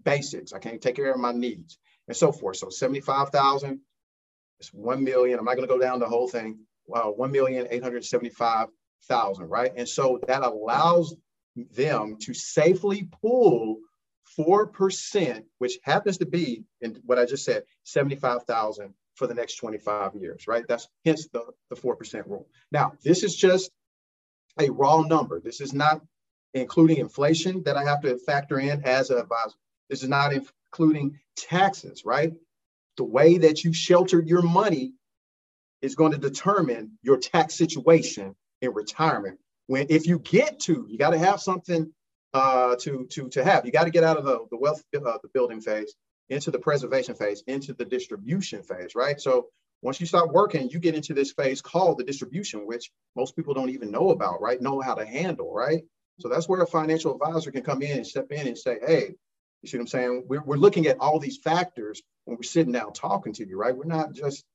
basics. 0.03 0.53
I 0.53 0.59
can't 0.59 0.79
take 0.79 0.95
care 0.95 1.11
of 1.11 1.19
my 1.19 1.31
needs 1.31 1.79
and 2.07 2.15
so 2.15 2.31
forth. 2.31 2.57
So 2.57 2.69
75,000, 2.69 3.79
it's 4.59 4.71
1 4.71 5.03
million. 5.03 5.39
I'm 5.39 5.45
not 5.45 5.55
going 5.55 5.67
to 5.67 5.73
go 5.73 5.79
down 5.79 5.99
the 5.99 6.05
whole 6.05 6.27
thing 6.27 6.59
uh, 6.93 7.11
1,875,000, 7.11 9.49
right? 9.49 9.71
And 9.75 9.87
so 9.87 10.19
that 10.27 10.43
allows 10.43 11.15
them 11.55 12.17
to 12.21 12.33
safely 12.33 13.07
pull 13.21 13.77
4%, 14.37 15.43
which 15.59 15.77
happens 15.83 16.17
to 16.17 16.25
be 16.25 16.63
in 16.81 16.99
what 17.05 17.19
I 17.19 17.25
just 17.25 17.45
said, 17.45 17.63
75,000 17.83 18.93
for 19.15 19.27
the 19.27 19.33
next 19.33 19.57
25 19.57 20.15
years, 20.15 20.47
right? 20.47 20.65
That's 20.67 20.87
hence 21.05 21.27
the, 21.27 21.45
the 21.69 21.75
4% 21.75 22.27
rule. 22.27 22.47
Now, 22.71 22.93
this 23.03 23.23
is 23.23 23.35
just 23.35 23.71
a 24.59 24.69
raw 24.69 25.01
number. 25.01 25.39
This 25.39 25.61
is 25.61 25.73
not 25.73 26.01
including 26.53 26.97
inflation 26.97 27.63
that 27.63 27.77
I 27.77 27.83
have 27.83 28.01
to 28.01 28.17
factor 28.17 28.59
in 28.59 28.83
as 28.85 29.09
an 29.09 29.17
advisor. 29.17 29.55
This 29.89 30.03
is 30.03 30.09
not 30.09 30.33
including 30.33 31.19
taxes, 31.35 32.05
right? 32.05 32.33
The 32.97 33.03
way 33.03 33.39
that 33.39 33.63
you 33.63 33.73
sheltered 33.73 34.27
your 34.27 34.41
money 34.41 34.93
is 35.83 35.95
going 35.95 36.13
to 36.13 36.17
determine 36.17 36.97
your 37.03 37.17
tax 37.17 37.55
situation 37.55 38.35
in 38.61 38.73
retirement. 38.73 39.39
When 39.67 39.87
if 39.89 40.07
you 40.07 40.19
get 40.19 40.61
to, 40.61 40.87
you 40.89 40.97
got 40.97 41.11
to 41.11 41.19
have 41.19 41.39
something 41.41 41.91
uh, 42.33 42.75
to 42.77 43.05
to 43.11 43.29
to 43.29 43.43
have. 43.43 43.65
You 43.65 43.71
got 43.71 43.83
to 43.83 43.91
get 43.91 44.03
out 44.03 44.17
of 44.17 44.25
the, 44.25 44.39
the 44.49 44.57
wealth 44.57 44.81
uh, 44.95 44.99
the 45.21 45.29
building 45.33 45.61
phase 45.61 45.93
into 46.29 46.51
the 46.51 46.59
preservation 46.59 47.15
phase, 47.15 47.43
into 47.47 47.73
the 47.73 47.85
distribution 47.85 48.63
phase, 48.63 48.95
right? 48.95 49.19
So 49.21 49.47
once 49.81 49.99
you 49.99 50.07
start 50.07 50.31
working, 50.31 50.69
you 50.69 50.79
get 50.79 50.95
into 50.95 51.13
this 51.13 51.33
phase 51.33 51.61
called 51.61 51.99
the 51.99 52.05
distribution, 52.05 52.65
which 52.65 52.89
most 53.15 53.35
people 53.35 53.53
don't 53.53 53.69
even 53.69 53.91
know 53.91 54.11
about, 54.11 54.41
right? 54.41 54.61
Know 54.61 54.79
how 54.79 54.95
to 54.95 55.05
handle, 55.05 55.53
right? 55.53 55.83
So 56.19 56.29
that's 56.29 56.47
where 56.47 56.61
a 56.61 56.67
financial 56.67 57.13
advisor 57.13 57.51
can 57.51 57.63
come 57.63 57.81
in 57.81 57.97
and 57.97 58.07
step 58.07 58.31
in 58.31 58.47
and 58.47 58.57
say, 58.57 58.77
hey, 58.85 59.15
you 59.61 59.69
see 59.69 59.77
what 59.77 59.81
I'm 59.81 59.87
saying? 59.87 60.23
We're, 60.27 60.43
we're 60.43 60.57
looking 60.57 60.87
at 60.87 60.99
all 60.99 61.19
these 61.19 61.37
factors 61.37 62.01
when 62.25 62.37
we're 62.37 62.43
sitting 62.43 62.71
down 62.71 62.93
talking 62.93 63.33
to 63.33 63.47
you, 63.47 63.57
right? 63.57 63.75
We're 63.75 63.85
not 63.85 64.13
just 64.13 64.45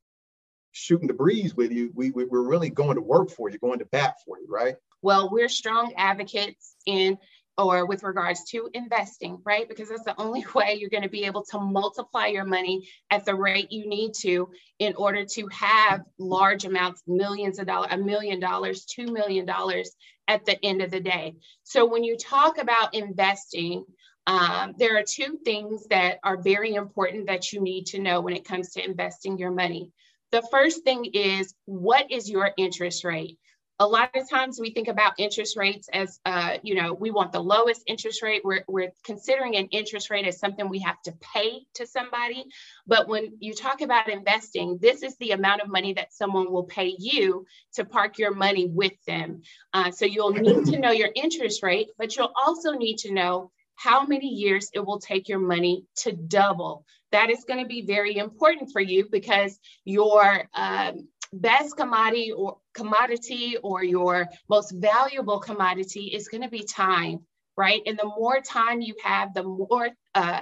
shooting 0.79 1.09
the 1.09 1.14
breeze 1.14 1.55
with 1.55 1.73
you. 1.73 1.91
We, 1.95 2.11
we 2.11 2.25
we're 2.25 2.43
really 2.43 2.71
going 2.71 2.97
to 2.97 3.03
work 3.03 3.31
for 3.31 3.51
you, 3.51 3.59
going 3.59 3.81
to 3.81 3.85
bat 3.87 4.17
for 4.25 4.38
you, 4.38 4.47
right? 4.49 4.77
Well, 5.03 5.31
we're 5.31 5.49
strong 5.49 5.93
advocates 5.97 6.75
in 6.87 7.19
or 7.59 7.87
with 7.87 8.05
regards 8.05 8.45
to 8.45 8.71
investing, 8.73 9.41
right? 9.45 9.69
Because 9.69 9.88
that's 9.88 10.05
the 10.05 10.19
only 10.21 10.47
way 10.55 10.79
you're 10.79 10.91
going 10.91 11.03
to 11.03 11.09
be 11.09 11.25
able 11.25 11.45
to 11.47 11.59
multiply 11.59 12.27
your 12.27 12.45
money 12.45 12.88
at 13.11 13.25
the 13.25 13.35
rate 13.35 13.73
you 13.73 13.88
need 13.88 14.12
to 14.21 14.49
in 14.79 14.95
order 14.95 15.25
to 15.25 15.49
have 15.49 16.03
large 16.19 16.64
amounts, 16.64 17.03
millions 17.07 17.59
of 17.59 17.67
dollars, 17.67 17.91
a 17.91 17.99
million 17.99 18.38
dollars, 18.38 18.85
two 18.85 19.07
million 19.07 19.45
dollars 19.45 19.91
at 20.29 20.45
the 20.45 20.64
end 20.64 20.83
of 20.83 20.91
the 20.91 21.01
day. 21.01 21.35
So 21.64 21.85
when 21.85 22.05
you 22.05 22.17
talk 22.17 22.59
about 22.59 22.95
investing, 22.95 23.85
um, 24.29 24.75
there 24.79 24.97
are 24.99 25.05
two 25.05 25.38
things 25.45 25.87
that 25.88 26.19
are 26.23 26.41
very 26.41 26.75
important 26.75 27.27
that 27.27 27.53
you 27.53 27.61
need 27.61 27.87
to 27.87 27.99
know 27.99 28.21
when 28.21 28.37
it 28.37 28.45
comes 28.45 28.73
to 28.73 28.85
investing 28.85 29.38
your 29.38 29.51
money. 29.51 29.91
The 30.31 30.43
first 30.51 30.85
thing 30.85 31.07
is 31.14 31.55
what 31.64 32.11
is 32.11 32.29
your 32.29 32.51
interest 32.57 33.05
rate? 33.05 33.38
a 33.81 33.87
lot 33.87 34.11
of 34.17 34.29
times 34.29 34.59
we 34.59 34.71
think 34.71 34.88
about 34.88 35.12
interest 35.19 35.57
rates 35.57 35.88
as, 35.93 36.19
uh, 36.25 36.59
you 36.62 36.75
know, 36.75 36.95
we 36.95 37.12
want 37.12 37.31
the 37.31 37.41
lowest 37.41 37.83
interest 37.87 38.23
rate. 38.23 38.43
We're, 38.45 38.64
we're 38.67 38.91
considering 39.05 39.57
an 39.57 39.69
interest 39.71 40.11
rate 40.11 40.27
as 40.27 40.41
something 40.41 40.69
we 40.69 40.81
have 40.81 41.01
to 41.03 41.12
pay 41.21 41.61
to 41.75 41.87
somebody. 41.87 42.45
But 42.88 43.07
when 43.07 43.37
you 43.38 43.55
talk 43.55 43.81
about 43.81 44.09
investing, 44.09 44.79
this 44.83 45.05
is 45.05 45.17
the 45.19 45.31
amount 45.31 45.62
of 45.62 45.69
money 45.69 45.93
that 45.93 46.12
someone 46.12 46.51
will 46.51 46.64
pay 46.64 46.97
you 46.99 47.47
to 47.75 47.85
park 47.85 48.19
your 48.19 48.35
money 48.35 48.67
with 48.67 48.93
them. 49.07 49.43
Uh, 49.73 49.93
so 49.93 50.07
you'll 50.07 50.33
need 50.33 50.64
to 50.67 50.79
know 50.81 50.91
your 50.91 51.11
interest 51.14 51.62
rate, 51.62 51.91
but 51.99 52.17
you'll 52.17 52.33
also 52.45 52.73
need 52.73 52.99
to 52.99 53.12
know 53.12 53.53
how 53.77 54.05
many 54.05 54.27
years 54.27 54.71
it 54.75 54.85
will 54.85 54.99
take 54.99 55.29
your 55.29 55.38
money 55.38 55.85
to 55.95 56.11
double. 56.11 56.85
That 57.12 57.31
is 57.31 57.44
going 57.44 57.62
to 57.62 57.68
be 57.68 57.83
very 57.83 58.16
important 58.16 58.71
for 58.73 58.81
you 58.81 59.09
because 59.11 59.59
your 59.85 60.49
um, 60.55 61.09
best 61.33 61.77
commodity 61.77 62.33
or 62.33 62.59
commodity 62.75 63.57
or 63.62 63.83
your 63.83 64.29
most 64.49 64.73
valuable 64.73 65.38
commodity 65.38 66.07
is 66.07 66.29
going 66.29 66.42
to 66.42 66.49
be 66.49 66.64
time, 66.64 67.21
right? 67.57 67.81
And 67.87 67.99
the 67.99 68.07
more 68.07 68.40
time 68.40 68.81
you 68.81 68.94
have, 69.03 69.35
the 69.35 69.42
more 69.42 69.88
uh, 70.14 70.40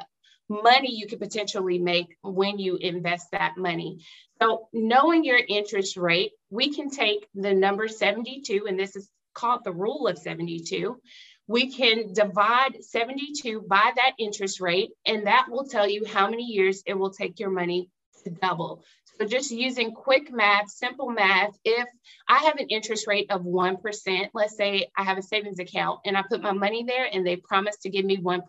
money 0.49 0.95
you 0.95 1.07
could 1.07 1.19
potentially 1.19 1.79
make 1.79 2.17
when 2.23 2.59
you 2.59 2.77
invest 2.77 3.29
that 3.33 3.57
money. 3.57 3.99
So 4.41 4.69
knowing 4.73 5.25
your 5.25 5.41
interest 5.49 5.97
rate, 5.97 6.33
we 6.51 6.73
can 6.75 6.91
take 6.91 7.27
the 7.35 7.55
number 7.55 7.89
72, 7.89 8.67
and 8.69 8.79
this 8.79 8.97
is 8.97 9.09
called 9.35 9.65
the 9.65 9.73
rule 9.73 10.07
of 10.07 10.19
72. 10.19 11.01
We 11.47 11.73
can 11.73 12.13
divide 12.13 12.83
72 12.83 13.63
by 13.69 13.93
that 13.95 14.13
interest 14.19 14.61
rate, 14.61 14.91
and 15.05 15.27
that 15.27 15.47
will 15.49 15.65
tell 15.65 15.89
you 15.89 16.05
how 16.05 16.29
many 16.29 16.45
years 16.45 16.83
it 16.87 16.95
will 16.95 17.11
take 17.11 17.39
your 17.39 17.51
money 17.51 17.89
to 18.25 18.31
double. 18.31 18.83
So 19.19 19.27
just 19.27 19.51
using 19.51 19.93
quick 19.93 20.31
math, 20.31 20.69
simple 20.71 21.09
math, 21.11 21.59
if 21.65 21.89
I 22.29 22.39
have 22.39 22.57
an 22.57 22.69
interest 22.69 23.07
rate 23.07 23.31
of 23.31 23.43
1%, 23.43 24.29
let's 24.35 24.57
say 24.57 24.89
I 24.97 25.05
have 25.05 25.17
a 25.17 25.23
savings 25.23 25.59
account 25.59 26.01
and 26.05 26.17
I 26.17 26.25
put 26.29 26.43
my 26.43 26.53
money 26.53 26.85
there 26.85 27.09
and 27.11 27.27
they 27.27 27.37
promise 27.37 27.77
to 27.79 27.89
give 27.89 28.05
me 28.05 28.19
1%, 28.19 28.43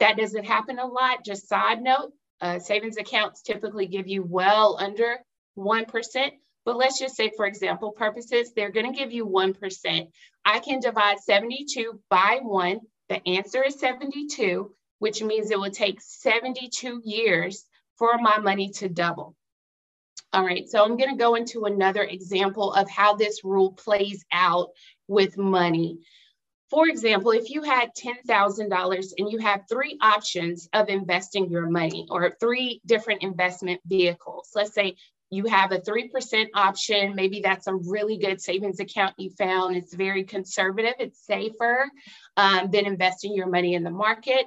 that 0.00 0.16
doesn't 0.16 0.44
happen 0.44 0.78
a 0.78 0.86
lot. 0.86 1.24
Just 1.24 1.48
side 1.48 1.80
note, 1.80 2.12
uh, 2.40 2.58
savings 2.58 2.98
accounts 2.98 3.42
typically 3.42 3.86
give 3.86 4.08
you 4.08 4.22
well 4.22 4.76
under 4.78 5.18
1%. 5.56 6.32
But 6.64 6.76
let's 6.76 6.98
just 6.98 7.16
say, 7.16 7.32
for 7.36 7.46
example 7.46 7.92
purposes, 7.92 8.52
they're 8.54 8.70
going 8.70 8.92
to 8.92 8.98
give 8.98 9.12
you 9.12 9.26
1%. 9.26 10.08
I 10.44 10.58
can 10.60 10.80
divide 10.80 11.20
72 11.20 12.00
by 12.08 12.38
1. 12.42 12.80
The 13.08 13.28
answer 13.28 13.62
is 13.64 13.80
72, 13.80 14.72
which 14.98 15.22
means 15.22 15.50
it 15.50 15.58
will 15.58 15.70
take 15.70 16.00
72 16.00 17.02
years 17.04 17.64
for 17.98 18.18
my 18.18 18.38
money 18.38 18.70
to 18.70 18.88
double. 18.88 19.34
All 20.32 20.44
right, 20.44 20.66
so 20.66 20.82
I'm 20.82 20.96
gonna 20.96 21.16
go 21.16 21.34
into 21.34 21.66
another 21.66 22.02
example 22.04 22.72
of 22.72 22.88
how 22.88 23.14
this 23.14 23.44
rule 23.44 23.72
plays 23.72 24.24
out 24.32 24.70
with 25.06 25.36
money. 25.36 25.98
For 26.70 26.88
example, 26.88 27.32
if 27.32 27.50
you 27.50 27.62
had 27.62 27.90
$10,000 27.94 29.12
and 29.18 29.30
you 29.30 29.38
have 29.38 29.64
three 29.68 29.98
options 30.00 30.70
of 30.72 30.88
investing 30.88 31.50
your 31.50 31.68
money 31.68 32.06
or 32.10 32.34
three 32.40 32.80
different 32.86 33.22
investment 33.22 33.82
vehicles, 33.84 34.48
let's 34.54 34.72
say 34.72 34.96
you 35.32 35.46
have 35.46 35.72
a 35.72 35.78
3% 35.78 36.48
option, 36.54 37.14
maybe 37.14 37.40
that's 37.40 37.66
a 37.66 37.74
really 37.74 38.18
good 38.18 38.38
savings 38.38 38.80
account 38.80 39.14
you 39.16 39.30
found. 39.30 39.76
It's 39.76 39.94
very 39.94 40.24
conservative, 40.24 40.92
it's 40.98 41.24
safer 41.24 41.86
um, 42.36 42.70
than 42.70 42.84
investing 42.84 43.34
your 43.34 43.46
money 43.46 43.74
in 43.74 43.82
the 43.82 43.90
market. 43.90 44.44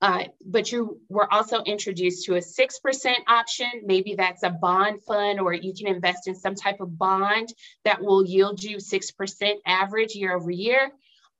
Uh, 0.00 0.24
but 0.46 0.70
you 0.70 1.00
were 1.08 1.32
also 1.34 1.60
introduced 1.64 2.24
to 2.26 2.36
a 2.36 2.38
6% 2.38 3.14
option. 3.26 3.68
Maybe 3.84 4.14
that's 4.14 4.44
a 4.44 4.50
bond 4.50 5.02
fund, 5.02 5.40
or 5.40 5.52
you 5.52 5.74
can 5.74 5.88
invest 5.88 6.28
in 6.28 6.36
some 6.36 6.54
type 6.54 6.80
of 6.80 6.96
bond 6.96 7.52
that 7.84 8.00
will 8.00 8.24
yield 8.24 8.62
you 8.62 8.76
6% 8.76 9.52
average 9.66 10.14
year 10.14 10.36
over 10.36 10.52
year. 10.52 10.92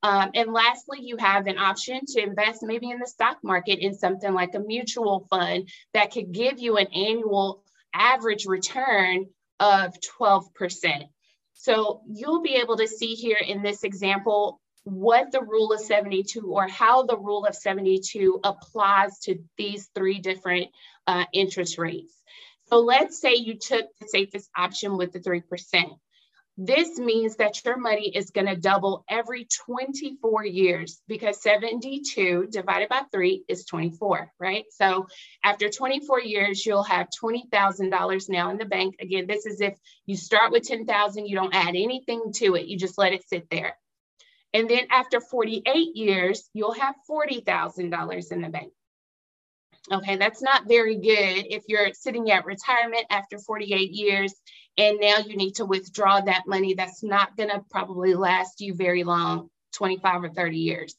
Um, 0.03 0.31
and 0.33 0.51
lastly, 0.51 0.99
you 1.01 1.15
have 1.17 1.47
an 1.47 1.57
option 1.57 2.01
to 2.07 2.21
invest 2.21 2.63
maybe 2.63 2.89
in 2.89 2.99
the 2.99 3.07
stock 3.07 3.37
market 3.43 3.79
in 3.79 3.93
something 3.93 4.33
like 4.33 4.55
a 4.55 4.59
mutual 4.59 5.25
fund 5.29 5.69
that 5.93 6.11
could 6.11 6.33
give 6.33 6.59
you 6.59 6.75
an 6.75 6.87
annual 6.87 7.63
average 7.93 8.45
return 8.45 9.27
of 9.59 9.93
12%. 10.19 11.09
So 11.53 12.01
you'll 12.07 12.41
be 12.41 12.55
able 12.55 12.77
to 12.77 12.87
see 12.87 13.15
here 13.15 13.37
in 13.45 13.61
this 13.61 13.83
example 13.83 14.61
what 14.83 15.31
the 15.31 15.41
rule 15.41 15.73
of 15.73 15.81
72 15.81 16.41
or 16.41 16.67
how 16.67 17.03
the 17.03 17.17
rule 17.17 17.45
of 17.45 17.55
72 17.55 18.39
applies 18.43 19.19
to 19.19 19.39
these 19.57 19.89
three 19.93 20.19
different 20.19 20.67
uh, 21.05 21.25
interest 21.33 21.77
rates. 21.77 22.13
So 22.67 22.79
let's 22.79 23.19
say 23.19 23.35
you 23.35 23.55
took 23.55 23.87
the 23.99 24.07
safest 24.07 24.49
option 24.55 24.95
with 24.97 25.11
the 25.11 25.19
3%. 25.19 25.43
This 26.61 26.99
means 26.99 27.37
that 27.37 27.63
your 27.63 27.77
money 27.77 28.09
is 28.13 28.31
going 28.31 28.47
to 28.47 28.55
double 28.57 29.05
every 29.09 29.47
24 29.65 30.45
years 30.45 31.01
because 31.07 31.41
72 31.41 32.47
divided 32.51 32.89
by 32.89 33.03
3 33.13 33.45
is 33.47 33.63
24, 33.63 34.33
right? 34.37 34.65
So 34.71 35.07
after 35.41 35.69
24 35.69 36.19
years, 36.19 36.65
you'll 36.65 36.83
have 36.83 37.07
$20,000 37.23 38.29
now 38.29 38.49
in 38.49 38.57
the 38.57 38.65
bank. 38.65 38.97
Again, 38.99 39.25
this 39.25 39.45
is 39.45 39.61
if 39.61 39.77
you 40.05 40.17
start 40.17 40.51
with 40.51 40.63
10,000, 40.63 41.27
you 41.27 41.37
don't 41.37 41.55
add 41.55 41.77
anything 41.77 42.33
to 42.33 42.55
it, 42.55 42.65
you 42.65 42.77
just 42.77 42.97
let 42.97 43.13
it 43.13 43.25
sit 43.25 43.49
there. 43.49 43.77
And 44.53 44.69
then 44.69 44.87
after 44.91 45.21
48 45.21 45.95
years, 45.95 46.49
you'll 46.53 46.73
have 46.73 46.95
$40,000 47.09 48.31
in 48.33 48.41
the 48.41 48.49
bank. 48.49 48.73
Okay, 49.91 50.17
that's 50.17 50.41
not 50.41 50.67
very 50.67 50.95
good 50.95 51.47
if 51.49 51.63
you're 51.67 51.93
sitting 51.93 52.31
at 52.31 52.45
retirement 52.45 53.05
after 53.09 53.39
48 53.39 53.91
years 53.91 54.33
and 54.77 54.99
now 55.01 55.17
you 55.17 55.35
need 55.35 55.55
to 55.55 55.65
withdraw 55.65 56.21
that 56.21 56.47
money. 56.47 56.73
That's 56.73 57.03
not 57.03 57.35
going 57.35 57.49
to 57.49 57.63
probably 57.69 58.13
last 58.13 58.61
you 58.61 58.73
very 58.73 59.03
long 59.03 59.49
25 59.73 60.23
or 60.23 60.29
30 60.29 60.57
years. 60.57 60.95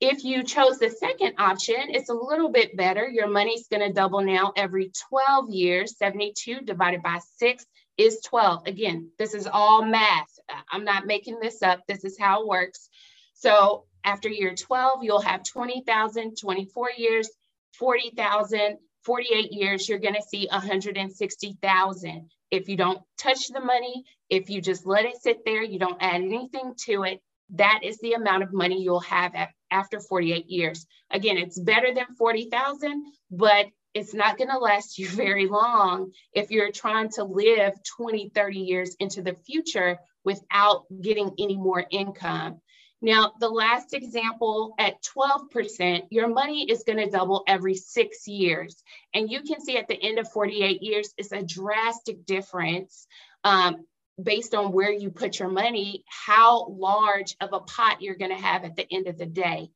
If 0.00 0.24
you 0.24 0.42
chose 0.42 0.78
the 0.78 0.90
second 0.90 1.34
option, 1.38 1.76
it's 1.88 2.08
a 2.08 2.14
little 2.14 2.50
bit 2.50 2.76
better. 2.76 3.08
Your 3.08 3.28
money's 3.28 3.68
going 3.68 3.86
to 3.86 3.92
double 3.92 4.22
now 4.22 4.52
every 4.56 4.90
12 5.08 5.50
years. 5.50 5.96
72 5.96 6.62
divided 6.62 7.02
by 7.02 7.20
6 7.36 7.64
is 7.96 8.20
12. 8.24 8.66
Again, 8.66 9.10
this 9.18 9.34
is 9.34 9.46
all 9.46 9.84
math. 9.84 10.28
I'm 10.70 10.84
not 10.84 11.06
making 11.06 11.38
this 11.40 11.62
up. 11.62 11.80
This 11.86 12.04
is 12.04 12.18
how 12.18 12.42
it 12.42 12.48
works. 12.48 12.88
So 13.34 13.84
after 14.02 14.28
year 14.28 14.54
12, 14.54 15.04
you'll 15.04 15.20
have 15.20 15.44
20,000, 15.44 16.36
24 16.36 16.90
years, 16.98 17.30
40,000, 17.78 18.78
48 19.04 19.52
years, 19.52 19.88
you're 19.88 19.98
going 19.98 20.14
to 20.14 20.22
see 20.22 20.48
160,000. 20.50 22.30
If 22.50 22.68
you 22.68 22.76
don't 22.76 23.00
touch 23.18 23.48
the 23.48 23.60
money, 23.60 24.04
if 24.30 24.48
you 24.50 24.60
just 24.60 24.86
let 24.86 25.04
it 25.04 25.20
sit 25.20 25.44
there, 25.44 25.62
you 25.62 25.78
don't 25.78 26.00
add 26.00 26.22
anything 26.22 26.74
to 26.86 27.02
it, 27.02 27.20
that 27.50 27.80
is 27.82 27.98
the 27.98 28.14
amount 28.14 28.42
of 28.42 28.52
money 28.52 28.82
you'll 28.82 29.00
have 29.00 29.34
after 29.70 30.00
48 30.00 30.46
years. 30.48 30.86
Again, 31.10 31.36
it's 31.36 31.58
better 31.58 31.92
than 31.94 32.14
40,000, 32.16 33.04
but 33.30 33.66
it's 33.92 34.14
not 34.14 34.38
going 34.38 34.50
to 34.50 34.58
last 34.58 34.98
you 34.98 35.08
very 35.24 35.46
long 35.46 36.12
if 36.32 36.50
you're 36.50 36.72
trying 36.72 37.10
to 37.10 37.24
live 37.24 37.72
20, 37.96 38.30
30 38.34 38.58
years 38.58 38.96
into 38.98 39.22
the 39.22 39.36
future 39.46 39.98
without 40.24 40.84
getting 41.00 41.30
any 41.38 41.56
more 41.56 41.84
income. 41.90 42.60
Now, 43.04 43.32
the 43.38 43.50
last 43.50 43.92
example 43.92 44.74
at 44.78 45.02
12%, 45.02 46.04
your 46.08 46.26
money 46.26 46.70
is 46.70 46.84
going 46.84 46.96
to 46.96 47.10
double 47.10 47.44
every 47.46 47.74
six 47.74 48.26
years. 48.26 48.82
And 49.12 49.30
you 49.30 49.42
can 49.42 49.60
see 49.60 49.76
at 49.76 49.88
the 49.88 50.02
end 50.02 50.18
of 50.18 50.32
48 50.32 50.82
years, 50.82 51.12
it's 51.18 51.30
a 51.30 51.42
drastic 51.42 52.24
difference 52.24 53.06
um, 53.44 53.84
based 54.22 54.54
on 54.54 54.72
where 54.72 54.90
you 54.90 55.10
put 55.10 55.38
your 55.38 55.50
money, 55.50 56.02
how 56.08 56.66
large 56.66 57.36
of 57.42 57.52
a 57.52 57.60
pot 57.60 58.00
you're 58.00 58.16
going 58.16 58.34
to 58.34 58.42
have 58.42 58.64
at 58.64 58.74
the 58.74 58.86
end 58.90 59.06
of 59.06 59.18
the 59.18 59.26
day. 59.26 59.68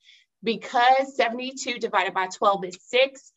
Because 0.43 1.15
72 1.15 1.81
divided 1.81 2.15
by 2.15 2.29
12 2.29 2.65
is 2.65 2.79
six, 2.81 3.31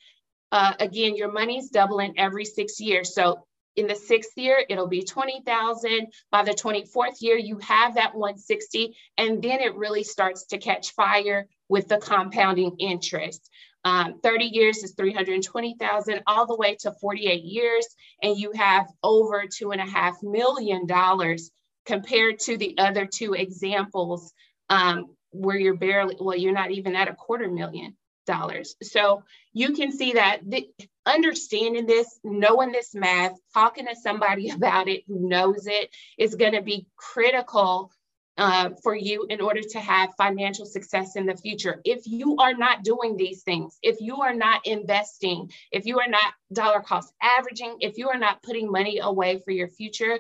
uh, 0.54 0.72
again, 0.80 1.18
your 1.18 1.34
money's 1.34 1.70
doubling 1.70 2.14
every 2.18 2.46
six 2.46 2.80
years. 2.80 3.14
So 3.14 3.46
in 3.76 3.88
the 3.88 3.96
sixth 3.96 4.38
year, 4.38 4.64
it'll 4.70 4.88
be 4.88 5.04
20,000. 5.04 6.08
By 6.32 6.44
the 6.44 6.52
24th 6.52 7.22
year, 7.22 7.38
you 7.38 7.58
have 7.60 7.96
that 7.96 8.14
160, 8.14 8.96
and 9.18 9.42
then 9.42 9.60
it 9.62 9.76
really 9.76 10.04
starts 10.04 10.46
to 10.48 10.58
catch 10.58 10.92
fire 10.92 11.48
with 11.70 11.88
the 11.88 11.98
compounding 11.98 12.76
interest. 12.80 13.50
Um, 13.84 14.20
30 14.22 14.46
years 14.46 14.84
is 14.84 14.94
320,000 14.94 16.22
all 16.28 16.46
the 16.46 16.56
way 16.56 16.76
to 16.82 16.92
48 17.02 17.44
years. 17.44 17.88
And 18.22 18.38
you 18.38 18.52
have 18.54 18.88
over 19.04 19.46
two 19.48 19.72
and 19.72 19.82
a 19.82 19.86
half 19.86 20.22
million 20.22 20.86
dollars 20.86 21.50
compared 21.86 22.40
to 22.42 22.58
the 22.58 22.78
other 22.78 23.06
two 23.06 23.34
examples 23.34 24.34
um, 24.70 25.16
where 25.32 25.58
you're 25.58 25.76
barely, 25.76 26.16
well, 26.20 26.38
you're 26.38 26.54
not 26.54 26.72
even 26.72 26.96
at 26.96 27.08
a 27.08 27.16
quarter 27.16 27.50
million 27.50 27.98
dollars. 28.28 28.76
So 28.84 29.24
you 29.54 29.74
can 29.74 29.92
see 29.92 30.14
that 30.14 30.42
the, 30.46 30.70
understanding 31.06 31.86
this, 31.86 32.20
knowing 32.24 32.72
this 32.72 32.94
math, 32.94 33.34
talking 33.54 33.88
to 33.88 33.96
somebody 33.96 34.50
about 34.52 34.88
it 34.88 35.04
who 35.08 35.28
knows 35.28 35.68
it 35.68 35.90
is 36.18 36.36
going 36.36 36.54
to 36.54 36.62
be 36.62 36.88
critical 36.96 37.92
uh, 38.38 38.70
for 38.82 38.96
you 38.96 39.26
in 39.30 39.42
order 39.42 39.62
to 39.62 39.80
have 39.80 40.16
financial 40.18 40.66
success 40.66 41.16
in 41.16 41.26
the 41.26 41.36
future. 41.36 41.82
If 41.84 42.08
you 42.08 42.38
are 42.38 42.54
not 42.54 42.84
doing 42.84 43.18
these 43.18 43.44
things, 43.44 43.78
if 43.84 43.98
you 44.00 44.22
are 44.22 44.34
not 44.34 44.66
investing, 44.66 45.52
if 45.72 45.86
you 45.86 46.00
are 46.00 46.08
not 46.08 46.34
dollar 46.52 46.80
cost 46.80 47.14
averaging, 47.22 47.78
if 47.82 47.98
you 47.98 48.10
are 48.10 48.18
not 48.18 48.42
putting 48.42 48.72
money 48.72 49.00
away 49.00 49.40
for 49.44 49.52
your 49.52 49.68
future, 49.68 50.18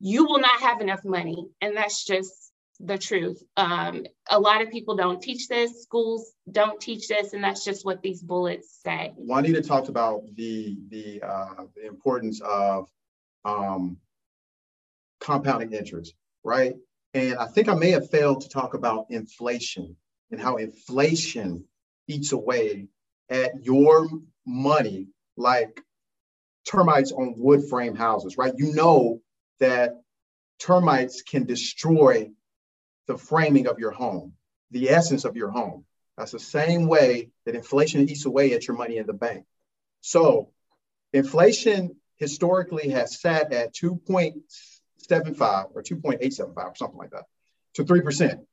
you 0.00 0.24
will 0.24 0.40
not 0.40 0.60
have 0.60 0.80
enough 0.80 1.04
money. 1.04 1.46
And 1.60 1.76
that's 1.76 2.04
just 2.04 2.51
the 2.82 2.98
truth. 2.98 3.42
Um, 3.56 4.04
a 4.30 4.38
lot 4.38 4.60
of 4.60 4.70
people 4.70 4.96
don't 4.96 5.22
teach 5.22 5.48
this, 5.48 5.82
schools 5.82 6.32
don't 6.50 6.80
teach 6.80 7.08
this, 7.08 7.32
and 7.32 7.42
that's 7.42 7.64
just 7.64 7.84
what 7.84 8.02
these 8.02 8.22
bullets 8.22 8.80
say. 8.84 9.12
Juanita 9.16 9.62
talked 9.62 9.88
about 9.88 10.22
the, 10.34 10.76
the, 10.88 11.22
uh, 11.22 11.64
the 11.76 11.86
importance 11.86 12.40
of 12.40 12.88
um, 13.44 13.96
compounding 15.20 15.72
interest, 15.72 16.14
right? 16.42 16.74
And 17.14 17.36
I 17.36 17.46
think 17.46 17.68
I 17.68 17.74
may 17.74 17.90
have 17.90 18.10
failed 18.10 18.40
to 18.42 18.48
talk 18.48 18.74
about 18.74 19.06
inflation 19.10 19.96
and 20.30 20.40
how 20.40 20.56
inflation 20.56 21.64
eats 22.08 22.32
away 22.32 22.88
at 23.30 23.52
your 23.62 24.08
money 24.46 25.06
like 25.36 25.80
termites 26.66 27.12
on 27.12 27.34
wood 27.36 27.68
frame 27.68 27.94
houses, 27.94 28.36
right? 28.36 28.52
You 28.56 28.74
know 28.74 29.20
that 29.60 30.02
termites 30.58 31.22
can 31.22 31.44
destroy 31.44 32.30
the 33.06 33.18
framing 33.18 33.66
of 33.66 33.78
your 33.78 33.90
home, 33.90 34.34
the 34.70 34.90
essence 34.90 35.24
of 35.24 35.36
your 35.36 35.50
home. 35.50 35.84
That's 36.16 36.32
the 36.32 36.38
same 36.38 36.86
way 36.86 37.30
that 37.46 37.54
inflation 37.54 38.08
eats 38.08 38.26
away 38.26 38.52
at 38.52 38.66
your 38.66 38.76
money 38.76 38.98
in 38.98 39.06
the 39.06 39.12
bank. 39.12 39.46
So 40.00 40.50
inflation 41.12 41.96
historically 42.16 42.90
has 42.90 43.20
sat 43.20 43.52
at 43.52 43.74
2.75 43.74 45.70
or 45.74 45.82
2.875 45.82 46.56
or 46.56 46.74
something 46.76 46.98
like 46.98 47.10
that 47.10 47.24
to 47.74 47.84
3%. 47.84 48.44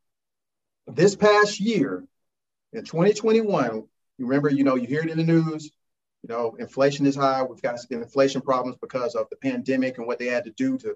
This 0.87 1.15
past 1.15 1.59
year 1.59 2.03
in 2.73 2.83
2021, 2.83 3.83
you 4.17 4.25
remember, 4.25 4.49
you 4.49 4.63
know, 4.63 4.75
you 4.75 4.87
hear 4.87 5.01
it 5.01 5.09
in 5.09 5.17
the 5.17 5.23
news, 5.23 5.71
you 6.23 6.29
know, 6.29 6.55
inflation 6.59 7.05
is 7.05 7.15
high. 7.15 7.43
We've 7.43 7.61
got 7.61 7.79
inflation 7.89 8.41
problems 8.41 8.77
because 8.81 9.15
of 9.15 9.27
the 9.29 9.37
pandemic 9.37 9.97
and 9.97 10.07
what 10.07 10.19
they 10.19 10.27
had 10.27 10.45
to 10.45 10.51
do 10.51 10.77
to, 10.79 10.95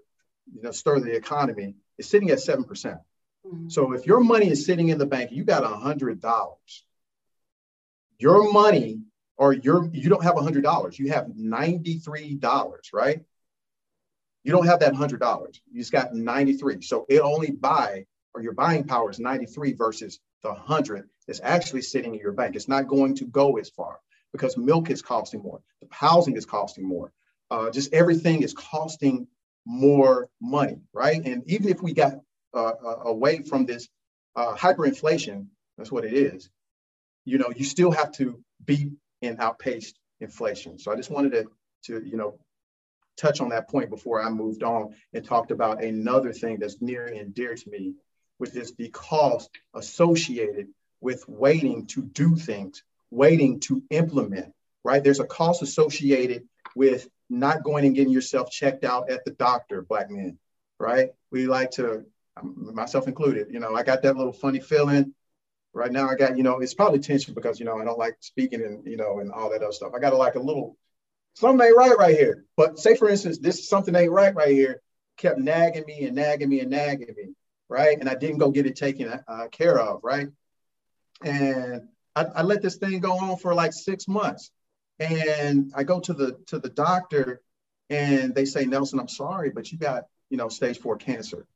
you 0.53 0.61
know, 0.61 0.71
stir 0.71 0.99
the 0.99 1.15
economy. 1.15 1.75
It's 1.97 2.09
sitting 2.09 2.31
at 2.31 2.39
7%. 2.39 2.99
So 3.67 3.93
if 3.93 4.06
your 4.06 4.21
money 4.21 4.49
is 4.49 4.65
sitting 4.65 4.89
in 4.89 4.97
the 4.97 5.06
bank, 5.06 5.32
you 5.32 5.43
got 5.43 5.63
a 5.63 5.67
hundred 5.67 6.21
dollars. 6.21 6.86
Your 8.17 8.51
money, 8.51 9.01
or 9.38 9.53
your 9.53 9.89
you 9.91 10.10
don't 10.10 10.23
have 10.23 10.38
a 10.38 10.41
hundred 10.41 10.63
dollars, 10.63 10.97
you 10.97 11.12
have 11.12 11.36
ninety-three 11.36 12.36
dollars, 12.36 12.91
right? 12.93 13.23
You 14.43 14.51
don't 14.51 14.67
have 14.67 14.79
that 14.82 14.93
hundred 14.93 15.19
dollars. 15.19 15.62
You 15.71 15.79
just 15.79 15.91
got 15.91 16.13
93. 16.13 16.82
So 16.82 17.06
it 17.10 17.21
only 17.21 17.51
buy, 17.51 18.06
or 18.34 18.41
your 18.41 18.53
buying 18.53 18.84
power 18.84 19.10
is 19.10 19.19
93 19.19 19.73
versus 19.73 20.19
the 20.41 20.53
hundred 20.53 21.10
that's 21.27 21.39
actually 21.41 21.82
sitting 21.82 22.13
in 22.13 22.19
your 22.19 22.34
bank. 22.34 22.56
It's 22.56 22.67
not 22.67 22.88
going 22.88 23.15
to 23.15 23.25
go 23.25 23.58
as 23.58 23.69
far 23.69 23.99
because 24.34 24.58
milk 24.58 24.89
is 24.89 25.01
costing 25.01 25.41
more, 25.41 25.62
the 25.82 25.88
housing 25.91 26.36
is 26.36 26.45
costing 26.45 26.86
more, 26.86 27.13
uh, 27.51 27.69
just 27.69 27.93
everything 27.93 28.41
is 28.41 28.53
costing 28.53 29.27
more 29.65 30.29
money, 30.41 30.82
right? 30.91 31.23
And 31.23 31.43
even 31.49 31.69
if 31.69 31.82
we 31.82 31.93
got 31.93 32.15
uh, 32.53 32.73
uh, 32.85 32.99
away 33.05 33.41
from 33.41 33.65
this 33.65 33.87
uh, 34.35 34.55
hyperinflation, 34.55 35.47
that's 35.77 35.91
what 35.91 36.05
it 36.05 36.13
is, 36.13 36.49
you 37.25 37.37
know, 37.37 37.51
you 37.55 37.65
still 37.65 37.91
have 37.91 38.11
to 38.13 38.43
beat 38.65 38.91
and 39.21 39.39
outpace 39.39 39.93
inflation. 40.19 40.77
So 40.77 40.91
I 40.91 40.95
just 40.95 41.09
wanted 41.09 41.31
to, 41.31 41.45
to 41.85 42.05
you 42.07 42.17
know, 42.17 42.39
touch 43.17 43.41
on 43.41 43.49
that 43.49 43.69
point 43.69 43.89
before 43.89 44.21
I 44.21 44.29
moved 44.29 44.63
on 44.63 44.95
and 45.13 45.25
talked 45.25 45.51
about 45.51 45.83
another 45.83 46.33
thing 46.33 46.57
that's 46.59 46.81
near 46.81 47.05
and 47.05 47.33
dear 47.33 47.55
to 47.55 47.69
me, 47.69 47.93
which 48.37 48.55
is 48.55 48.73
the 48.73 48.89
cost 48.89 49.49
associated 49.73 50.67
with 51.01 51.27
waiting 51.27 51.85
to 51.87 52.01
do 52.01 52.35
things, 52.35 52.83
waiting 53.11 53.59
to 53.61 53.83
implement, 53.89 54.53
right? 54.83 55.03
There's 55.03 55.19
a 55.19 55.25
cost 55.25 55.61
associated 55.61 56.47
with 56.75 57.07
not 57.29 57.63
going 57.63 57.85
and 57.85 57.95
getting 57.95 58.13
yourself 58.13 58.49
checked 58.49 58.83
out 58.83 59.09
at 59.09 59.23
the 59.25 59.31
doctor, 59.31 59.81
black 59.81 60.09
men, 60.09 60.37
right? 60.79 61.09
We 61.31 61.47
like 61.47 61.71
to 61.71 62.05
myself 62.41 63.08
included. 63.08 63.48
You 63.52 63.60
know, 63.60 63.76
I 63.76 63.84
got 63.84 64.02
that 64.04 64.17
little 64.17 64.34
funny 64.34 64.60
feeling. 64.60 65.13
Right 65.74 65.91
now, 65.91 66.08
I 66.08 66.15
got, 66.15 66.38
you 66.38 66.43
know, 66.43 66.60
it's 66.60 66.76
probably 66.76 67.00
tension 67.00 67.34
because, 67.34 67.60
you 67.60 67.65
know, 67.65 67.80
I 67.80 67.84
don't 67.84 67.98
like 67.98 68.17
speaking 68.19 68.62
and, 68.62 68.86
you 68.86 68.96
know, 68.96 69.19
and 69.19 69.32
all 69.32 69.50
that 69.50 69.63
other 69.63 69.72
stuff. 69.72 69.93
I 69.96 70.00
got 70.00 70.15
like 70.15 70.36
a 70.36 70.39
little, 70.39 70.78
something 71.34 71.65
ain't 71.65 71.76
right 71.76 71.98
right 71.98 72.15
here. 72.15 72.46
But 72.56 72.78
say, 72.78 72.96
for 72.96 73.10
instance, 73.10 73.39
this 73.39 73.67
something 73.67 73.96
ain't 73.96 74.12
right 74.12 74.36
right 74.36 74.52
here 74.52 74.82
kept 75.17 75.39
nagging 75.39 75.86
me 75.88 76.06
and 76.06 76.15
nagging 76.15 76.50
me 76.50 76.60
and 76.60 76.69
nagging 76.69 77.13
me, 77.17 77.34
right? 77.69 78.00
And 78.00 78.08
I 78.08 78.13
didn't 78.13 78.38
go 78.38 78.52
get 78.52 78.67
it 78.67 78.76
taken 78.76 79.19
uh, 79.28 79.48
care 79.52 79.80
of, 79.80 80.02
right? 80.04 80.28
And 81.24 81.88
I, 82.15 82.26
I 82.26 82.41
let 82.43 82.62
this 82.62 82.76
thing 82.76 83.00
go 83.00 83.17
on 83.17 83.38
for 83.38 83.56
like 83.56 83.74
six 83.74 84.08
months. 84.08 84.52
And 85.00 85.72
I 85.76 85.84
go 85.84 86.00
to 86.02 86.13
the 86.13 86.38
to 86.48 86.60
the 86.60 86.69
doctor 86.69 87.41
and 87.89 88.36
they 88.36 88.46
say, 88.46 88.65
Nelson, 88.65 89.00
I'm 89.00 89.08
sorry, 89.08 89.50
but 89.50 89.72
you 89.72 89.80
got, 89.80 90.04
you 90.30 90.38
know, 90.38 90.50
stage 90.50 90.78
four 90.78 90.98
cancer 90.98 91.48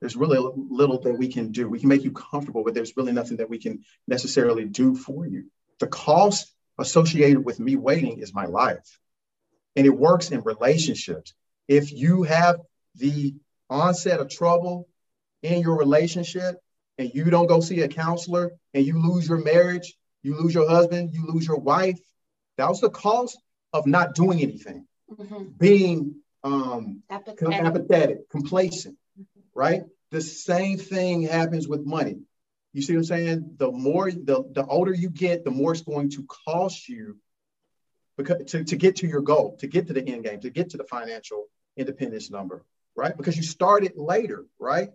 there's 0.00 0.16
really 0.16 0.38
little 0.70 1.00
that 1.00 1.18
we 1.18 1.28
can 1.28 1.52
do. 1.52 1.68
We 1.68 1.78
can 1.78 1.88
make 1.88 2.04
you 2.04 2.12
comfortable, 2.12 2.64
but 2.64 2.74
there's 2.74 2.96
really 2.96 3.12
nothing 3.12 3.36
that 3.36 3.50
we 3.50 3.58
can 3.58 3.84
necessarily 4.08 4.64
do 4.64 4.94
for 4.94 5.26
you. 5.26 5.50
The 5.78 5.86
cost 5.86 6.52
associated 6.78 7.44
with 7.44 7.60
me 7.60 7.76
waiting 7.76 8.18
is 8.18 8.34
my 8.34 8.46
life. 8.46 8.98
And 9.76 9.86
it 9.86 9.90
works 9.90 10.30
in 10.30 10.40
relationships. 10.40 11.34
If 11.68 11.92
you 11.92 12.22
have 12.22 12.56
the 12.96 13.34
onset 13.68 14.20
of 14.20 14.30
trouble 14.30 14.88
in 15.42 15.60
your 15.60 15.76
relationship 15.76 16.56
and 16.98 17.10
you 17.14 17.24
don't 17.24 17.46
go 17.46 17.60
see 17.60 17.80
a 17.82 17.88
counselor 17.88 18.52
and 18.74 18.84
you 18.84 18.98
lose 18.98 19.28
your 19.28 19.38
marriage, 19.38 19.94
you 20.22 20.36
lose 20.36 20.54
your 20.54 20.68
husband, 20.68 21.10
you 21.12 21.26
lose 21.26 21.46
your 21.46 21.58
wife, 21.58 21.98
that 22.56 22.68
was 22.68 22.80
the 22.80 22.90
cost 22.90 23.38
of 23.72 23.86
not 23.86 24.14
doing 24.14 24.40
anything, 24.40 24.86
mm-hmm. 25.10 25.44
being 25.56 26.16
um, 26.42 27.02
apathetic. 27.10 27.64
apathetic, 27.64 28.30
complacent 28.30 28.96
right? 29.60 29.82
The 30.10 30.22
same 30.22 30.78
thing 30.78 31.20
happens 31.20 31.68
with 31.68 31.84
money. 31.84 32.16
You 32.72 32.80
see 32.80 32.94
what 32.94 33.00
I'm 33.00 33.04
saying? 33.04 33.54
The 33.58 33.70
more 33.70 34.10
the, 34.10 34.42
the 34.52 34.64
older 34.64 34.94
you 34.94 35.10
get, 35.10 35.44
the 35.44 35.50
more 35.50 35.72
it's 35.72 35.82
going 35.82 36.08
to 36.12 36.26
cost 36.46 36.88
you 36.88 37.18
because 38.16 38.52
to, 38.52 38.64
to 38.64 38.76
get 38.76 38.96
to 38.96 39.06
your 39.06 39.20
goal, 39.20 39.58
to 39.60 39.66
get 39.66 39.86
to 39.88 39.92
the 39.92 40.02
end 40.08 40.24
game, 40.24 40.40
to 40.40 40.48
get 40.48 40.70
to 40.70 40.78
the 40.78 40.84
financial 40.84 41.44
independence 41.76 42.30
number, 42.30 42.64
right? 42.96 43.14
Because 43.14 43.36
you 43.36 43.42
started 43.42 43.92
later, 43.96 44.46
right? 44.58 44.88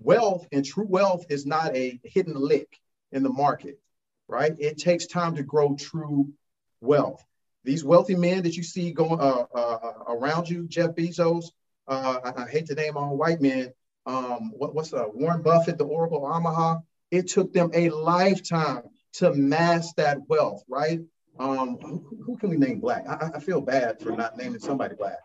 Wealth 0.00 0.48
and 0.50 0.64
true 0.64 0.88
wealth 0.88 1.26
is 1.28 1.46
not 1.46 1.76
a 1.76 2.00
hidden 2.02 2.34
lick 2.34 2.80
in 3.12 3.22
the 3.22 3.32
market, 3.32 3.78
right? 4.26 4.56
It 4.58 4.78
takes 4.78 5.06
time 5.06 5.36
to 5.36 5.44
grow 5.44 5.76
true 5.76 6.32
wealth. 6.80 7.24
These 7.62 7.84
wealthy 7.84 8.16
men 8.16 8.42
that 8.42 8.56
you 8.56 8.64
see 8.64 8.90
going 8.90 9.20
uh, 9.20 9.46
uh, 9.54 9.78
uh 9.84 10.14
around 10.14 10.50
you, 10.50 10.66
Jeff 10.66 10.96
Bezos, 10.96 11.46
uh, 11.86 12.18
I, 12.24 12.42
I, 12.42 12.48
hate 12.48 12.66
to 12.66 12.74
name 12.74 12.96
all 12.96 13.16
white 13.16 13.40
men. 13.40 13.72
Um, 14.06 14.52
what, 14.56 14.74
what's 14.74 14.92
uh, 14.92 15.06
Warren 15.12 15.42
Buffett, 15.42 15.78
the 15.78 15.84
Oracle 15.84 16.26
of 16.26 16.36
Omaha? 16.36 16.80
It 17.10 17.28
took 17.28 17.52
them 17.52 17.70
a 17.72 17.90
lifetime 17.90 18.82
to 19.14 19.32
mass 19.32 19.92
that 19.94 20.18
wealth, 20.28 20.62
right? 20.68 21.00
Um, 21.38 21.78
who, 21.80 22.22
who 22.24 22.36
can 22.36 22.50
we 22.50 22.56
name 22.56 22.80
black? 22.80 23.04
I, 23.08 23.32
I, 23.36 23.40
feel 23.40 23.60
bad 23.60 24.00
for 24.00 24.12
not 24.12 24.36
naming 24.36 24.60
somebody 24.60 24.94
black. 24.94 25.18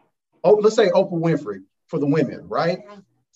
Oh, 0.44 0.54
let's 0.54 0.76
say 0.76 0.90
Oprah 0.90 1.12
Winfrey 1.12 1.64
for 1.88 2.00
the 2.00 2.08
women, 2.08 2.48
right? 2.48 2.80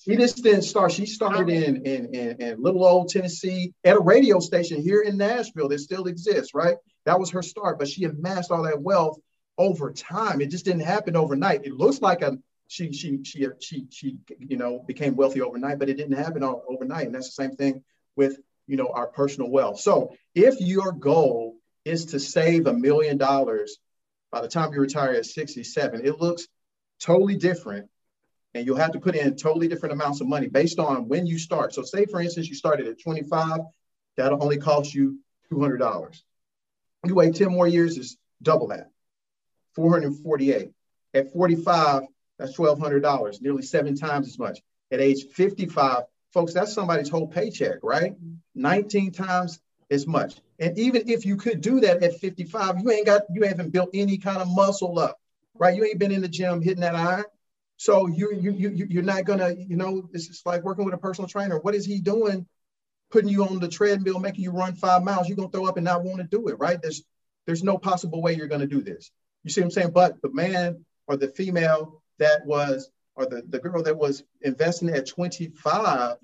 She 0.04 0.16
just 0.16 0.44
didn't 0.44 0.64
start. 0.64 0.92
She 0.92 1.06
started 1.06 1.50
in, 1.50 1.86
in, 1.86 2.14
in, 2.14 2.42
in 2.42 2.62
little 2.62 2.84
old 2.84 3.10
Tennessee 3.10 3.74
at 3.84 3.96
a 3.96 4.00
radio 4.00 4.40
station 4.40 4.82
here 4.82 5.02
in 5.02 5.18
Nashville 5.18 5.70
that 5.70 5.80
still 5.80 6.08
exists, 6.08 6.54
right? 6.54 6.76
That 7.06 7.20
was 7.20 7.30
her 7.32 7.42
start, 7.42 7.78
but 7.80 7.88
she 7.88 8.06
amassed 8.06 8.52
all 8.52 8.64
that 8.64 8.82
wealth 8.82 9.20
over 9.58 9.92
time. 9.92 10.42
It 10.42 10.50
just 10.50 10.66
didn't 10.66 10.82
happen 10.82 11.16
overnight. 11.16 11.66
It 11.66 11.74
looks 11.74 12.02
like 12.02 12.22
a 12.22 12.38
she 12.74 12.92
she 12.92 13.24
she 13.24 13.48
she 13.60 13.86
she 13.92 14.18
you 14.40 14.58
know 14.58 14.80
became 14.80 15.16
wealthy 15.16 15.42
overnight, 15.42 15.78
but 15.78 15.90
it 15.90 15.94
didn't 15.98 16.18
happen 16.18 16.42
all, 16.42 16.64
overnight. 16.68 17.06
And 17.06 17.14
that's 17.14 17.28
the 17.36 17.44
same 17.44 17.56
thing 17.56 17.84
with 18.16 18.40
you 18.66 18.78
know 18.78 18.90
our 18.92 19.06
personal 19.06 19.52
wealth. 19.52 19.80
So 19.80 20.16
if 20.34 20.60
your 20.60 20.92
goal 20.92 21.58
is 21.86 22.06
to 22.08 22.20
save 22.20 22.66
a 22.66 22.74
million 22.74 23.18
dollars 23.18 23.78
by 24.32 24.42
the 24.42 24.48
time 24.48 24.74
you 24.74 24.80
retire 24.80 25.12
at 25.12 25.28
67, 25.28 26.04
it 26.04 26.20
looks 26.20 26.48
totally 27.00 27.36
different. 27.36 27.90
And 28.56 28.66
you'll 28.66 28.78
have 28.78 28.94
to 28.94 29.00
put 29.00 29.16
in 29.16 29.36
totally 29.36 29.68
different 29.68 29.94
amounts 29.94 30.22
of 30.22 30.28
money 30.28 30.48
based 30.48 30.80
on 30.80 31.08
when 31.08 31.28
you 31.28 31.38
start. 31.38 31.74
So 31.76 31.84
say 31.84 32.06
for 32.06 32.22
instance, 32.22 32.48
you 32.48 32.56
started 32.56 32.88
at 32.88 33.02
25, 33.02 33.60
that'll 34.18 34.44
only 34.44 34.58
cost 34.58 34.94
you 34.94 35.20
$200. 35.52 36.22
You 37.06 37.14
wait 37.14 37.36
10 37.36 37.52
more 37.52 37.68
years, 37.68 37.98
is 37.98 38.18
double 38.42 38.68
that, 38.70 38.90
448. 39.76 40.72
At 41.16 41.32
45, 41.34 42.04
that's 42.40 42.58
$1,200, 42.58 43.42
nearly 43.42 43.62
seven 43.62 43.96
times 43.96 44.28
as 44.28 44.40
much. 44.40 44.62
At 44.92 45.02
age 45.02 45.26
55, 45.34 46.04
folks, 46.34 46.54
that's 46.54 46.74
somebody's 46.74 47.10
whole 47.10 47.28
paycheck, 47.28 47.78
right? 47.84 48.14
Mm-hmm. 48.14 48.34
19 48.56 49.12
times 49.12 49.60
as 49.90 50.08
much. 50.08 50.36
And 50.60 50.78
even 50.78 51.10
if 51.10 51.26
you 51.26 51.36
could 51.36 51.62
do 51.62 51.80
that 51.82 52.04
at 52.04 52.20
55, 52.20 52.80
you 52.82 52.92
ain't 52.92 53.06
got, 53.06 53.24
you 53.34 53.44
haven't 53.44 53.72
built 53.72 53.90
any 53.94 54.18
kind 54.18 54.42
of 54.42 54.48
muscle 54.50 55.00
up, 55.00 55.20
right? 55.56 55.76
You 55.76 55.86
ain't 55.86 56.00
been 56.00 56.12
in 56.12 56.22
the 56.22 56.28
gym 56.28 56.62
hitting 56.62 56.82
that 56.82 56.96
iron. 56.96 57.26
So 57.78 58.08
you 58.08 58.32
you 58.34 58.52
you 58.52 58.88
you're 58.90 59.04
not 59.04 59.26
gonna, 59.26 59.56
you 59.58 59.76
know, 59.76 60.08
it's 60.14 60.28
just 60.28 60.46
like 60.46 60.64
working 60.64 60.86
with 60.86 60.94
a 60.94 60.98
personal 60.98 61.28
trainer. 61.28 61.60
What 61.60 61.76
is 61.76 61.86
he 61.86 62.00
doing? 62.00 62.46
Putting 63.12 63.30
you 63.30 63.44
on 63.46 63.60
the 63.60 63.68
treadmill, 63.68 64.20
making 64.20 64.44
you 64.44 64.52
run 64.52 64.76
five 64.76 65.04
miles. 65.04 65.28
You're 65.28 65.38
gonna 65.38 65.50
throw 65.50 65.66
up 65.66 65.78
and 65.78 65.86
not 65.86 66.04
want 66.04 66.20
to 66.20 66.24
do 66.24 66.48
it, 66.48 66.60
right? 66.60 66.82
There's 66.82 67.04
there's 67.46 67.64
no 67.64 67.78
possible 67.78 68.22
way 68.22 68.36
you're 68.36 68.48
gonna 68.48 68.68
do 68.68 68.82
this. 68.82 69.12
You 69.44 69.50
see 69.50 69.62
what 69.62 69.66
I'm 69.66 69.72
saying? 69.72 69.92
But 69.92 70.22
the 70.22 70.32
man 70.32 70.86
or 71.08 71.18
the 71.18 71.28
female 71.28 72.03
that 72.24 72.46
was, 72.46 72.90
or 73.16 73.26
the, 73.26 73.44
the 73.48 73.60
girl 73.60 73.84
that 73.84 73.98
was 73.98 74.24
investing 74.42 74.90
at 74.90 75.08
25 75.08 76.18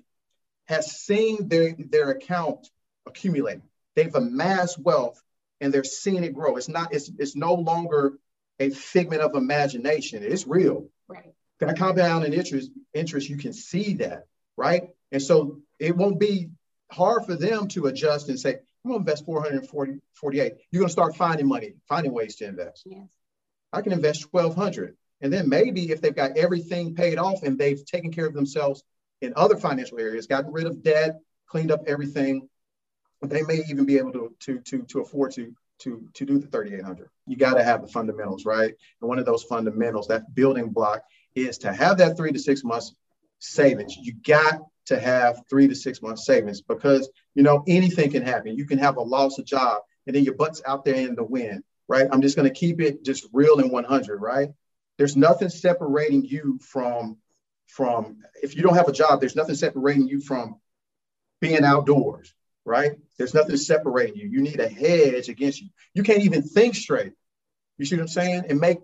has 0.66 0.92
seen 0.92 1.48
their, 1.48 1.74
their 1.78 2.10
account 2.10 2.68
accumulate. 3.06 3.60
They've 3.96 4.14
amassed 4.14 4.78
wealth 4.78 5.22
and 5.60 5.72
they're 5.72 5.84
seeing 5.84 6.24
it 6.24 6.34
grow. 6.34 6.56
It's 6.56 6.68
not, 6.68 6.94
it's, 6.94 7.10
it's 7.18 7.36
no 7.36 7.54
longer 7.54 8.18
a 8.58 8.70
figment 8.70 9.22
of 9.22 9.34
imagination. 9.34 10.22
It's 10.22 10.46
real. 10.46 10.88
Right. 11.08 11.32
That 11.58 11.76
compound 11.76 12.24
in 12.24 12.32
interest, 12.32 12.70
interest, 12.94 13.28
you 13.28 13.36
can 13.36 13.52
see 13.52 13.94
that, 13.94 14.26
right? 14.56 14.88
And 15.12 15.22
so 15.22 15.60
it 15.78 15.96
won't 15.96 16.18
be 16.18 16.50
hard 16.90 17.26
for 17.26 17.36
them 17.36 17.68
to 17.68 17.86
adjust 17.86 18.28
and 18.28 18.40
say, 18.40 18.56
I'm 18.84 18.90
gonna 18.90 19.00
invest 19.00 19.26
448. 19.26 20.52
You're 20.70 20.80
gonna 20.80 20.90
start 20.90 21.16
finding 21.16 21.46
money, 21.46 21.74
finding 21.88 22.12
ways 22.12 22.36
to 22.36 22.46
invest. 22.46 22.84
Yes. 22.86 23.08
I 23.72 23.82
can 23.82 23.92
invest 23.92 24.32
1200. 24.32 24.96
And 25.20 25.32
then 25.32 25.48
maybe 25.48 25.90
if 25.90 26.00
they've 26.00 26.14
got 26.14 26.36
everything 26.36 26.94
paid 26.94 27.18
off 27.18 27.42
and 27.42 27.58
they've 27.58 27.84
taken 27.84 28.12
care 28.12 28.26
of 28.26 28.34
themselves 28.34 28.82
in 29.20 29.32
other 29.36 29.56
financial 29.56 30.00
areas, 30.00 30.26
gotten 30.26 30.52
rid 30.52 30.66
of 30.66 30.82
debt, 30.82 31.20
cleaned 31.46 31.70
up 31.70 31.82
everything, 31.86 32.48
they 33.22 33.42
may 33.42 33.62
even 33.68 33.84
be 33.84 33.98
able 33.98 34.12
to 34.12 34.34
to 34.40 34.60
to, 34.60 34.82
to 34.84 35.00
afford 35.00 35.32
to 35.32 35.54
to 35.80 36.08
to 36.14 36.24
do 36.24 36.38
the 36.38 36.46
3800. 36.46 37.08
You 37.26 37.36
got 37.36 37.54
to 37.54 37.64
have 37.64 37.82
the 37.82 37.88
fundamentals, 37.88 38.44
right? 38.44 38.74
And 39.00 39.08
one 39.08 39.18
of 39.18 39.26
those 39.26 39.42
fundamentals, 39.42 40.08
that 40.08 40.34
building 40.34 40.70
block, 40.70 41.02
is 41.34 41.58
to 41.58 41.72
have 41.72 41.98
that 41.98 42.16
three 42.16 42.32
to 42.32 42.38
six 42.38 42.64
months 42.64 42.94
savings. 43.38 43.96
You 43.96 44.14
got 44.26 44.60
to 44.86 44.98
have 44.98 45.42
three 45.48 45.68
to 45.68 45.74
six 45.74 46.02
months 46.02 46.24
savings 46.24 46.60
because 46.62 47.10
you 47.34 47.42
know 47.42 47.62
anything 47.66 48.10
can 48.10 48.22
happen. 48.22 48.56
You 48.56 48.66
can 48.66 48.78
have 48.78 48.96
a 48.96 49.02
loss 49.02 49.38
of 49.38 49.44
job, 49.44 49.82
and 50.06 50.16
then 50.16 50.24
your 50.24 50.34
butt's 50.34 50.62
out 50.66 50.84
there 50.84 50.96
in 50.96 51.14
the 51.14 51.24
wind, 51.24 51.62
right? 51.88 52.08
I'm 52.10 52.22
just 52.22 52.36
going 52.36 52.48
to 52.48 52.54
keep 52.54 52.80
it 52.80 53.04
just 53.04 53.28
real 53.32 53.60
and 53.60 53.70
100, 53.70 54.20
right? 54.20 54.48
There's 55.00 55.16
nothing 55.16 55.48
separating 55.48 56.26
you 56.26 56.58
from 56.60 57.16
from 57.66 58.18
if 58.42 58.54
you 58.54 58.62
don't 58.62 58.74
have 58.74 58.86
a 58.86 58.92
job. 58.92 59.18
There's 59.18 59.34
nothing 59.34 59.54
separating 59.54 60.06
you 60.06 60.20
from 60.20 60.60
being 61.40 61.64
outdoors, 61.64 62.34
right? 62.66 62.98
There's 63.16 63.32
nothing 63.32 63.56
separating 63.56 64.16
you. 64.16 64.28
You 64.28 64.42
need 64.42 64.60
a 64.60 64.68
hedge 64.68 65.30
against 65.30 65.62
you. 65.62 65.70
You 65.94 66.02
can't 66.02 66.24
even 66.24 66.42
think 66.42 66.74
straight. 66.74 67.14
You 67.78 67.86
see 67.86 67.96
what 67.96 68.02
I'm 68.02 68.08
saying? 68.08 68.44
And 68.50 68.60
make 68.60 68.80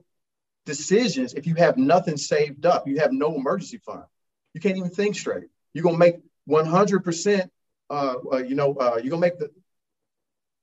decisions 0.64 1.34
if 1.34 1.46
you 1.46 1.54
have 1.56 1.76
nothing 1.76 2.16
saved 2.16 2.64
up. 2.64 2.88
You 2.88 3.00
have 3.00 3.12
no 3.12 3.34
emergency 3.34 3.76
fund. 3.76 4.04
You 4.54 4.62
can't 4.62 4.78
even 4.78 4.88
think 4.88 5.16
straight. 5.16 5.48
You're 5.74 5.84
gonna 5.84 5.98
make 5.98 6.16
100%. 6.48 7.50
Uh, 7.90 8.14
uh, 8.32 8.36
you 8.38 8.54
know, 8.54 8.74
uh, 8.76 8.98
you're 9.02 9.10
gonna 9.10 9.20
make 9.20 9.38
the 9.38 9.50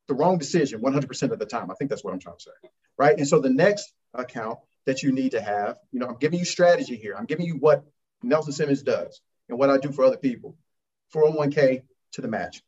the 0.08 0.16
wrong 0.16 0.40
decision 0.40 0.82
100% 0.82 1.32
of 1.32 1.38
the 1.38 1.46
time. 1.46 1.70
I 1.70 1.76
think 1.76 1.92
that's 1.92 2.04
what 2.04 2.12
I'm 2.12 2.20
trying 2.20 2.38
to 2.38 2.44
say, 2.44 2.70
right? 2.98 3.16
And 3.20 3.28
so 3.28 3.40
the 3.40 3.52
next 3.52 3.94
account 4.16 4.58
that 4.86 5.04
you 5.04 5.12
need 5.12 5.32
to 5.32 5.42
have. 5.42 5.78
You 5.92 6.00
know, 6.00 6.08
I'm 6.08 6.18
giving 6.18 6.40
you 6.40 6.46
strategy 6.46 6.96
here. 6.96 7.16
I'm 7.18 7.26
giving 7.26 7.46
you 7.46 7.56
what 7.56 7.84
Nelson 8.22 8.54
Simmons 8.54 8.84
does 8.84 9.22
and 9.50 9.58
what 9.58 9.70
I 9.70 9.78
do 9.78 9.92
for 9.92 10.06
other 10.06 10.18
people. 10.18 10.58
401k 11.14 11.84
to 12.14 12.22
the 12.22 12.28
match. 12.28 12.64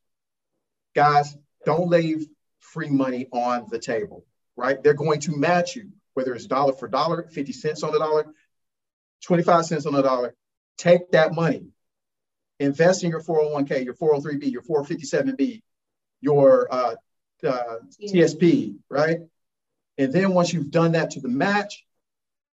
Guys, 0.95 1.35
don't 1.65 1.89
leave 1.89 2.27
free 2.59 2.89
money 2.89 3.27
on 3.31 3.67
the 3.69 3.79
table, 3.79 4.25
right? 4.55 4.81
They're 4.81 4.93
going 4.93 5.19
to 5.21 5.35
match 5.35 5.75
you, 5.75 5.89
whether 6.13 6.33
it's 6.33 6.45
dollar 6.45 6.73
for 6.73 6.87
dollar, 6.87 7.27
50 7.31 7.51
cents 7.51 7.83
on 7.83 7.91
the 7.91 7.99
dollar, 7.99 8.27
25 9.23 9.65
cents 9.65 9.85
on 9.85 9.93
the 9.93 10.01
dollar. 10.01 10.35
Take 10.77 11.11
that 11.11 11.33
money, 11.33 11.67
invest 12.59 13.03
in 13.03 13.09
your 13.09 13.21
401k, 13.21 13.83
your 13.83 13.93
403b, 13.93 14.51
your 14.51 14.61
457b, 14.61 15.61
your 16.21 16.67
uh, 16.71 16.95
uh, 17.45 17.75
TSP, 18.01 18.75
right? 18.89 19.19
And 19.97 20.11
then 20.11 20.33
once 20.33 20.51
you've 20.51 20.71
done 20.71 20.93
that 20.93 21.11
to 21.11 21.21
the 21.21 21.29
match, 21.29 21.85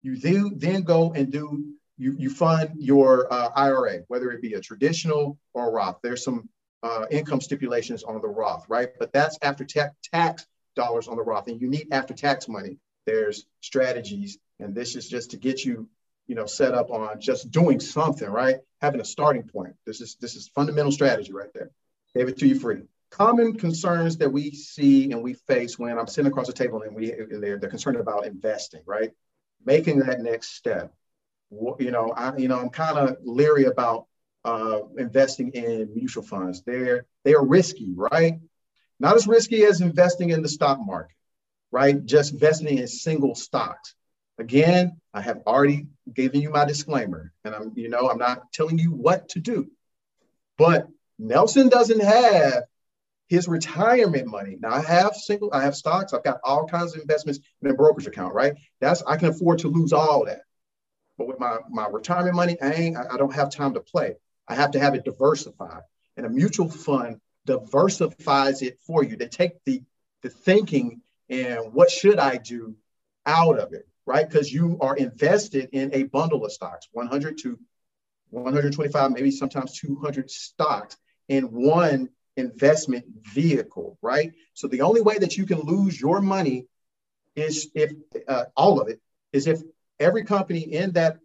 you 0.02 0.18
then, 0.18 0.54
then 0.56 0.84
go 0.84 1.14
and 1.14 1.32
do, 1.32 1.74
you, 1.98 2.16
you 2.18 2.30
fund 2.30 2.72
your 2.78 3.32
uh, 3.32 3.50
IRA, 3.56 4.00
whether 4.08 4.32
it 4.32 4.42
be 4.42 4.54
a 4.54 4.62
traditional 4.62 5.38
or 5.54 5.70
a 5.70 5.72
Roth. 5.72 5.98
There's 6.02 6.24
some 6.24 6.50
uh, 6.84 7.06
income 7.10 7.42
stipulations 7.42 8.04
on 8.04 8.22
the 8.22 8.28
Roth, 8.28 8.66
right? 8.70 8.90
But 9.00 9.12
that's 9.12 9.38
after 9.42 9.66
ta- 9.66 9.92
tax 10.04 10.46
dollars 10.76 11.08
on 11.08 11.18
the 11.18 11.24
Roth, 11.24 11.48
and 11.48 11.60
you 11.60 11.68
need 11.68 11.88
after 11.92 12.14
tax 12.14 12.48
money. 12.48 12.78
There's 13.06 13.46
strategies, 13.62 14.38
and 14.60 14.76
this 14.76 14.96
is 14.96 15.10
just 15.10 15.32
to 15.32 15.38
get 15.38 15.64
you, 15.64 15.90
you 16.28 16.36
know, 16.36 16.46
set 16.46 16.74
up 16.74 16.92
on 16.92 17.20
just 17.20 17.52
doing 17.52 17.80
something, 17.80 18.30
right? 18.30 18.58
Having 18.82 19.02
a 19.02 19.06
starting 19.06 19.44
point. 19.44 19.76
This 19.86 20.02
is 20.02 20.18
this 20.22 20.36
is 20.36 20.50
fundamental 20.50 20.92
strategy 20.92 21.34
right 21.34 21.52
there. 21.54 21.72
Gave 22.16 22.28
it 22.28 22.38
to 22.40 22.48
you 22.48 22.60
free. 22.60 22.84
Common 23.10 23.56
concerns 23.58 24.18
that 24.18 24.32
we 24.32 24.52
see 24.52 25.12
and 25.12 25.24
we 25.24 25.34
face 25.34 25.80
when 25.80 25.98
I'm 25.98 26.08
sitting 26.08 26.30
across 26.30 26.48
the 26.48 26.54
table 26.54 26.82
and 26.82 26.96
we 26.96 27.14
they're, 27.30 27.58
they're 27.58 27.70
concerned 27.70 27.98
about 27.98 28.26
investing, 28.26 28.82
right? 28.86 29.12
Making 29.66 30.00
that 30.00 30.22
next 30.22 30.56
step. 30.56 30.94
You 31.52 31.92
know, 31.92 32.12
I 32.16 32.36
you 32.38 32.48
know 32.48 32.60
I'm 32.60 32.70
kind 32.70 32.98
of 32.98 33.18
leery 33.24 33.66
about 33.66 34.08
uh, 34.44 34.82
investing 34.98 35.52
in 35.52 35.94
mutual 35.94 36.24
funds. 36.24 36.64
They're 36.64 37.06
they 37.24 37.34
are 37.34 37.46
risky, 37.46 37.94
right? 37.96 38.40
Not 39.00 39.16
as 39.16 39.28
risky 39.28 39.64
as 39.64 39.82
investing 39.82 40.32
in 40.32 40.42
the 40.42 40.50
stock 40.50 40.80
market, 40.82 41.16
right? 41.72 42.04
Just 42.06 42.34
investing 42.34 42.78
in 42.78 42.88
single 42.88 43.36
stocks. 43.36 43.94
Again, 44.40 45.00
I 45.14 45.22
have 45.22 45.42
already 45.48 45.88
given 46.14 46.42
you 46.42 46.50
my 46.50 46.66
disclaimer, 46.66 47.34
and 47.44 47.56
I'm 47.56 47.72
you 47.76 47.90
know 47.90 48.10
I'm 48.10 48.18
not 48.18 48.52
telling 48.52 48.78
you 48.78 48.92
what 48.92 49.30
to 49.30 49.40
do, 49.40 49.68
but 50.58 50.88
Nelson 51.18 51.70
doesn't 51.70 52.02
have 52.02 52.64
his 53.28 53.48
retirement 53.48 54.28
money. 54.28 54.58
Now 54.60 54.72
I 54.72 54.82
have 54.82 55.16
single, 55.16 55.50
I 55.54 55.64
have 55.64 55.76
stocks, 55.76 56.14
I've 56.14 56.24
got 56.24 56.40
all 56.44 56.68
kinds 56.68 56.96
of 56.96 57.02
investments 57.02 57.40
in 57.62 57.70
a 57.70 57.74
brokerage 57.74 58.08
account, 58.08 58.34
right? 58.34 58.54
That's 58.80 59.04
I 59.04 59.18
can 59.18 59.30
afford 59.30 59.60
to 59.60 59.70
lose 59.70 59.94
all 59.94 60.26
that. 60.26 60.42
But 61.18 61.28
with 61.28 61.40
my, 61.40 61.58
my 61.70 61.88
retirement 61.88 62.36
money, 62.36 62.58
I 62.62 62.74
ain't, 62.74 62.98
I 62.98 63.18
don't 63.18 63.34
have 63.34 63.50
time 63.50 63.74
to 63.74 63.80
play. 63.80 64.16
I 64.48 64.56
have 64.56 64.72
to 64.72 64.80
have 64.80 64.96
it 64.96 65.04
diversified. 65.04 65.82
And 66.16 66.26
a 66.26 66.30
mutual 66.30 66.70
fund 66.70 67.20
diversifies 67.46 68.62
it 68.62 68.80
for 68.86 69.04
you. 69.04 69.16
They 69.16 69.28
take 69.28 69.64
the 69.66 69.84
the 70.22 70.30
thinking 70.30 71.02
and 71.30 71.74
what 71.74 71.92
should 71.92 72.20
I 72.20 72.38
do 72.38 72.76
out 73.26 73.60
of 73.60 73.74
it, 73.74 73.88
right? 74.06 74.28
Because 74.28 74.52
you 74.52 74.78
are 74.82 74.96
invested 74.96 75.70
in 75.74 75.94
a 75.94 76.04
bundle 76.04 76.46
of 76.46 76.52
stocks, 76.52 76.88
100 76.92 77.38
to 77.40 77.60
125, 78.30 79.12
maybe 79.12 79.32
sometimes 79.32 79.80
200 79.80 80.30
stocks 80.30 80.98
in 81.28 81.46
one 81.46 82.10
investment 82.38 83.06
vehicle, 83.24 83.98
right? 84.02 84.32
So 84.54 84.68
the 84.68 84.82
only 84.82 85.02
way 85.02 85.18
that 85.18 85.38
you 85.38 85.46
can 85.46 85.60
lose 85.60 86.00
your 86.00 86.22
money 86.22 86.68
is 87.36 87.70
if 87.76 87.92
uh, 88.28 88.46
all 88.56 88.80
of 88.80 88.88
it 88.88 89.02
is 89.34 89.48
if 89.48 89.62
every 90.00 90.24
company 90.24 90.60
in 90.62 90.94
that 90.94 91.18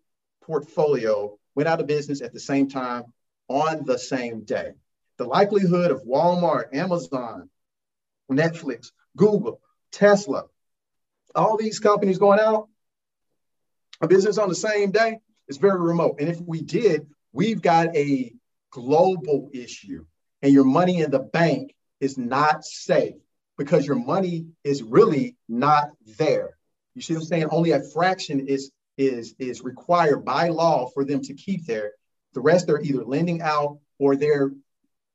portfolio 0.42 1.38
went 1.54 1.68
out 1.68 1.80
of 1.80 1.86
business 1.86 2.22
at 2.22 2.32
the 2.32 2.40
same 2.40 2.68
time 2.68 3.04
on 3.48 3.84
the 3.84 3.98
same 3.98 4.44
day. 4.44 4.72
The 5.18 5.24
likelihood 5.24 5.90
of 5.90 6.02
Walmart, 6.02 6.74
Amazon, 6.74 7.50
Netflix, 8.30 8.90
Google, 9.16 9.60
Tesla, 9.92 10.44
all 11.34 11.56
these 11.56 11.78
companies 11.78 12.18
going 12.18 12.40
out 12.40 12.68
of 14.00 14.08
business 14.08 14.38
on 14.38 14.48
the 14.48 14.54
same 14.54 14.90
day 14.90 15.20
is 15.48 15.58
very 15.58 15.80
remote. 15.80 16.16
And 16.18 16.28
if 16.28 16.40
we 16.40 16.62
did, 16.62 17.06
we've 17.32 17.62
got 17.62 17.94
a 17.94 18.32
global 18.70 19.50
issue 19.52 20.06
and 20.42 20.52
your 20.52 20.64
money 20.64 21.00
in 21.00 21.10
the 21.10 21.20
bank 21.20 21.74
is 22.00 22.18
not 22.18 22.64
safe 22.64 23.14
because 23.56 23.86
your 23.86 23.96
money 23.96 24.46
is 24.64 24.82
really 24.82 25.36
not 25.48 25.90
there. 26.18 26.56
You 26.94 27.02
see 27.02 27.14
what 27.14 27.20
I'm 27.20 27.26
saying? 27.26 27.46
Only 27.50 27.70
a 27.70 27.82
fraction 27.82 28.46
is 28.46 28.70
is 28.98 29.34
is 29.38 29.62
required 29.62 30.24
by 30.24 30.48
law 30.48 30.88
for 30.92 31.04
them 31.04 31.22
to 31.22 31.34
keep 31.34 31.66
there. 31.66 31.92
The 32.34 32.40
rest 32.40 32.66
they're 32.66 32.82
either 32.82 33.04
lending 33.04 33.40
out 33.40 33.78
or 33.98 34.16
they're 34.16 34.52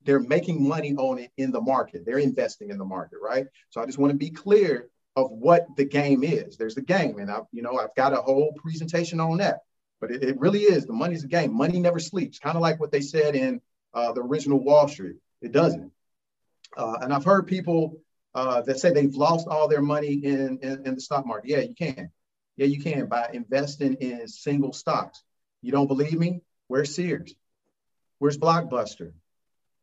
they're 0.03 0.19
making 0.19 0.65
money 0.65 0.95
on 0.95 1.19
it 1.19 1.32
in 1.38 1.51
the 1.51 1.61
market. 1.61 2.05
They're 2.05 2.17
investing 2.17 2.69
in 2.69 2.78
the 2.78 2.86
market, 2.86 3.19
right? 3.21 3.45
So 3.69 3.82
I 3.82 3.86
just 3.86 3.97
want 3.97 4.11
to 4.11 4.17
be 4.17 4.30
clear 4.30 4.89
of 5.17 5.32
what 5.32 5.65
the 5.75 5.84
game 5.84 6.23
is. 6.23 6.57
There's 6.57 6.75
the 6.75 6.82
game, 6.82 7.19
and 7.19 7.30
I, 7.30 7.41
you 7.51 7.61
know, 7.61 7.78
I've 7.78 7.95
got 7.95 8.13
a 8.13 8.21
whole 8.21 8.53
presentation 8.53 9.19
on 9.19 9.38
that. 9.39 9.59
But 9.99 10.11
it, 10.11 10.23
it 10.23 10.39
really 10.39 10.61
is 10.61 10.86
the 10.86 10.93
money's 10.93 11.23
a 11.23 11.28
game. 11.28 11.53
Money 11.53 11.80
never 11.80 11.99
sleeps. 11.99 12.39
Kind 12.39 12.55
of 12.55 12.61
like 12.61 12.80
what 12.80 12.91
they 12.91 13.01
said 13.01 13.36
in 13.36 13.59
uh, 13.98 14.12
the 14.12 14.22
original 14.22 14.60
Wall 14.60 14.88
Street. 14.88 15.16
It 15.41 15.52
doesn't. 15.52 15.91
Uh, 16.76 16.98
and 17.02 17.12
I've 17.12 17.26
heard 17.26 17.48
people 17.48 17.98
uh, 18.36 18.62
that 18.62 18.80
say 18.80 18.91
they've 18.91 19.16
lost 19.16 19.48
all 19.48 19.68
their 19.68 19.82
money 19.82 20.14
in, 20.14 20.60
in, 20.62 20.86
in 20.86 20.95
the 20.95 21.02
stock 21.02 21.26
market. 21.26 21.50
Yeah, 21.50 21.62
you 21.62 21.74
can. 21.74 22.12
Yeah, 22.58 22.68
you 22.68 22.80
can 22.80 23.08
by 23.08 23.30
investing 23.34 23.95
in 23.95 24.28
single 24.28 24.72
stocks. 24.72 25.24
You 25.64 25.72
don't 25.72 25.88
believe 25.88 26.20
me? 26.20 26.41
Where's 26.68 26.93
Sears? 26.93 27.34
Where's 28.20 28.38
Blockbuster? 28.38 29.14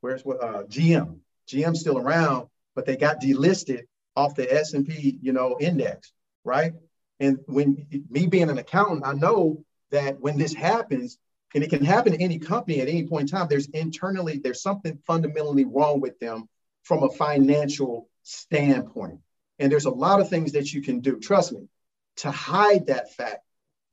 Where's 0.01 0.23
uh, 0.23 0.63
GM? 0.69 1.19
GM's 1.49 1.81
still 1.81 1.99
around, 1.99 2.47
but 2.77 2.87
they 2.87 2.97
got 2.97 3.21
delisted 3.21 3.83
off 4.15 4.37
the 4.37 4.53
S&P, 4.53 5.19
you 5.21 5.33
know, 5.33 5.57
index, 5.61 6.13
right? 6.45 6.73
And 7.19 7.39
when 7.47 7.87
me 8.11 8.27
being 8.27 8.49
an 8.49 8.59
accountant, 8.59 9.03
I 9.05 9.15
know 9.15 9.65
that 9.91 10.21
when 10.21 10.39
this 10.39 10.55
happens, 10.55 11.19
and 11.55 11.63
it 11.63 11.71
can 11.71 11.85
happen 11.85 12.13
to 12.13 12.21
any 12.21 12.39
company 12.39 12.81
at 12.81 12.89
any 12.89 13.07
point 13.07 13.31
in 13.31 13.37
time, 13.37 13.47
there's 13.49 13.69
internally, 13.69 14.39
there's 14.39 14.61
something 14.61 14.99
fundamentally 15.07 15.65
wrong 15.65 16.01
with 16.01 16.19
them 16.19 16.49
from 16.83 17.05
a 17.05 17.11
financial 17.11 18.09
standpoint. 18.25 19.21
And 19.61 19.71
there's 19.71 19.85
a 19.85 19.91
lot 19.91 20.21
of 20.21 20.29
things 20.29 20.53
that 20.53 20.73
you 20.73 20.83
can 20.83 21.01
do, 21.01 21.21
trust 21.21 21.53
me, 21.53 21.69
to 22.17 22.31
hide 22.31 22.89
that 22.89 23.15
fact 23.15 23.45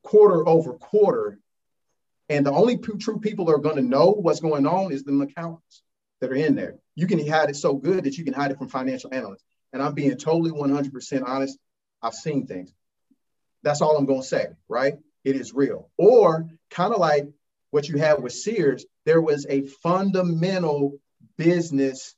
quarter 0.02 0.46
over 0.46 0.74
quarter. 0.74 1.38
And 2.28 2.44
the 2.44 2.50
only 2.50 2.78
true 2.78 3.20
people 3.20 3.44
that 3.44 3.52
are 3.52 3.58
going 3.58 3.76
to 3.76 3.82
know 3.82 4.10
what's 4.10 4.40
going 4.40 4.66
on 4.66 4.92
is 4.92 5.04
the 5.04 5.18
accountants 5.20 5.82
that 6.20 6.30
are 6.30 6.34
in 6.34 6.56
there. 6.56 6.76
You 6.96 7.06
can 7.06 7.24
hide 7.26 7.50
it 7.50 7.56
so 7.56 7.74
good 7.74 8.04
that 8.04 8.18
you 8.18 8.24
can 8.24 8.34
hide 8.34 8.50
it 8.50 8.58
from 8.58 8.68
financial 8.68 9.14
analysts. 9.14 9.44
And 9.72 9.82
I'm 9.82 9.94
being 9.94 10.16
totally 10.16 10.50
100% 10.50 11.22
honest. 11.24 11.58
I've 12.02 12.14
seen 12.14 12.46
things. 12.46 12.74
That's 13.62 13.80
all 13.80 13.96
I'm 13.96 14.06
going 14.06 14.22
to 14.22 14.26
say, 14.26 14.48
right? 14.68 14.94
It 15.24 15.36
is 15.36 15.54
real. 15.54 15.90
Or 15.96 16.48
kind 16.70 16.92
of 16.92 16.98
like 16.98 17.28
what 17.72 17.88
you 17.88 17.98
had 17.98 18.22
with 18.22 18.34
Sears, 18.34 18.84
there 19.06 19.20
was 19.20 19.46
a 19.48 19.62
fundamental 19.62 20.98
business 21.38 22.14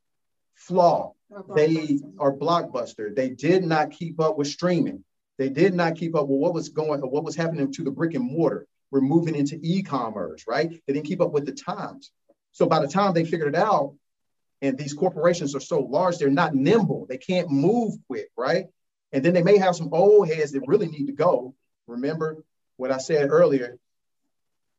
flaw. 0.57 1.15
They 1.55 2.01
are 2.19 2.33
blockbuster. 2.33 3.15
They 3.15 3.31
did 3.31 3.65
not 3.65 3.93
keep 3.93 4.21
up 4.21 4.37
with 4.37 4.49
streaming. 4.49 5.05
They 5.39 5.49
did 5.49 5.73
not 5.73 5.97
keep 5.97 6.17
up 6.17 6.27
with 6.27 6.41
what 6.41 6.55
was 6.55 6.69
going, 6.69 7.01
what 7.01 7.25
was 7.25 7.37
happening 7.37 7.73
to 7.73 7.85
the 7.85 7.91
brick 7.93 8.15
and 8.15 8.25
mortar. 8.25 8.67
We're 8.91 9.01
moving 9.01 9.37
into 9.37 9.59
e-commerce, 9.63 10.45
right? 10.49 10.71
They 10.71 10.93
didn't 10.93 11.07
keep 11.07 11.21
up 11.21 11.33
with 11.33 11.47
the 11.47 11.53
times. 11.53 12.11
So 12.53 12.67
by 12.67 12.81
the 12.81 12.89
time 12.89 13.15
they 13.15 13.25
figured 13.25 13.55
it 13.55 13.61
out, 13.61 13.95
and 14.61 14.77
these 14.77 14.93
corporations 14.93 15.55
are 15.55 15.61
so 15.61 15.81
large, 15.81 16.19
they're 16.19 16.31
not 16.31 16.55
nimble. 16.55 17.07
They 17.09 17.19
can't 17.19 17.51
move 17.51 17.95
quick, 18.09 18.29
right? 18.37 18.67
And 19.13 19.25
then 19.25 19.35
they 19.35 19.43
may 19.43 19.59
have 19.59 19.77
some 19.77 19.93
old 19.93 20.29
heads 20.29 20.53
that 20.53 20.67
really 20.67 20.89
need 20.89 21.07
to 21.07 21.13
go. 21.13 21.55
Remember 21.87 22.43
what 22.77 22.91
I 22.91 22.99
said 22.99 23.31
earlier? 23.31 23.79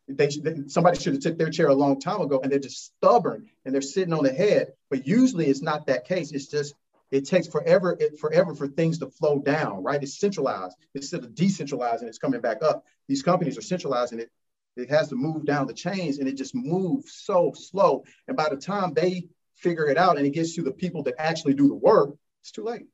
They, 0.08 0.30
somebody 0.68 0.99
should 0.99 1.14
have 1.14 1.22
took 1.22 1.38
their 1.38 1.49
chair 1.49 1.68
a 1.68 1.74
long 1.74 1.99
time 1.99 2.22
ago, 2.22 2.39
and 2.41 2.51
they're 2.51 2.60
just 2.60 2.86
stubborn 2.86 3.49
and 3.66 3.74
they're 3.74 3.82
sitting 3.82 4.14
on 4.14 4.24
the 4.24 4.32
head. 4.32 4.74
But 4.89 5.08
usually, 5.08 5.47
it's 5.47 5.64
not 5.64 5.88
that 5.88 6.08
case. 6.08 6.32
It's 6.32 6.47
just 6.47 6.76
it 7.12 7.26
takes 7.26 7.47
forever, 7.47 7.95
it, 7.99 8.20
forever 8.20 8.53
for 8.53 8.68
things 8.68 8.99
to 8.99 9.08
flow 9.08 9.39
down, 9.39 9.84
right? 9.84 10.01
It's 10.01 10.20
centralized 10.20 10.76
instead 10.93 11.24
of 11.24 11.32
decentralizing. 11.32 12.03
It's 12.03 12.18
coming 12.18 12.41
back 12.41 12.64
up. 12.64 12.86
These 13.08 13.24
companies 13.24 13.58
are 13.58 13.62
centralizing 13.62 14.20
it. 14.20 14.32
It 14.76 14.89
has 14.89 15.08
to 15.10 15.16
move 15.16 15.45
down 15.45 15.68
the 15.68 15.74
chains, 15.74 16.20
and 16.20 16.28
it 16.28 16.36
just 16.36 16.53
moves 16.53 17.14
so 17.14 17.53
slow. 17.56 18.03
And 18.28 18.36
by 18.36 18.49
the 18.49 18.58
time 18.58 18.93
they 18.93 19.30
figure 19.56 19.88
it 19.88 19.97
out, 19.97 20.18
and 20.18 20.26
it 20.28 20.32
gets 20.32 20.56
to 20.56 20.62
the 20.62 20.72
people 20.72 21.03
that 21.03 21.16
actually 21.18 21.53
do 21.53 21.68
the 21.68 21.76
work, 21.76 22.16
it's 22.41 22.51
too 22.51 22.64
late. 22.64 22.88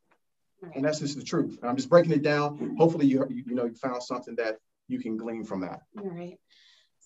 Right. 0.62 0.76
And 0.76 0.86
that's 0.86 1.00
just 1.00 1.18
the 1.18 1.24
truth. 1.24 1.58
I'm 1.64 1.76
just 1.76 1.90
breaking 1.90 2.12
it 2.12 2.22
down. 2.22 2.76
Hopefully, 2.78 3.08
you 3.08 3.26
you 3.30 3.56
know 3.56 3.66
you 3.66 3.74
found 3.74 4.04
something 4.04 4.36
that 4.36 4.60
you 4.88 5.00
can 5.00 5.18
glean 5.18 5.44
from 5.44 5.62
that. 5.62 5.82
All 5.98 6.06
right. 6.06 6.38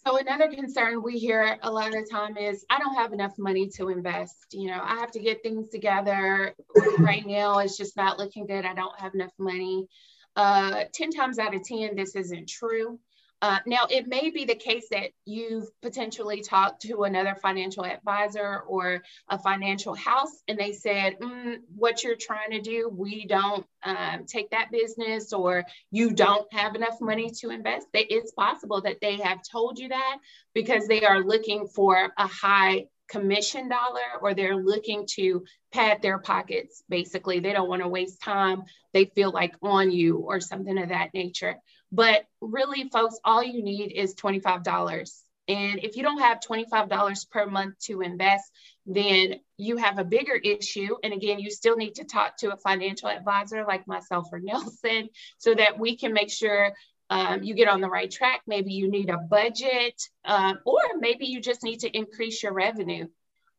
So 0.08 0.18
another 0.20 0.47
concern 0.49 1.01
we 1.01 1.18
hear 1.18 1.58
a 1.64 1.72
lot 1.72 1.88
of 1.88 1.93
the 1.93 2.08
time 2.10 2.38
is 2.38 2.64
I 2.70 2.78
don't 2.78 2.93
have 2.93 3.12
enough 3.12 3.39
money 3.39 3.68
to 3.70 3.89
invest. 3.89 4.45
You 4.51 4.68
know, 4.68 4.80
I 4.84 4.97
have 4.97 5.10
to 5.12 5.20
get 5.20 5.41
things 5.41 5.70
together. 5.70 6.53
right 6.99 7.26
now, 7.26 7.58
it's 7.58 7.76
just 7.76 7.97
not 7.97 8.20
looking 8.20 8.45
good. 8.45 8.66
I 8.66 8.76
don't 8.76 8.99
have 8.99 9.16
enough 9.16 9.32
money. 9.39 9.88
Uh, 10.36 10.84
10 10.93 11.10
times 11.10 11.39
out 11.39 11.56
of 11.56 11.64
10, 11.64 11.95
this 11.95 12.16
isn't 12.16 12.47
true. 12.47 12.99
Uh, 13.42 13.60
now, 13.66 13.86
it 13.90 14.08
may 14.08 14.30
be 14.30 14.46
the 14.46 14.56
case 14.56 14.88
that 14.92 15.12
you've 15.26 15.68
potentially 15.82 16.42
talked 16.42 16.82
to 16.82 17.04
another 17.04 17.36
financial 17.36 17.86
advisor 17.86 18.62
or 18.68 19.04
a 19.30 19.38
financial 19.38 19.94
house, 19.94 20.42
and 20.48 20.58
they 20.58 20.72
said, 20.72 21.20
mm, 21.20 21.58
What 21.76 22.04
you're 22.04 22.16
trying 22.16 22.52
to 22.52 22.62
do, 22.62 22.90
we 22.90 23.26
don't 23.26 23.66
um, 23.84 24.26
take 24.26 24.50
that 24.52 24.72
business, 24.72 25.34
or 25.34 25.66
you 25.92 26.14
don't 26.14 26.52
have 26.54 26.76
enough 26.76 27.02
money 27.02 27.30
to 27.42 27.50
invest. 27.50 27.88
It's 27.94 28.32
possible 28.32 28.82
that 28.82 29.02
they 29.02 29.18
have 29.18 29.40
told 29.52 29.80
you 29.80 29.90
that 29.90 30.18
because 30.54 30.88
they 30.88 31.04
are 31.04 31.22
looking 31.22 31.68
for 31.68 32.14
a 32.18 32.28
high 32.28 32.86
commission 33.08 33.70
dollar 33.70 34.20
or 34.22 34.34
they're 34.34 34.56
looking 34.56 35.06
to 35.08 35.44
pad 35.72 36.02
their 36.02 36.18
pockets 36.18 36.84
basically. 36.90 37.40
They 37.40 37.54
don't 37.54 37.70
want 37.70 37.84
to 37.84 37.88
waste 37.88 38.22
time. 38.22 38.64
They 38.94 39.06
feel 39.06 39.32
like 39.32 39.54
on 39.62 39.92
you 39.92 40.18
or 40.18 40.40
something 40.40 40.78
of 40.78 40.90
that 40.90 41.14
nature 41.14 41.58
but 41.92 42.26
really, 42.42 42.90
folks, 42.90 43.20
all 43.24 43.44
you 43.44 43.64
need 43.64 43.92
is 43.92 44.16
$25. 44.16 45.12
And 45.48 45.84
if 45.84 45.96
you 45.96 46.04
don't 46.04 46.20
have 46.20 46.40
$25 46.40 47.30
per 47.30 47.46
month 47.46 47.78
to 47.84 48.02
invest, 48.02 48.52
then 48.86 49.36
you 49.58 49.78
have 49.78 50.00
a 50.00 50.04
bigger 50.04 50.34
issue. 50.34 50.96
And 51.04 51.14
again, 51.14 51.40
you 51.40 51.52
still 51.52 51.76
need 51.76 51.96
to 51.96 52.04
talk 52.04 52.38
to 52.38 52.52
a 52.52 52.58
financial 52.58 53.10
advisor 53.10 53.64
like 53.66 53.88
myself 53.88 54.28
or 54.32 54.40
Nelson 54.40 55.10
so 55.38 55.54
that 55.54 55.78
we 55.78 55.98
can 55.98 56.14
make 56.14 56.32
sure 56.32 56.74
um, 57.10 57.44
you 57.44 57.54
get 57.54 57.68
on 57.68 57.82
the 57.82 57.90
right 57.90 58.10
track. 58.10 58.42
Maybe 58.48 58.74
you 58.74 58.90
need 58.90 59.10
a 59.10 59.18
budget, 59.18 60.02
um, 60.26 60.60
or 60.66 60.80
maybe 60.98 61.28
you 61.28 61.40
just 61.40 61.64
need 61.64 61.82
to 61.82 61.96
increase 61.96 62.42
your 62.42 62.54
revenue. 62.54 63.08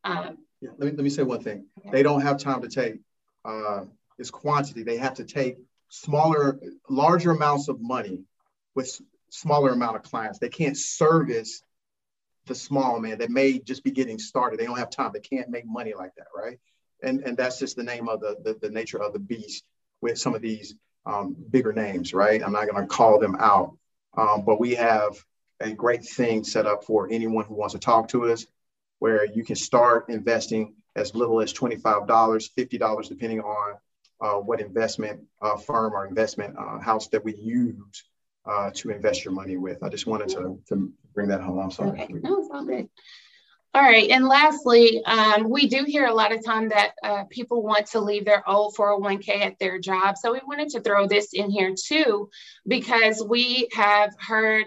Um, 0.03 0.37
yeah, 0.59 0.71
let, 0.77 0.91
me, 0.91 0.97
let 0.97 1.03
me 1.03 1.09
say 1.09 1.23
one 1.23 1.41
thing. 1.41 1.65
Okay. 1.79 1.89
They 1.91 2.03
don't 2.03 2.21
have 2.21 2.37
time 2.37 2.61
to 2.61 2.67
take 2.67 2.99
uh, 3.45 3.85
this 4.17 4.31
quantity. 4.31 4.83
They 4.83 4.97
have 4.97 5.15
to 5.15 5.23
take 5.23 5.57
smaller, 5.89 6.59
larger 6.89 7.31
amounts 7.31 7.67
of 7.67 7.79
money 7.79 8.23
with 8.75 8.99
smaller 9.29 9.71
amount 9.71 9.95
of 9.95 10.03
clients. 10.03 10.39
They 10.39 10.49
can't 10.49 10.77
service 10.77 11.63
the 12.45 12.55
small 12.55 12.99
man 12.99 13.19
that 13.19 13.29
may 13.29 13.59
just 13.59 13.83
be 13.83 13.91
getting 13.91 14.19
started. 14.19 14.59
They 14.59 14.65
don't 14.65 14.77
have 14.77 14.89
time. 14.89 15.11
They 15.13 15.19
can't 15.19 15.49
make 15.49 15.65
money 15.65 15.93
like 15.97 16.15
that, 16.15 16.27
right? 16.35 16.59
And 17.03 17.21
and 17.21 17.37
that's 17.37 17.59
just 17.59 17.75
the 17.75 17.83
name 17.83 18.07
of 18.07 18.21
the 18.21 18.37
the, 18.43 18.57
the 18.61 18.69
nature 18.69 19.01
of 19.01 19.13
the 19.13 19.19
beast 19.19 19.65
with 20.01 20.17
some 20.17 20.33
of 20.33 20.41
these 20.41 20.75
um, 21.05 21.35
bigger 21.49 21.73
names, 21.73 22.13
right? 22.13 22.41
I'm 22.43 22.51
not 22.51 22.69
going 22.69 22.81
to 22.81 22.87
call 22.87 23.19
them 23.19 23.35
out, 23.39 23.77
um, 24.17 24.43
but 24.45 24.59
we 24.59 24.75
have 24.75 25.13
a 25.59 25.71
great 25.71 26.03
thing 26.03 26.43
set 26.43 26.65
up 26.65 26.83
for 26.83 27.07
anyone 27.09 27.45
who 27.45 27.55
wants 27.55 27.73
to 27.73 27.79
talk 27.79 28.09
to 28.09 28.29
us, 28.31 28.45
where 28.99 29.25
you 29.25 29.43
can 29.43 29.55
start 29.55 30.09
investing 30.09 30.75
as 30.95 31.15
little 31.15 31.41
as 31.41 31.53
$25, 31.53 32.07
$50, 32.07 33.07
depending 33.07 33.39
on 33.39 33.77
what 34.19 34.61
investment 34.61 35.21
uh, 35.41 35.57
firm 35.57 35.93
or 35.93 36.05
investment 36.05 36.55
uh, 36.57 36.79
house 36.79 37.07
that 37.09 37.23
we 37.23 37.35
use 37.35 38.03
uh, 38.45 38.71
to 38.73 38.89
invest 38.89 39.25
your 39.25 39.33
money 39.33 39.57
with. 39.57 39.83
I 39.83 39.89
just 39.89 40.07
wanted 40.07 40.29
to, 40.29 40.59
to 40.69 40.91
bring 41.13 41.27
that 41.29 41.41
home. 41.41 41.59
I'm 41.59 41.71
sorry. 41.71 42.01
Okay. 42.01 42.13
No, 42.13 42.39
it's 42.39 42.49
all 42.51 42.65
good. 42.65 42.89
All 43.73 43.83
right. 43.83 44.09
And 44.09 44.27
lastly, 44.27 45.03
um, 45.05 45.49
we 45.49 45.67
do 45.67 45.83
hear 45.83 46.05
a 46.05 46.13
lot 46.13 46.31
of 46.31 46.43
time 46.43 46.69
that 46.69 46.93
uh, 47.03 47.25
people 47.29 47.61
want 47.61 47.87
to 47.87 47.99
leave 47.99 48.25
their 48.25 48.47
old 48.49 48.75
401k 48.75 49.45
at 49.45 49.59
their 49.59 49.77
job. 49.77 50.17
So 50.17 50.33
we 50.33 50.39
wanted 50.47 50.69
to 50.69 50.81
throw 50.81 51.07
this 51.07 51.33
in 51.33 51.51
here 51.51 51.75
too, 51.79 52.29
because 52.65 53.23
we 53.23 53.67
have 53.73 54.15
heard 54.17 54.65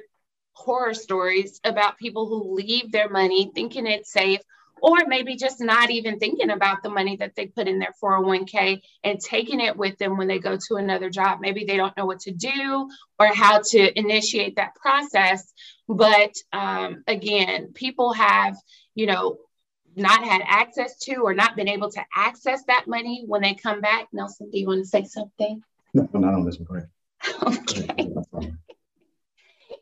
horror 0.52 0.94
stories 0.94 1.58
about 1.64 1.98
people 1.98 2.28
who 2.28 2.54
leave 2.54 2.92
their 2.92 3.08
money 3.08 3.50
thinking 3.54 3.86
it's 3.86 4.12
safe 4.12 4.40
or 4.82 5.06
maybe 5.06 5.36
just 5.36 5.60
not 5.60 5.90
even 5.90 6.18
thinking 6.18 6.50
about 6.50 6.82
the 6.82 6.90
money 6.90 7.16
that 7.16 7.34
they 7.36 7.46
put 7.46 7.68
in 7.68 7.78
their 7.78 7.94
401k 8.02 8.80
and 9.04 9.20
taking 9.20 9.60
it 9.60 9.76
with 9.76 9.98
them 9.98 10.16
when 10.16 10.28
they 10.28 10.38
go 10.38 10.56
to 10.68 10.76
another 10.76 11.10
job. 11.10 11.40
Maybe 11.40 11.64
they 11.64 11.76
don't 11.76 11.96
know 11.96 12.06
what 12.06 12.20
to 12.20 12.32
do 12.32 12.88
or 13.18 13.26
how 13.26 13.60
to 13.70 13.98
initiate 13.98 14.56
that 14.56 14.74
process. 14.74 15.52
But 15.88 16.34
um, 16.52 17.02
again, 17.06 17.72
people 17.74 18.12
have, 18.12 18.56
you 18.94 19.06
know, 19.06 19.38
not 19.96 20.24
had 20.24 20.42
access 20.44 20.98
to 21.00 21.16
or 21.16 21.34
not 21.34 21.56
been 21.56 21.68
able 21.68 21.90
to 21.90 22.04
access 22.14 22.62
that 22.64 22.86
money 22.86 23.24
when 23.26 23.42
they 23.42 23.54
come 23.54 23.80
back. 23.80 24.08
Nelson, 24.12 24.50
do 24.50 24.58
you 24.58 24.66
want 24.66 24.82
to 24.82 24.88
say 24.88 25.04
something? 25.04 25.62
No, 25.94 26.08
not 26.14 26.34
on 26.34 26.44
this 26.44 26.58
one. 26.58 26.88
Okay. 27.42 28.10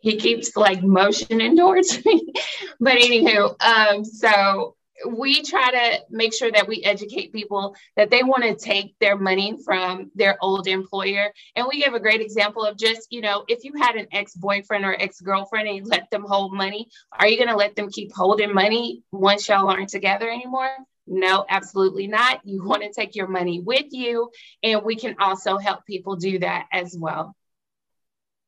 he 0.00 0.16
keeps 0.16 0.56
like 0.56 0.82
motioning 0.82 1.56
towards 1.56 2.04
me. 2.04 2.32
but 2.80 2.94
anywho, 2.94 3.54
um, 3.62 4.04
so 4.04 4.74
we 5.06 5.42
try 5.42 5.70
to 5.70 6.00
make 6.10 6.34
sure 6.34 6.50
that 6.50 6.66
we 6.66 6.82
educate 6.82 7.32
people 7.32 7.76
that 7.96 8.10
they 8.10 8.22
want 8.22 8.42
to 8.42 8.54
take 8.54 8.98
their 8.98 9.16
money 9.16 9.56
from 9.64 10.10
their 10.14 10.36
old 10.40 10.66
employer. 10.66 11.32
And 11.54 11.66
we 11.68 11.82
give 11.82 11.94
a 11.94 12.00
great 12.00 12.20
example 12.20 12.64
of 12.64 12.76
just, 12.76 13.12
you 13.12 13.20
know, 13.20 13.44
if 13.48 13.64
you 13.64 13.74
had 13.80 13.96
an 13.96 14.08
ex 14.12 14.34
boyfriend 14.34 14.84
or 14.84 15.00
ex 15.00 15.20
girlfriend 15.20 15.68
and 15.68 15.76
you 15.76 15.84
let 15.84 16.10
them 16.10 16.24
hold 16.26 16.52
money, 16.52 16.88
are 17.12 17.28
you 17.28 17.36
going 17.36 17.48
to 17.48 17.56
let 17.56 17.76
them 17.76 17.90
keep 17.90 18.12
holding 18.14 18.52
money 18.52 19.02
once 19.12 19.48
y'all 19.48 19.68
aren't 19.68 19.90
together 19.90 20.28
anymore? 20.28 20.70
No, 21.06 21.44
absolutely 21.48 22.06
not. 22.06 22.40
You 22.44 22.64
want 22.64 22.82
to 22.82 22.92
take 22.92 23.16
your 23.16 23.28
money 23.28 23.60
with 23.60 23.86
you, 23.92 24.30
and 24.62 24.82
we 24.82 24.94
can 24.94 25.16
also 25.18 25.56
help 25.56 25.86
people 25.86 26.16
do 26.16 26.40
that 26.40 26.66
as 26.70 26.94
well. 26.98 27.34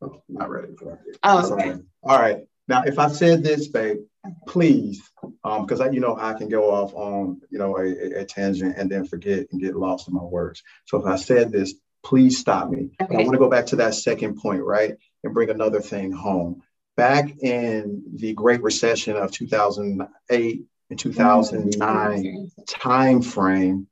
Oh, 0.02 0.22
not 0.28 0.50
ready 0.50 0.74
for 0.76 0.84
that. 0.84 0.98
Oh, 1.22 1.54
okay. 1.54 1.74
All 2.02 2.18
right. 2.18 2.44
Now, 2.68 2.82
if 2.82 2.98
I 2.98 3.08
said 3.08 3.42
this, 3.42 3.68
babe, 3.68 4.00
please 4.46 5.02
because 5.42 5.80
um, 5.80 5.88
I, 5.88 5.90
you 5.90 6.00
know, 6.00 6.16
I 6.18 6.34
can 6.34 6.48
go 6.48 6.70
off 6.70 6.92
on, 6.94 7.40
you 7.50 7.58
know, 7.58 7.78
a, 7.78 8.20
a, 8.20 8.24
tangent 8.24 8.76
and 8.76 8.90
then 8.90 9.06
forget 9.06 9.46
and 9.50 9.60
get 9.60 9.76
lost 9.76 10.08
in 10.08 10.14
my 10.14 10.22
words. 10.22 10.62
So 10.86 10.98
if 10.98 11.06
I 11.06 11.16
said 11.16 11.52
this, 11.52 11.74
please 12.04 12.38
stop 12.38 12.70
me. 12.70 12.90
Okay. 13.00 13.14
I 13.14 13.18
want 13.18 13.32
to 13.32 13.38
go 13.38 13.50
back 13.50 13.66
to 13.66 13.76
that 13.76 13.94
second 13.94 14.36
point, 14.36 14.62
right, 14.62 14.96
and 15.24 15.34
bring 15.34 15.50
another 15.50 15.80
thing 15.80 16.12
home. 16.12 16.62
Back 16.96 17.38
in 17.38 18.02
the 18.14 18.34
Great 18.34 18.62
Recession 18.62 19.16
of 19.16 19.30
2008 19.32 20.62
and 20.90 20.98
2009 20.98 21.78
mm-hmm. 21.78 22.62
time 22.66 23.22
frame, 23.22 23.86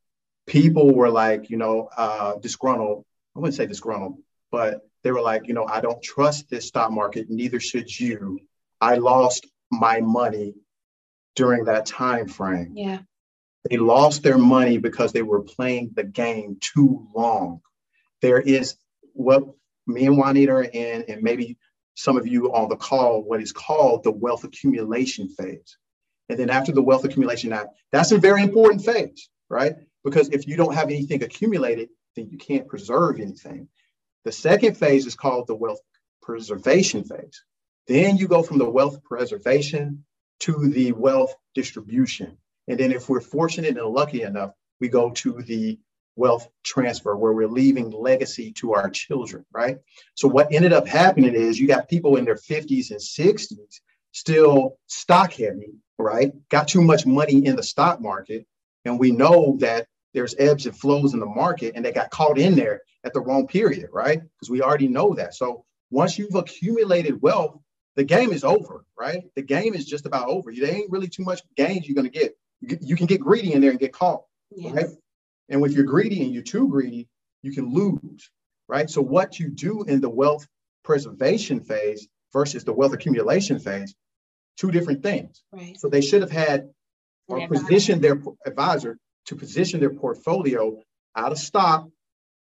people 0.46 0.94
were 0.94 1.10
like, 1.10 1.48
you 1.48 1.56
know, 1.56 1.88
uh, 1.96 2.34
disgruntled. 2.36 3.04
I 3.34 3.40
wouldn't 3.40 3.56
say 3.56 3.66
disgruntled, 3.66 4.18
but 4.50 4.80
they 5.02 5.12
were 5.12 5.22
like, 5.22 5.46
you 5.46 5.54
know, 5.54 5.64
I 5.64 5.80
don't 5.80 6.02
trust 6.02 6.50
this 6.50 6.66
stock 6.66 6.90
market. 6.90 7.30
Neither 7.30 7.60
should 7.60 7.98
you. 7.98 8.40
I 8.80 8.96
lost 8.96 9.46
my 9.70 10.00
money 10.00 10.54
during 11.36 11.64
that 11.64 11.86
time 11.86 12.28
frame. 12.28 12.72
Yeah. 12.74 13.00
They 13.68 13.76
lost 13.76 14.22
their 14.22 14.38
money 14.38 14.78
because 14.78 15.12
they 15.12 15.22
were 15.22 15.42
playing 15.42 15.90
the 15.94 16.04
game 16.04 16.58
too 16.60 17.06
long. 17.14 17.60
There 18.22 18.40
is 18.40 18.76
what 19.12 19.44
me 19.86 20.06
and 20.06 20.16
Juanita 20.16 20.52
are 20.52 20.62
in, 20.62 21.04
and 21.08 21.22
maybe 21.22 21.58
some 21.94 22.16
of 22.16 22.26
you 22.26 22.52
on 22.52 22.68
the 22.68 22.76
call, 22.76 23.22
what 23.22 23.42
is 23.42 23.52
called 23.52 24.04
the 24.04 24.12
wealth 24.12 24.44
accumulation 24.44 25.28
phase. 25.28 25.76
And 26.28 26.38
then 26.38 26.50
after 26.50 26.72
the 26.72 26.82
wealth 26.82 27.04
accumulation, 27.04 27.50
now 27.50 27.66
that's 27.90 28.12
a 28.12 28.18
very 28.18 28.42
important 28.42 28.84
phase, 28.84 29.28
right? 29.48 29.74
Because 30.04 30.28
if 30.28 30.46
you 30.46 30.56
don't 30.56 30.74
have 30.74 30.90
anything 30.90 31.22
accumulated, 31.22 31.88
then 32.14 32.28
you 32.30 32.38
can't 32.38 32.68
preserve 32.68 33.18
anything. 33.18 33.68
The 34.24 34.32
second 34.32 34.76
phase 34.76 35.06
is 35.06 35.14
called 35.14 35.46
the 35.46 35.54
wealth 35.54 35.80
preservation 36.22 37.04
phase. 37.04 37.42
Then 37.88 38.18
you 38.18 38.28
go 38.28 38.42
from 38.42 38.58
the 38.58 38.68
wealth 38.68 39.02
preservation 39.02 40.04
to 40.40 40.68
the 40.68 40.92
wealth 40.92 41.34
distribution. 41.54 42.36
And 42.68 42.78
then 42.78 42.92
if 42.92 43.08
we're 43.08 43.20
fortunate 43.20 43.78
and 43.78 43.88
lucky 43.88 44.22
enough, 44.22 44.52
we 44.78 44.88
go 44.88 45.10
to 45.10 45.42
the 45.42 45.78
wealth 46.14 46.48
transfer 46.64 47.16
where 47.16 47.32
we're 47.32 47.48
leaving 47.48 47.90
legacy 47.90 48.52
to 48.52 48.74
our 48.74 48.90
children, 48.90 49.46
right? 49.52 49.78
So 50.14 50.28
what 50.28 50.52
ended 50.52 50.72
up 50.72 50.86
happening 50.86 51.34
is 51.34 51.58
you 51.58 51.66
got 51.66 51.88
people 51.88 52.16
in 52.16 52.24
their 52.24 52.36
50s 52.36 52.90
and 52.90 53.00
60s 53.00 53.80
still 54.12 54.76
stock 54.86 55.32
heavy, 55.32 55.72
right? 55.98 56.32
Got 56.50 56.68
too 56.68 56.82
much 56.82 57.06
money 57.06 57.46
in 57.46 57.56
the 57.56 57.62
stock 57.62 58.00
market. 58.00 58.46
And 58.84 58.98
we 58.98 59.12
know 59.12 59.56
that 59.60 59.86
there's 60.12 60.34
ebbs 60.38 60.66
and 60.66 60.76
flows 60.76 61.14
in 61.14 61.20
the 61.20 61.26
market 61.26 61.72
and 61.74 61.84
they 61.84 61.92
got 61.92 62.10
caught 62.10 62.38
in 62.38 62.54
there 62.54 62.82
at 63.04 63.14
the 63.14 63.20
wrong 63.20 63.46
period, 63.46 63.88
right? 63.92 64.20
Because 64.20 64.50
we 64.50 64.60
already 64.60 64.88
know 64.88 65.14
that. 65.14 65.34
So 65.34 65.64
once 65.90 66.18
you've 66.18 66.34
accumulated 66.34 67.22
wealth, 67.22 67.60
the 67.98 68.04
game 68.04 68.30
is 68.30 68.44
over, 68.44 68.84
right? 68.96 69.24
The 69.34 69.42
game 69.42 69.74
is 69.74 69.84
just 69.84 70.06
about 70.06 70.28
over. 70.28 70.52
There 70.54 70.72
ain't 70.72 70.88
really 70.88 71.08
too 71.08 71.24
much 71.24 71.42
gains 71.56 71.88
you're 71.88 71.96
going 71.96 72.08
to 72.08 72.16
get. 72.16 72.38
You 72.60 72.94
can 72.94 73.06
get 73.06 73.20
greedy 73.20 73.52
in 73.52 73.60
there 73.60 73.72
and 73.72 73.80
get 73.80 73.92
caught, 73.92 74.22
yes. 74.52 74.72
right? 74.72 74.86
And 75.48 75.66
if 75.66 75.72
you're 75.72 75.82
greedy 75.82 76.22
and 76.22 76.32
you're 76.32 76.44
too 76.44 76.68
greedy, 76.68 77.08
you 77.42 77.50
can 77.50 77.74
lose, 77.74 78.30
right? 78.68 78.88
So 78.88 79.02
what 79.02 79.40
you 79.40 79.48
do 79.48 79.82
in 79.82 80.00
the 80.00 80.08
wealth 80.08 80.46
preservation 80.84 81.58
phase 81.58 82.06
versus 82.32 82.62
the 82.62 82.72
wealth 82.72 82.92
accumulation 82.92 83.58
phase, 83.58 83.96
two 84.56 84.70
different 84.70 85.02
things. 85.02 85.42
Right. 85.52 85.76
So 85.76 85.88
they 85.88 86.00
should 86.00 86.22
have 86.22 86.30
had 86.30 86.70
or 87.26 87.48
positioned 87.48 88.00
their 88.00 88.22
advisor 88.46 88.96
to 89.26 89.34
position 89.34 89.80
their 89.80 89.94
portfolio 89.94 90.80
out 91.16 91.32
of 91.32 91.38
stock 91.38 91.88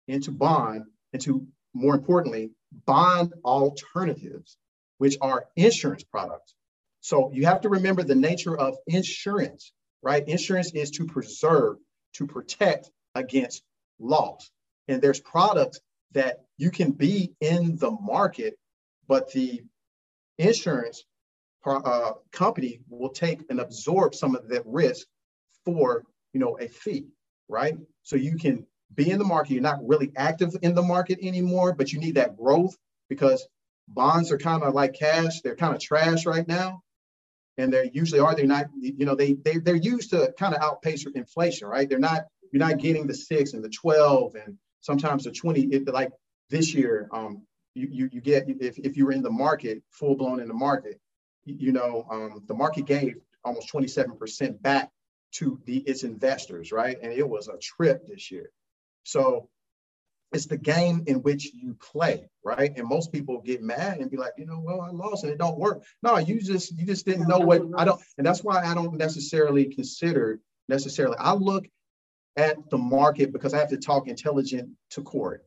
into 0.08 0.32
bond, 0.32 0.86
into 1.12 1.46
more 1.74 1.94
importantly, 1.94 2.52
bond 2.86 3.34
alternatives 3.44 4.56
which 5.02 5.18
are 5.20 5.48
insurance 5.56 6.04
products. 6.04 6.54
So 7.00 7.32
you 7.34 7.48
have 7.48 7.62
to 7.62 7.70
remember 7.70 8.04
the 8.04 8.14
nature 8.14 8.56
of 8.56 8.78
insurance, 8.86 9.72
right? 10.04 10.24
Insurance 10.28 10.74
is 10.74 10.92
to 10.92 11.08
preserve, 11.08 11.78
to 12.18 12.28
protect 12.28 12.92
against 13.16 13.64
loss. 13.98 14.52
And 14.88 15.02
there's 15.02 15.20
products 15.20 15.80
that 16.12 16.44
you 16.58 16.70
can 16.70 16.92
be 16.92 17.34
in 17.42 17.78
the 17.78 17.90
market, 17.90 18.60
but 19.08 19.32
the 19.32 19.64
insurance 20.38 21.04
uh, 21.66 22.12
company 22.32 22.82
will 22.88 23.10
take 23.10 23.40
and 23.50 23.60
absorb 23.60 24.14
some 24.14 24.36
of 24.36 24.50
that 24.50 24.62
risk 24.68 25.08
for 25.66 26.04
you 26.32 26.40
know 26.40 26.60
a 26.60 26.68
fee, 26.68 27.08
right? 27.50 27.76
So 28.04 28.18
you 28.18 28.38
can 28.38 28.68
be 28.94 29.10
in 29.10 29.18
the 29.18 29.26
market. 29.26 29.54
You're 29.54 29.64
not 29.64 29.80
really 29.84 30.12
active 30.16 30.56
in 30.62 30.76
the 30.76 30.84
market 30.84 31.18
anymore, 31.24 31.74
but 31.74 31.92
you 31.92 31.98
need 31.98 32.16
that 32.16 32.38
growth 32.38 32.78
because 33.10 33.48
bonds 33.88 34.32
are 34.32 34.38
kind 34.38 34.64
of 34.64 34.74
like 34.74 34.94
cash. 34.94 35.42
They're 35.42 35.56
kind 35.56 35.76
of 35.76 35.82
trash 35.82 36.26
right 36.26 36.48
now. 36.48 36.84
And 37.58 37.72
they're 37.72 37.86
usually 37.86 38.22
are, 38.22 38.34
they're 38.34 38.46
not, 38.46 38.68
you 38.80 39.06
know, 39.06 39.16
they, 39.16 39.34
they, 39.34 39.58
they're 39.58 39.76
used 39.76 40.12
to 40.12 40.34
kind 40.40 40.56
of 40.56 40.62
outpace 40.62 41.06
inflation, 41.14 41.68
right? 41.68 41.88
They're 41.88 42.00
not, 42.00 42.24
you're 42.52 42.66
not 42.66 42.78
getting 42.78 43.08
the 43.08 43.14
six 43.14 43.54
and 43.54 43.64
the 43.64 43.70
12 43.70 44.36
and 44.36 44.58
sometimes 44.80 45.26
the 45.26 45.32
20, 45.32 45.62
it, 45.64 45.88
like 45.88 46.12
this 46.50 46.74
year, 46.74 47.10
um, 47.12 47.44
you, 47.76 47.88
you, 47.92 48.10
you 48.12 48.22
get, 48.22 48.46
if, 48.48 48.80
if 48.80 48.98
you 48.98 49.06
were 49.06 49.12
in 49.12 49.22
the 49.22 49.30
market, 49.32 49.84
full 49.92 50.16
blown 50.16 50.40
in 50.40 50.48
the 50.48 50.54
market, 50.54 51.00
you 51.46 51.72
know, 51.72 52.06
um, 52.10 52.44
the 52.48 52.54
market 52.54 52.86
gave 52.86 53.16
almost 53.44 53.72
27% 53.72 54.62
back 54.62 54.90
to 55.34 55.60
the, 55.66 55.78
its 55.78 56.04
investors, 56.04 56.72
right? 56.72 56.98
And 57.02 57.12
it 57.12 57.28
was 57.28 57.48
a 57.48 57.58
trip 57.58 58.08
this 58.08 58.32
year. 58.32 58.52
So 59.04 59.50
it's 60.32 60.46
the 60.46 60.58
game 60.58 61.04
in 61.08 61.18
which 61.22 61.54
you 61.54 61.76
play, 61.76 62.30
right? 62.44 62.72
And 62.76 62.88
most 62.88 63.12
people 63.12 63.42
get 63.42 63.62
mad 63.62 64.00
and 64.00 64.10
be 64.10 64.18
like, 64.18 64.34
you 64.38 64.46
know, 64.46 64.60
well, 64.60 64.82
I 64.82 64.90
lost 64.90 65.24
and 65.24 65.32
it 65.32 65.38
don't 65.38 65.60
work. 65.60 65.84
No, 66.02 66.18
you 66.18 66.40
just 66.40 66.72
you 66.78 66.86
just 66.86 67.06
didn't 67.06 67.28
know 67.28 67.40
what 67.40 67.62
I 67.76 67.86
don't, 67.86 68.02
and 68.18 68.26
that's 68.26 68.44
why 68.44 68.64
I 68.64 68.74
don't 68.74 68.98
necessarily 68.98 69.66
consider 69.66 70.40
necessarily. 70.70 71.18
I 71.20 71.34
look 71.34 71.68
at 72.38 72.70
the 72.70 72.78
market 72.78 73.34
because 73.34 73.54
I 73.54 73.60
have 73.60 73.70
to 73.70 73.78
talk 73.78 74.08
intelligent 74.08 74.70
to 74.92 75.02
court. 75.02 75.46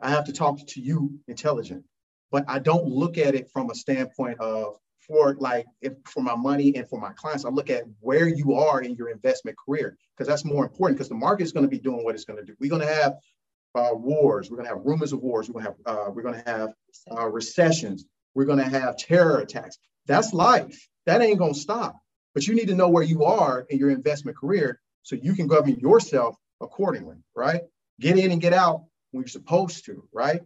I 0.00 0.10
have 0.10 0.26
to 0.26 0.32
talk 0.32 0.58
to 0.68 0.80
you 0.80 1.18
intelligent, 1.26 1.84
but 2.30 2.44
I 2.48 2.58
don't 2.58 2.86
look 2.86 3.18
at 3.18 3.34
it 3.34 3.50
from 3.50 3.70
a 3.70 3.74
standpoint 3.74 4.40
of 4.40 4.76
for 5.06 5.36
like 5.38 5.66
if, 5.80 5.94
for 6.04 6.22
my 6.22 6.36
money 6.36 6.76
and 6.76 6.86
for 6.86 7.00
my 7.00 7.12
clients. 7.14 7.46
I 7.46 7.48
look 7.48 7.70
at 7.70 7.84
where 8.00 8.28
you 8.28 8.54
are 8.54 8.82
in 8.82 8.94
your 8.94 9.08
investment 9.08 9.56
career 9.56 9.96
because 10.14 10.28
that's 10.28 10.44
more 10.44 10.64
important 10.64 10.98
because 10.98 11.08
the 11.08 11.14
market 11.14 11.44
is 11.44 11.52
going 11.52 11.64
to 11.64 11.70
be 11.70 11.78
doing 11.78 12.04
what 12.04 12.14
it's 12.14 12.26
going 12.26 12.38
to 12.38 12.44
do. 12.44 12.54
We're 12.60 12.70
going 12.70 12.86
to 12.86 12.92
have 12.92 13.14
uh, 13.74 13.90
wars. 13.94 14.50
We're 14.50 14.56
going 14.56 14.68
to 14.68 14.74
have 14.74 14.84
rumors 14.84 15.12
of 15.12 15.20
wars. 15.20 15.48
We're 15.48 15.62
going 15.62 15.66
to 15.66 15.70
have 15.86 15.98
uh, 15.98 16.10
we're 16.10 16.22
going 16.22 16.42
to 16.42 16.50
have 16.50 16.70
uh, 17.10 17.28
recessions. 17.28 18.04
We're 18.34 18.44
going 18.44 18.58
to 18.58 18.68
have 18.68 18.96
terror 18.96 19.38
attacks. 19.38 19.78
That's 20.06 20.32
life. 20.32 20.88
That 21.06 21.22
ain't 21.22 21.38
going 21.38 21.54
to 21.54 21.60
stop. 21.60 21.96
But 22.34 22.46
you 22.46 22.54
need 22.54 22.68
to 22.68 22.74
know 22.74 22.88
where 22.88 23.02
you 23.02 23.24
are 23.24 23.66
in 23.68 23.78
your 23.78 23.90
investment 23.90 24.36
career 24.36 24.80
so 25.02 25.16
you 25.16 25.34
can 25.34 25.46
govern 25.46 25.78
yourself 25.80 26.36
accordingly, 26.60 27.16
right? 27.34 27.62
Get 28.00 28.18
in 28.18 28.30
and 28.30 28.40
get 28.40 28.52
out 28.52 28.84
when 29.10 29.22
you're 29.22 29.28
supposed 29.28 29.84
to, 29.86 30.06
right? 30.12 30.40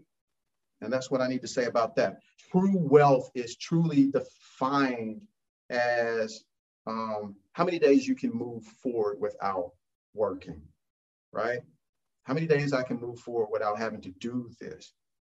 And 0.80 0.92
that's 0.92 1.10
what 1.10 1.20
I 1.20 1.28
need 1.28 1.42
to 1.42 1.48
say 1.48 1.64
about 1.66 1.96
that. 1.96 2.18
True 2.50 2.76
wealth 2.76 3.30
is 3.34 3.56
truly 3.56 4.10
defined 4.10 5.22
as 5.70 6.44
um, 6.86 7.36
how 7.52 7.64
many 7.64 7.78
days 7.78 8.06
you 8.06 8.14
can 8.14 8.30
move 8.30 8.64
forward 8.64 9.20
without 9.20 9.72
working, 10.14 10.60
right? 11.32 11.60
How 12.24 12.34
many 12.34 12.46
days 12.46 12.72
I 12.72 12.82
can 12.82 13.00
move 13.00 13.18
forward 13.18 13.48
without 13.50 13.78
having 13.78 14.00
to 14.02 14.10
do 14.20 14.50
this. 14.60 14.92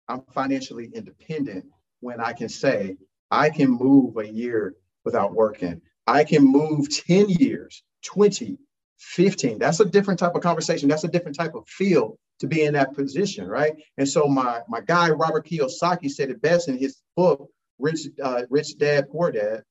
I'm 0.08 0.22
financially 0.34 0.90
independent 0.94 1.64
when 2.00 2.20
I 2.20 2.32
can 2.32 2.48
say 2.48 2.96
I 3.30 3.50
can 3.50 3.70
move 3.70 4.16
a 4.16 4.28
year 4.28 4.74
without 5.04 5.34
working. 5.34 5.80
I 6.06 6.24
can 6.24 6.44
move 6.44 6.94
10 7.06 7.30
years, 7.30 7.82
20, 8.04 8.58
15. 8.98 9.58
That's 9.58 9.80
a 9.80 9.84
different 9.84 10.20
type 10.20 10.34
of 10.34 10.42
conversation. 10.42 10.88
That's 10.88 11.04
a 11.04 11.08
different 11.08 11.36
type 11.36 11.54
of 11.54 11.66
feel 11.66 12.18
to 12.40 12.46
be 12.46 12.62
in 12.62 12.74
that 12.74 12.94
position, 12.94 13.46
right? 13.46 13.74
And 13.96 14.08
so 14.08 14.26
my 14.26 14.60
my 14.68 14.80
guy 14.80 15.10
Robert 15.10 15.46
Kiyosaki 15.46 16.10
said 16.10 16.30
it 16.30 16.42
best 16.42 16.68
in 16.68 16.76
his 16.76 17.00
book, 17.16 17.48
Rich 17.78 18.08
uh, 18.22 18.42
Rich 18.50 18.78
Dad 18.78 19.08
Poor 19.10 19.30
Dad. 19.30 19.62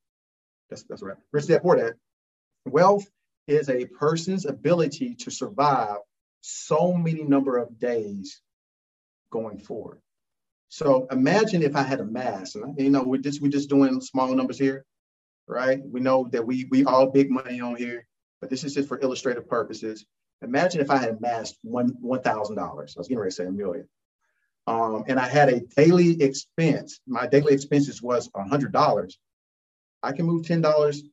That's 0.70 0.84
that's 0.84 1.03
right. 1.03 1.18
Rich 1.32 1.47
Dad 1.47 1.61
Poor 1.61 1.76
Dad. 1.76 1.93
Wealth 2.66 3.05
is 3.47 3.70
a 3.70 3.86
person's 3.86 4.45
ability 4.45 5.16
to 5.16 5.30
survive 5.30 5.97
so 6.44 6.94
many 6.94 7.24
number 7.24 7.58
of 7.58 7.80
days 7.80 8.41
going 9.32 9.58
forward. 9.58 10.02
So 10.68 11.08
imagine 11.10 11.64
if 11.64 11.76
I 11.76 11.84
had 11.84 12.02
a 12.02 12.06
mass, 12.06 12.56
and 12.56 12.78
you 12.78 12.89
know, 12.89 13.04
we're 13.04 13.22
just 13.22 13.41
we're 13.41 13.52
just 13.52 13.70
doing 13.70 14.02
small 14.02 14.34
numbers 14.36 14.60
here, 14.60 14.84
right? 15.48 15.80
We 15.84 16.02
know 16.02 16.28
that 16.32 16.46
we 16.46 16.66
we 16.70 16.84
all 16.84 17.08
big 17.08 17.32
money 17.32 17.62
on 17.62 17.78
here, 17.78 18.06
but 18.41 18.50
this 18.50 18.64
is 18.64 18.74
just 18.74 18.89
for 18.89 19.00
illustrative 19.00 19.48
purposes. 19.48 20.06
Imagine 20.41 20.82
if 20.82 20.91
I 20.91 20.98
had 20.98 21.10
amassed 21.10 21.58
one 21.62 21.96
one 22.02 22.22
thousand 22.22 22.58
dollars. 22.58 22.96
I 22.98 23.00
was 23.00 23.08
getting 23.08 23.20
ready 23.20 23.32
to 23.32 23.36
say 23.36 23.46
a 23.46 23.52
million. 23.52 23.88
Um, 24.68 25.04
and 25.08 25.20
I 25.20 25.28
had 25.28 25.50
a 25.50 25.62
daily 25.78 26.22
expense. 26.22 27.00
My 27.08 27.28
daily 27.28 27.54
expenses 27.54 28.02
was 28.02 28.30
a 28.36 28.44
hundred 28.44 28.74
dollars. 28.74 29.18
I 30.02 30.12
can 30.12 30.26
move 30.26 30.46
ten 30.46 30.62
dollars 30.62 31.04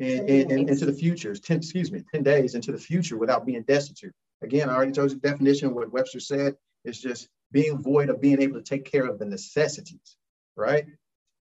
in, 0.00 0.28
in, 0.28 0.50
in, 0.50 0.68
into 0.68 0.86
the 0.86 0.92
future. 0.92 1.34
Ten, 1.36 1.58
excuse 1.58 1.92
me, 1.92 2.02
ten 2.12 2.24
days 2.24 2.54
into 2.54 2.72
the 2.72 2.78
future 2.78 3.16
without 3.16 3.46
being 3.46 3.62
destitute. 3.62 4.14
Again, 4.42 4.68
I 4.68 4.74
already 4.74 4.92
told 4.92 5.10
you 5.10 5.18
the 5.18 5.28
definition, 5.28 5.74
what 5.74 5.92
Webster 5.92 6.20
said 6.20 6.56
is 6.84 7.00
just 7.00 7.28
being 7.52 7.78
void 7.78 8.08
of 8.08 8.20
being 8.20 8.40
able 8.40 8.58
to 8.58 8.64
take 8.64 8.90
care 8.90 9.06
of 9.06 9.18
the 9.18 9.24
necessities, 9.24 10.16
right? 10.56 10.86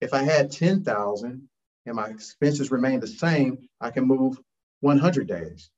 If 0.02 0.14
I 0.14 0.24
had 0.24 0.52
10,000 0.52 1.50
and 1.86 1.96
my 1.96 2.08
expenses 2.08 2.72
remain 2.72 3.00
the 3.00 3.08
same, 3.08 3.68
I 3.80 3.92
can 3.92 4.06
move 4.06 4.40
100 4.82 5.28
days. 5.28 5.70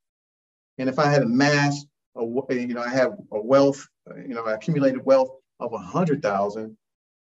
And 0.77 0.87
if 0.89 0.99
I 0.99 1.07
had 1.07 1.23
amassed, 1.23 1.87
a, 2.15 2.23
you 2.23 2.73
know, 2.73 2.81
I 2.81 2.89
have 2.89 3.13
a 3.31 3.39
wealth, 3.39 3.87
you 4.15 4.33
know, 4.33 4.45
accumulated 4.45 5.05
wealth 5.05 5.31
of 5.59 5.71
100,000, 5.71 6.77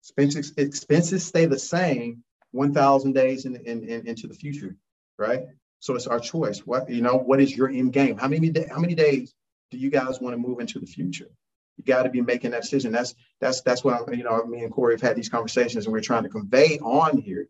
expenses, 0.00 0.52
expenses 0.56 1.24
stay 1.24 1.46
the 1.46 1.58
same 1.58 2.22
1,000 2.52 3.12
days 3.12 3.46
in, 3.46 3.56
in, 3.56 3.82
in, 3.88 4.06
into 4.06 4.26
the 4.26 4.34
future, 4.34 4.76
right? 5.18 5.42
So 5.80 5.94
it's 5.94 6.06
our 6.06 6.20
choice. 6.20 6.60
What, 6.60 6.88
you 6.88 7.02
know, 7.02 7.16
what 7.16 7.40
is 7.40 7.56
your 7.56 7.68
end 7.68 7.92
game? 7.92 8.16
How 8.16 8.28
many, 8.28 8.52
how 8.70 8.78
many 8.78 8.94
days 8.94 9.34
do 9.72 9.78
you 9.78 9.90
guys 9.90 10.20
want 10.20 10.34
to 10.34 10.38
move 10.38 10.60
into 10.60 10.78
the 10.78 10.86
future? 10.86 11.30
You 11.78 11.84
got 11.84 12.02
to 12.02 12.10
be 12.10 12.20
making 12.20 12.50
that 12.50 12.62
decision. 12.62 12.92
That's 12.92 13.14
that's 13.40 13.62
that's 13.62 13.82
what 13.82 13.94
I'm, 13.94 14.14
you 14.14 14.22
know. 14.22 14.44
Me 14.44 14.62
and 14.62 14.70
Corie 14.70 14.94
have 14.94 15.00
had 15.00 15.16
these 15.16 15.30
conversations, 15.30 15.86
and 15.86 15.92
we're 15.92 16.00
trying 16.00 16.24
to 16.24 16.28
convey 16.28 16.78
on 16.80 17.16
here. 17.16 17.48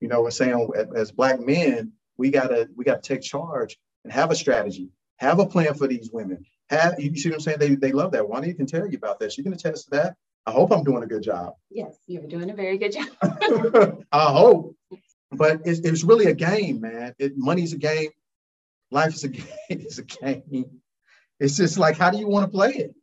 You 0.00 0.08
know, 0.08 0.22
we're 0.22 0.30
saying 0.30 0.70
as, 0.94 1.10
black 1.10 1.40
men, 1.40 1.92
we 2.16 2.30
gotta 2.30 2.68
we 2.76 2.84
gotta 2.84 3.02
take 3.02 3.22
charge 3.22 3.76
and 4.04 4.12
have 4.12 4.30
a 4.30 4.36
strategy, 4.36 4.90
have 5.16 5.40
a 5.40 5.46
plan 5.46 5.74
for 5.74 5.88
these 5.88 6.10
women. 6.12 6.46
Have 6.70 7.00
you 7.00 7.16
see 7.16 7.30
what 7.30 7.36
I'm 7.36 7.40
saying? 7.40 7.58
They 7.58 7.74
they 7.74 7.92
love 7.92 8.12
that. 8.12 8.28
Juanita 8.28 8.54
can 8.54 8.66
tell 8.66 8.86
you 8.86 8.96
about 8.96 9.18
this. 9.18 9.36
You 9.36 9.42
can 9.42 9.52
attest 9.52 9.86
to 9.86 9.90
that. 9.90 10.16
I 10.46 10.52
hope 10.52 10.70
I'm 10.70 10.84
doing 10.84 11.02
a 11.02 11.06
good 11.06 11.24
job. 11.24 11.54
Yes, 11.70 11.98
you're 12.06 12.22
doing 12.22 12.50
a 12.50 12.54
very 12.54 12.78
good 12.78 12.92
job. 12.92 13.08
I 14.12 14.32
hope. 14.32 14.76
But 15.32 15.62
it's, 15.64 15.80
it's 15.80 16.04
really 16.04 16.26
a 16.26 16.34
game, 16.34 16.80
man. 16.80 17.14
It, 17.18 17.32
money's 17.36 17.72
a 17.72 17.78
game. 17.78 18.10
Life 18.92 19.14
is 19.14 19.24
a 19.24 19.28
game. 19.40 19.44
It's 19.68 19.98
a 19.98 20.04
game. 20.04 20.80
It's 21.40 21.56
just 21.56 21.78
like, 21.78 21.96
how 21.96 22.10
do 22.10 22.18
you 22.18 22.28
want 22.28 22.44
to 22.44 22.50
play 22.50 22.72
it? 22.74 22.94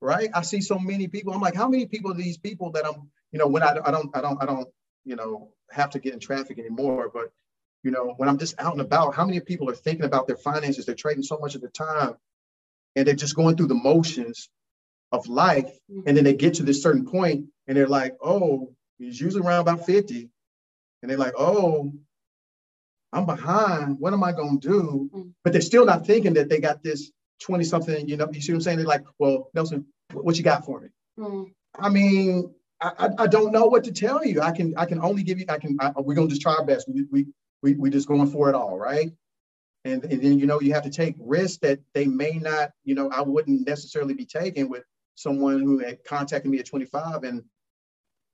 Right? 0.00 0.30
I 0.34 0.42
see 0.42 0.60
so 0.60 0.78
many 0.78 1.08
people. 1.08 1.32
I'm 1.32 1.40
like, 1.40 1.56
how 1.56 1.68
many 1.68 1.86
people 1.86 2.12
are 2.12 2.16
these 2.16 2.38
people 2.38 2.70
that 2.72 2.86
I'm, 2.86 3.10
you 3.32 3.38
know, 3.38 3.48
when 3.48 3.62
I, 3.62 3.76
I 3.84 3.90
don't, 3.90 4.16
I 4.16 4.20
don't, 4.20 4.42
I 4.42 4.46
don't, 4.46 4.68
you 5.04 5.16
know, 5.16 5.52
have 5.70 5.90
to 5.90 5.98
get 5.98 6.14
in 6.14 6.20
traffic 6.20 6.58
anymore. 6.58 7.10
But, 7.12 7.32
you 7.82 7.90
know, 7.90 8.14
when 8.16 8.28
I'm 8.28 8.38
just 8.38 8.54
out 8.60 8.72
and 8.72 8.80
about, 8.80 9.14
how 9.14 9.24
many 9.24 9.40
people 9.40 9.68
are 9.70 9.74
thinking 9.74 10.04
about 10.04 10.26
their 10.26 10.36
finances? 10.36 10.86
They're 10.86 10.94
trading 10.94 11.22
so 11.22 11.38
much 11.38 11.54
of 11.54 11.60
their 11.60 11.70
time 11.70 12.14
and 12.94 13.06
they're 13.06 13.14
just 13.14 13.36
going 13.36 13.56
through 13.56 13.68
the 13.68 13.74
motions 13.74 14.48
of 15.12 15.26
life. 15.26 15.70
And 16.06 16.16
then 16.16 16.24
they 16.24 16.34
get 16.34 16.54
to 16.54 16.62
this 16.62 16.82
certain 16.82 17.06
point 17.06 17.46
and 17.66 17.76
they're 17.76 17.88
like, 17.88 18.16
oh, 18.22 18.72
he's 18.98 19.20
usually 19.20 19.46
around 19.46 19.60
about 19.60 19.86
50. 19.86 20.30
And 21.02 21.10
they're 21.10 21.18
like, 21.18 21.34
oh, 21.36 21.92
I'm 23.12 23.26
behind. 23.26 23.98
What 23.98 24.12
am 24.12 24.22
I 24.22 24.32
going 24.32 24.60
to 24.60 24.68
do? 24.68 25.10
Mm. 25.14 25.32
But 25.42 25.52
they're 25.52 25.62
still 25.62 25.86
not 25.86 26.06
thinking 26.06 26.34
that 26.34 26.48
they 26.48 26.60
got 26.60 26.82
this 26.82 27.10
20 27.40 27.64
something, 27.64 28.08
you 28.08 28.16
know, 28.16 28.28
you 28.32 28.40
see 28.40 28.52
what 28.52 28.56
I'm 28.56 28.62
saying? 28.62 28.78
They're 28.78 28.86
like, 28.86 29.04
well, 29.18 29.50
Nelson, 29.54 29.86
what 30.12 30.36
you 30.36 30.44
got 30.44 30.64
for 30.64 30.80
me? 30.80 30.88
Mm. 31.18 31.52
I 31.78 31.88
mean, 31.88 32.54
I, 32.80 33.10
I 33.18 33.26
don't 33.26 33.52
know 33.52 33.66
what 33.66 33.84
to 33.84 33.92
tell 33.92 34.24
you. 34.24 34.40
I 34.40 34.52
can 34.52 34.74
I 34.76 34.84
can 34.84 35.00
only 35.00 35.22
give 35.22 35.38
you, 35.38 35.46
I 35.48 35.58
can, 35.58 35.76
I, 35.80 35.92
we're 35.96 36.14
going 36.14 36.28
to 36.28 36.32
just 36.32 36.42
try 36.42 36.54
our 36.54 36.64
best. 36.64 36.88
We, 36.88 37.06
we, 37.10 37.26
we, 37.62 37.74
we 37.74 37.90
just 37.90 38.06
going 38.06 38.30
for 38.30 38.48
it 38.48 38.54
all, 38.54 38.78
right? 38.78 39.10
And, 39.84 40.04
and 40.04 40.22
then, 40.22 40.38
you 40.38 40.46
know, 40.46 40.60
you 40.60 40.74
have 40.74 40.84
to 40.84 40.90
take 40.90 41.16
risks 41.18 41.58
that 41.58 41.80
they 41.94 42.06
may 42.06 42.32
not, 42.32 42.70
you 42.84 42.94
know, 42.94 43.10
I 43.10 43.22
wouldn't 43.22 43.66
necessarily 43.66 44.14
be 44.14 44.24
taking 44.24 44.68
with 44.68 44.84
someone 45.14 45.60
who 45.60 45.78
had 45.78 46.04
contacted 46.04 46.50
me 46.50 46.58
at 46.58 46.66
25 46.66 47.24
and 47.24 47.42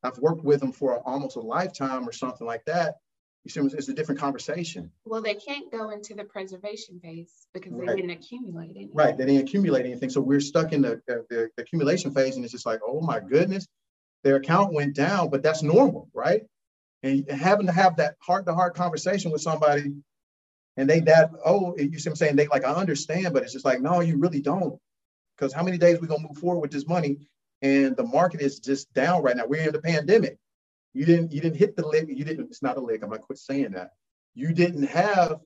I've 0.02 0.18
worked 0.18 0.44
with 0.44 0.61
them 0.61 0.72
for 0.72 1.00
almost 1.09 1.36
a 1.36 1.40
lifetime 1.40 2.07
or 2.07 2.12
something 2.12 2.46
like 2.46 2.64
that. 2.66 2.96
You 3.45 3.51
see, 3.51 3.61
it's 3.61 3.88
a 3.88 3.95
different 3.95 4.20
conversation. 4.20 4.90
Well, 5.05 5.20
they 5.20 5.34
can't 5.34 5.70
go 5.70 5.90
into 5.90 6.14
the 6.14 6.24
preservation 6.24 6.99
phase 7.01 7.30
because 7.53 7.72
right. 7.72 7.88
they 7.88 7.97
didn't 7.97 8.11
accumulate 8.12 8.70
anything. 8.70 8.90
Right, 8.95 9.16
they 9.16 9.26
didn't 9.26 9.42
accumulate 9.42 9.84
anything. 9.84 10.09
So 10.09 10.22
we're 10.22 10.40
stuck 10.40 10.72
in 10.72 10.80
the, 10.80 11.03
the, 11.07 11.26
the 11.28 11.51
accumulation 11.59 12.14
phase, 12.14 12.36
and 12.36 12.45
it's 12.45 12.53
just 12.53 12.64
like, 12.64 12.80
oh 12.86 13.03
my 13.03 13.20
goodness, 13.20 13.66
their 14.22 14.36
account 14.36 14.72
went 14.72 14.95
down, 14.95 15.28
but 15.28 15.42
that's 15.42 15.62
normal, 15.62 16.09
right? 16.14 16.42
And 17.03 17.30
having 17.30 17.66
to 17.66 17.72
have 17.72 17.97
that 17.97 18.16
heart-to-heart 18.20 18.74
conversation 18.74 19.30
with 19.30 19.42
somebody, 19.42 19.95
and 20.78 20.88
they 20.88 21.01
that 21.01 21.30
oh, 21.45 21.76
you 21.76 21.99
see, 21.99 22.09
what 22.09 22.12
I'm 22.12 22.16
saying 22.16 22.36
they 22.36 22.47
like 22.47 22.64
I 22.64 22.72
understand, 22.72 23.34
but 23.34 23.42
it's 23.42 23.53
just 23.53 23.66
like 23.66 23.82
no, 23.82 24.01
you 24.01 24.18
really 24.18 24.40
don't, 24.40 24.80
because 25.36 25.53
how 25.53 25.62
many 25.62 25.76
days 25.76 26.01
we 26.01 26.09
gonna 26.09 26.26
move 26.26 26.38
forward 26.38 26.61
with 26.61 26.70
this 26.70 26.88
money, 26.88 27.18
and 27.61 27.95
the 27.95 28.05
market 28.05 28.40
is 28.40 28.59
just 28.59 28.90
down 28.95 29.22
right 29.22 29.36
now. 29.36 29.45
We're 29.47 29.66
in 29.66 29.72
the 29.72 29.82
pandemic. 29.82 30.38
You 30.95 31.05
didn't 31.05 31.32
you 31.32 31.40
didn't 31.40 31.59
hit 31.59 31.76
the 31.76 31.86
lick. 31.86 32.07
You 32.09 32.24
didn't. 32.24 32.47
It's 32.47 32.62
not 32.62 32.76
a 32.76 32.80
lick. 32.80 33.03
I'm 33.03 33.11
gonna 33.11 33.20
quit 33.20 33.38
saying 33.38 33.72
that. 33.72 33.90
You 34.34 34.53
didn't 34.53 34.84
have 34.84 35.40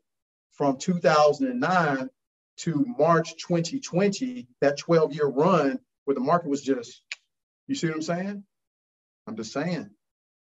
from 0.52 0.76
2009 0.76 2.10
to 2.58 2.84
March 2.98 3.36
2020 3.36 4.46
that 4.60 4.78
12 4.78 5.14
year 5.14 5.26
run 5.26 5.78
where 6.04 6.14
the 6.14 6.20
market 6.20 6.48
was 6.48 6.62
just. 6.62 7.02
You 7.66 7.74
see 7.74 7.86
what 7.88 7.96
I'm 7.96 8.02
saying? 8.02 8.44
I'm 9.26 9.36
just 9.36 9.52
saying. 9.52 9.90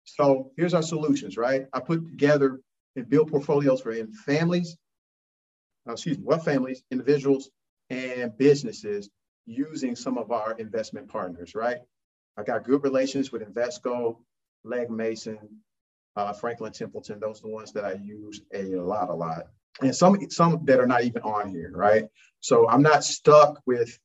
So 0.04 0.52
here's 0.56 0.74
our 0.74 0.82
solutions, 0.82 1.36
right? 1.36 1.66
I 1.72 1.80
put 1.80 2.06
together 2.06 2.60
and 2.96 3.08
build 3.08 3.30
portfolios 3.30 3.82
for 3.82 3.92
in 3.92 4.12
families, 4.12 4.76
uh, 5.86 5.92
excuse 5.92 6.18
me, 6.18 6.24
what 6.24 6.44
families, 6.44 6.82
individuals, 6.90 7.50
and 7.90 8.36
businesses 8.36 9.10
using 9.46 9.96
some 9.96 10.18
of 10.18 10.30
our 10.30 10.52
investment 10.52 11.08
partners, 11.08 11.54
right? 11.54 11.78
I 12.36 12.42
got 12.42 12.64
good 12.64 12.82
relations 12.82 13.30
with 13.30 13.42
Invesco, 13.42 14.16
Legg 14.64 14.90
Mason, 14.90 15.38
uh, 16.16 16.32
Franklin 16.32 16.72
Templeton. 16.72 17.20
Those 17.20 17.40
are 17.40 17.48
the 17.48 17.54
ones 17.54 17.72
that 17.72 17.84
I 17.84 17.94
use 17.94 18.42
a 18.52 18.64
lot, 18.76 19.10
a 19.10 19.14
lot. 19.14 19.44
And 19.80 19.94
some 19.94 20.28
some 20.30 20.64
that 20.64 20.80
are 20.80 20.86
not 20.86 21.04
even 21.04 21.22
on 21.22 21.50
here, 21.50 21.70
right? 21.74 22.06
So 22.40 22.68
I'm 22.68 22.82
not 22.82 23.04
stuck 23.04 23.60
with 23.66 23.98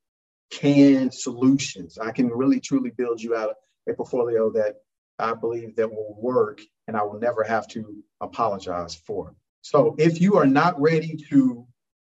canned 0.51 1.13
solutions. 1.13 1.97
I 1.97 2.11
can 2.11 2.29
really 2.29 2.59
truly 2.59 2.91
build 2.91 3.21
you 3.21 3.35
out 3.35 3.55
a 3.89 3.93
portfolio 3.93 4.51
that 4.51 4.75
I 5.19 5.33
believe 5.33 5.75
that 5.75 5.89
will 5.89 6.15
work 6.19 6.61
and 6.87 6.95
I 6.95 7.03
will 7.03 7.19
never 7.19 7.43
have 7.43 7.67
to 7.69 8.03
apologize 8.21 8.95
for. 8.95 9.35
So 9.61 9.95
if 9.97 10.21
you 10.21 10.35
are 10.37 10.45
not 10.45 10.79
ready 10.79 11.17
to 11.29 11.65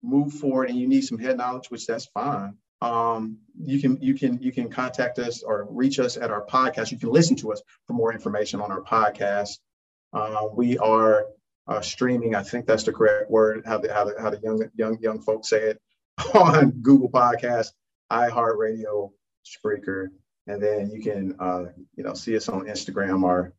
move 0.03 0.33
forward 0.33 0.69
and 0.69 0.77
you 0.77 0.87
need 0.87 1.03
some 1.03 1.19
head 1.19 1.37
knowledge, 1.37 1.69
which 1.69 1.85
that's 1.85 2.05
fine, 2.07 2.57
um, 2.85 3.39
you 3.59 3.81
can 3.81 3.99
you 3.99 4.13
can 4.13 4.39
you 4.41 4.51
can 4.51 4.69
contact 4.69 5.17
us 5.17 5.41
or 5.41 5.67
reach 5.71 5.99
us 5.99 6.17
at 6.17 6.29
our 6.29 6.45
podcast. 6.45 6.91
You 6.91 6.99
can 6.99 7.09
listen 7.09 7.35
to 7.37 7.51
us 7.51 7.61
for 7.87 7.93
more 7.93 8.13
information 8.13 8.61
on 8.61 8.71
our 8.71 8.81
podcast. 8.81 9.57
Uh, 10.13 10.47
we 10.53 10.77
are 10.77 11.25
uh, 11.67 11.81
streaming. 11.81 12.35
I 12.35 12.43
think 12.43 12.67
that's 12.67 12.83
the 12.83 12.93
correct 12.93 13.31
word. 13.31 13.63
How 13.65 13.79
the 13.79 13.91
how 13.91 14.05
the, 14.05 14.15
how 14.21 14.29
the 14.29 14.39
young 14.43 14.69
young 14.75 14.99
young 15.01 15.19
folks 15.19 15.49
say 15.49 15.63
it 15.69 15.81
on 16.35 16.71
Google 16.81 17.09
Podcast, 17.09 17.69
iHeartRadio, 18.11 19.11
Spreaker, 19.43 20.09
and 20.45 20.61
then 20.61 20.91
you 20.91 21.01
can 21.01 21.35
uh, 21.39 21.65
you 21.95 22.03
know 22.03 22.13
see 22.13 22.37
us 22.37 22.49
on 22.49 22.65
Instagram 22.65 23.23
or 23.23 23.53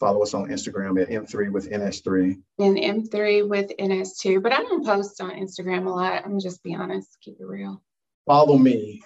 follow 0.00 0.22
us 0.22 0.34
on 0.34 0.48
Instagram 0.48 1.00
at 1.00 1.08
M3 1.08 1.52
with 1.52 1.70
NS3. 1.70 2.36
And 2.58 2.76
M3 2.76 3.48
with 3.48 3.70
NS2. 3.78 4.42
But 4.42 4.52
I 4.52 4.56
don't 4.56 4.84
post 4.84 5.20
on 5.20 5.30
Instagram 5.30 5.86
a 5.86 5.90
lot. 5.90 6.24
I'm 6.24 6.40
just 6.40 6.64
be 6.64 6.74
honest, 6.74 7.16
keep 7.22 7.36
it 7.38 7.46
real 7.46 7.80
follow 8.26 8.58
me. 8.58 9.02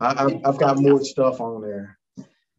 I, 0.00 0.40
have 0.44 0.58
got 0.58 0.78
more 0.78 1.02
stuff 1.02 1.40
on 1.40 1.62
there, 1.62 1.98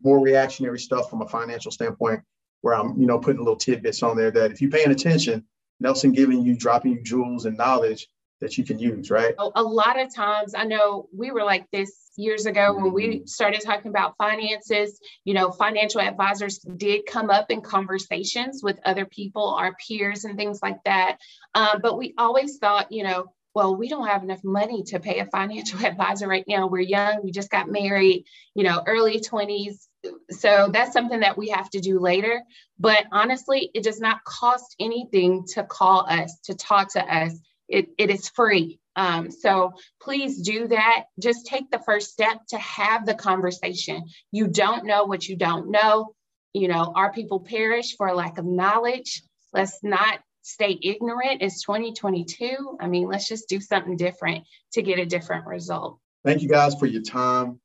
more 0.02 0.20
reactionary 0.20 0.80
stuff 0.80 1.10
from 1.10 1.22
a 1.22 1.28
financial 1.28 1.72
standpoint, 1.72 2.22
where 2.62 2.74
I'm, 2.74 3.00
you 3.00 3.06
know, 3.06 3.20
putting 3.20 3.40
little 3.40 3.56
tidbits 3.56 4.02
on 4.02 4.18
there 4.18 4.32
that 4.32 4.52
if 4.52 4.62
you're 4.62 4.72
paying 4.72 4.92
attention, 4.92 5.46
Nelson 5.80 6.12
giving 6.12 6.44
you, 6.44 6.56
dropping 6.56 6.94
you 6.94 7.04
jewels 7.04 7.46
and 7.46 7.58
knowledge 7.58 8.08
that 8.42 8.58
you 8.58 8.64
can 8.64 8.80
use, 8.80 9.10
right? 9.10 9.34
A 9.38 9.64
lot 9.64 10.00
of 10.00 10.14
times, 10.14 10.54
I 10.56 10.66
know 10.66 11.08
we 11.16 11.32
were 11.32 11.44
like 11.44 11.68
this 11.72 12.12
years 12.18 12.46
ago 12.46 12.74
when 12.74 12.94
we 12.94 13.24
started 13.26 13.62
talking 13.62 13.90
about 13.90 14.16
finances. 14.18 15.00
You 15.24 15.34
know, 15.34 15.52
financial 15.52 16.02
advisors 16.02 16.60
did 16.60 17.06
come 17.06 17.30
up 17.30 17.50
in 17.50 17.62
conversations 17.62 18.62
with 18.62 18.80
other 18.86 19.06
people, 19.06 19.56
our 19.56 19.76
peers, 19.76 20.26
and 20.26 20.38
things 20.38 20.60
like 20.62 20.84
that. 20.84 21.18
Um, 21.54 21.80
but 21.82 21.98
we 21.98 22.14
always 22.18 22.58
thought, 22.58 22.92
you 22.92 23.04
know, 23.04 23.26
well, 23.56 23.74
we 23.74 23.88
don't 23.88 24.08
have 24.08 24.22
enough 24.22 24.44
money 24.44 24.84
to 24.84 25.00
pay 25.00 25.20
a 25.20 25.26
financial 25.26 25.80
advisor 25.86 26.28
right 26.28 26.44
now. 26.48 26.68
We're 26.68 26.82
young, 26.82 27.24
we 27.24 27.32
just 27.32 27.50
got 27.50 27.70
married, 27.70 28.26
you 28.54 28.64
know, 28.64 28.84
early 28.86 29.22
20s. 29.22 29.88
So 30.30 30.70
that's 30.72 30.94
something 30.94 31.22
that 31.22 31.38
we 31.38 31.50
have 31.50 31.70
to 31.72 31.80
do 31.80 32.00
later. 32.00 32.44
But 32.78 33.06
honestly, 33.12 33.72
it 33.74 33.84
does 33.84 34.00
not 34.00 34.24
cost 34.26 34.76
anything 34.80 35.46
to 35.54 35.64
call 35.64 36.06
us, 36.08 36.38
to 36.44 36.54
talk 36.54 36.94
to 36.94 37.02
us. 37.02 37.34
It, 37.68 37.88
it 37.98 38.12
is 38.12 38.30
free. 38.30 38.80
Um, 38.98 39.32
so 39.32 39.74
please 40.02 40.42
do 40.42 40.68
that. 40.68 41.06
Just 41.20 41.48
take 41.48 41.72
the 41.72 41.80
first 41.80 42.12
step 42.12 42.38
to 42.50 42.58
have 42.58 43.06
the 43.06 43.16
conversation. 43.16 44.04
You 44.32 44.48
don't 44.48 44.86
know 44.86 45.06
what 45.06 45.28
you 45.28 45.38
don't 45.38 45.72
know. 45.72 46.14
You 46.54 46.68
know, 46.68 46.94
our 46.96 47.12
people 47.12 47.40
perish 47.40 47.96
for 47.98 48.14
lack 48.14 48.38
of 48.38 48.46
knowledge. 48.46 49.24
Let's 49.52 49.80
not 49.82 50.20
stay 50.46 50.78
ignorant. 50.84 51.42
It's 51.42 51.64
2022. 51.64 52.78
I 52.80 52.88
mean, 52.88 53.08
let's 53.08 53.28
just 53.28 53.50
do 53.50 53.60
something 53.60 53.98
different 53.98 54.46
to 54.74 54.84
get 54.84 55.00
a 55.00 55.06
different 55.06 55.48
result. 55.48 55.98
Thank 56.24 56.44
you 56.44 56.48
guys 56.48 56.76
for 56.76 56.86
your 56.86 57.02
time. 57.02 57.60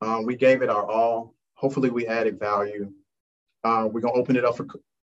Um, 0.00 0.24
we 0.24 0.36
gave 0.36 0.62
it 0.62 0.70
our 0.70 0.88
all. 0.88 1.34
Hopefully, 1.54 1.90
we 1.90 2.06
added 2.06 2.38
value. 2.38 2.92
Uh, 3.64 3.88
we're 3.90 4.00
going 4.00 4.14
to 4.14 4.20
open 4.20 4.36
it 4.36 4.44
up 4.44 4.56
for 4.56 4.66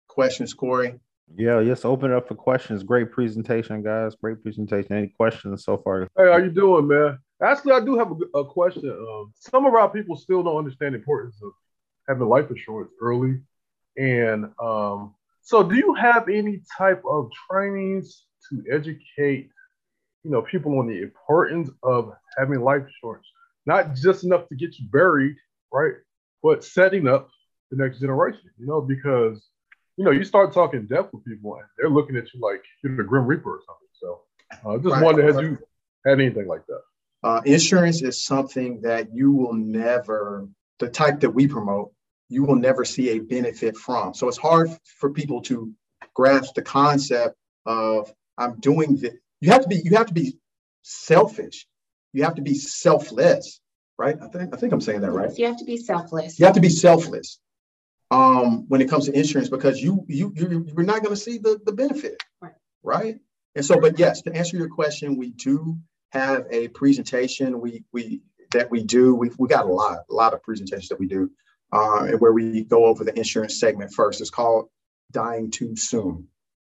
questions, 0.07 0.55
Corie. 0.55 0.99
Yeah, 1.35 1.59
yes, 1.59 1.85
open 1.85 2.11
it 2.11 2.15
up 2.15 2.27
for 2.27 2.35
questions. 2.35 2.81
Great 2.83 3.11
presentation, 3.11 3.83
guys. 3.83 4.15
Great 4.15 4.41
presentation. 4.41 4.93
Any 4.93 5.07
questions 5.07 5.65
so 5.65 5.77
far? 5.77 6.07
Hey, 6.17 6.31
how 6.31 6.37
you 6.37 6.49
doing, 6.49 6.87
man? 6.87 7.19
Actually, 7.43 7.73
I 7.73 7.81
do 7.81 7.97
have 7.97 8.11
a, 8.11 8.39
a 8.39 8.45
question. 8.45 8.89
Um, 8.89 9.33
some 9.35 9.65
of 9.67 9.75
our 9.75 9.89
people 9.89 10.15
still 10.15 10.41
don't 10.41 10.57
understand 10.57 10.95
the 10.95 10.99
importance 10.99 11.35
of 11.43 11.51
having 12.07 12.27
life 12.27 12.49
insurance 12.49 12.91
early, 12.99 13.41
and 13.97 14.45
um, 14.59 15.13
So, 15.47 15.63
do 15.63 15.77
you 15.77 15.93
have 15.93 16.27
any 16.27 16.59
type 16.77 17.01
of 17.09 17.31
trainings 17.49 18.25
to 18.49 18.61
educate, 18.69 19.49
you 20.25 20.29
know, 20.29 20.41
people 20.41 20.77
on 20.77 20.87
the 20.87 21.01
importance 21.01 21.69
of 21.83 22.11
having 22.37 22.59
life 22.59 22.81
insurance? 22.81 23.25
Not 23.65 23.95
just 23.95 24.25
enough 24.25 24.49
to 24.49 24.55
get 24.55 24.77
you 24.77 24.89
buried, 24.89 25.37
right? 25.71 25.93
But 26.43 26.65
setting 26.65 27.07
up 27.07 27.29
the 27.71 27.77
next 27.77 28.01
generation, 28.01 28.41
you 28.59 28.67
know, 28.67 28.81
because 28.81 29.41
you 29.95 30.03
know, 30.03 30.11
you 30.11 30.25
start 30.25 30.53
talking 30.53 30.85
death 30.85 31.07
with 31.13 31.23
people 31.23 31.55
and 31.55 31.63
they're 31.77 31.89
looking 31.89 32.17
at 32.17 32.25
you 32.33 32.41
like 32.41 32.61
you're 32.83 32.97
the 32.97 33.03
Grim 33.03 33.25
Reaper 33.25 33.49
or 33.49 33.61
something. 33.65 33.87
So 33.93 34.23
I 34.69 34.75
uh, 34.75 34.77
just 34.79 34.95
right. 34.95 35.01
wondered, 35.01 35.33
had 35.33 35.41
you 35.41 35.57
had 36.05 36.19
anything 36.19 36.47
like 36.47 36.65
that? 36.67 36.81
Uh, 37.23 37.41
insurance 37.45 38.01
is 38.01 38.21
something 38.21 38.81
that 38.81 39.15
you 39.15 39.31
will 39.31 39.53
never, 39.53 40.49
the 40.79 40.89
type 40.89 41.21
that 41.21 41.29
we 41.29 41.47
promote, 41.47 41.93
you 42.29 42.43
will 42.43 42.55
never 42.55 42.83
see 42.85 43.09
a 43.11 43.19
benefit 43.19 43.77
from. 43.77 44.13
So 44.13 44.27
it's 44.27 44.37
hard 44.37 44.69
for 44.99 45.11
people 45.11 45.41
to 45.43 45.71
grasp 46.13 46.55
the 46.55 46.61
concept 46.61 47.35
of 47.65 48.13
I'm 48.37 48.59
doing 48.59 48.97
this. 48.97 49.13
You 49.41 49.51
have 49.51 49.61
to 49.61 49.67
be, 49.67 49.81
you 49.83 49.95
have 49.95 50.07
to 50.07 50.13
be 50.13 50.37
selfish. 50.83 51.67
You 52.13 52.23
have 52.23 52.35
to 52.35 52.41
be 52.41 52.55
selfless, 52.55 53.59
right? 53.97 54.17
I 54.21 54.27
think 54.27 54.53
I 54.53 54.57
think 54.57 54.73
I'm 54.73 54.81
saying 54.81 55.01
that 55.01 55.11
right. 55.11 55.37
You 55.37 55.47
have 55.47 55.57
to 55.57 55.65
be 55.65 55.77
selfless. 55.77 56.39
You 56.39 56.45
have 56.45 56.55
to 56.55 56.61
be 56.61 56.69
selfless 56.69 57.39
um, 58.11 58.65
when 58.67 58.81
it 58.81 58.89
comes 58.89 59.05
to 59.05 59.17
insurance 59.17 59.49
because 59.49 59.81
you 59.81 60.03
you 60.07 60.31
you're 60.35 60.83
not 60.83 61.03
going 61.03 61.15
to 61.15 61.21
see 61.21 61.37
the 61.37 61.59
the 61.65 61.73
benefit, 61.73 62.21
right. 62.41 62.53
right? 62.83 63.19
And 63.55 63.65
so, 63.65 63.79
but 63.79 63.99
yes, 63.99 64.21
to 64.23 64.33
answer 64.33 64.57
your 64.57 64.69
question, 64.69 65.17
we 65.17 65.31
do 65.31 65.77
have 66.11 66.45
a 66.49 66.69
presentation 66.69 67.59
we 67.59 67.83
we 67.91 68.21
that 68.51 68.71
we 68.71 68.83
do. 68.83 69.13
We 69.13 69.31
we 69.37 69.47
got 69.47 69.65
a 69.65 69.69
lot 69.71 69.99
a 70.09 70.13
lot 70.13 70.33
of 70.33 70.41
presentations 70.41 70.89
that 70.89 70.99
we 70.99 71.07
do, 71.07 71.29
uh, 71.71 72.05
and 72.05 72.21
where 72.21 72.33
we 72.33 72.63
go 72.63 72.85
over 72.85 73.03
the 73.03 73.17
insurance 73.17 73.59
segment 73.59 73.93
first. 73.93 74.21
It's 74.21 74.29
called 74.29 74.69
"Dying 75.11 75.51
Too 75.51 75.75
Soon," 75.75 76.27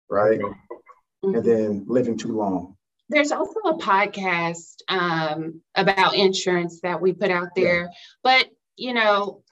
right? 0.09 0.41
Mm-hmm. 0.41 1.35
And 1.35 1.45
then 1.45 1.85
"Living 1.87 2.17
Too 2.17 2.33
Long." 2.33 2.77
There's 3.09 3.33
also 3.33 3.59
a 3.65 3.77
podcast 3.77 4.83
um, 4.89 5.61
about 5.75 6.15
insurance 6.15 6.81
that 6.83 7.01
we 7.01 7.13
put 7.13 7.31
out 7.31 7.49
there, 7.57 7.83
yeah. 7.83 7.89
but 8.23 8.49
you 8.77 8.95
know, 8.95 9.43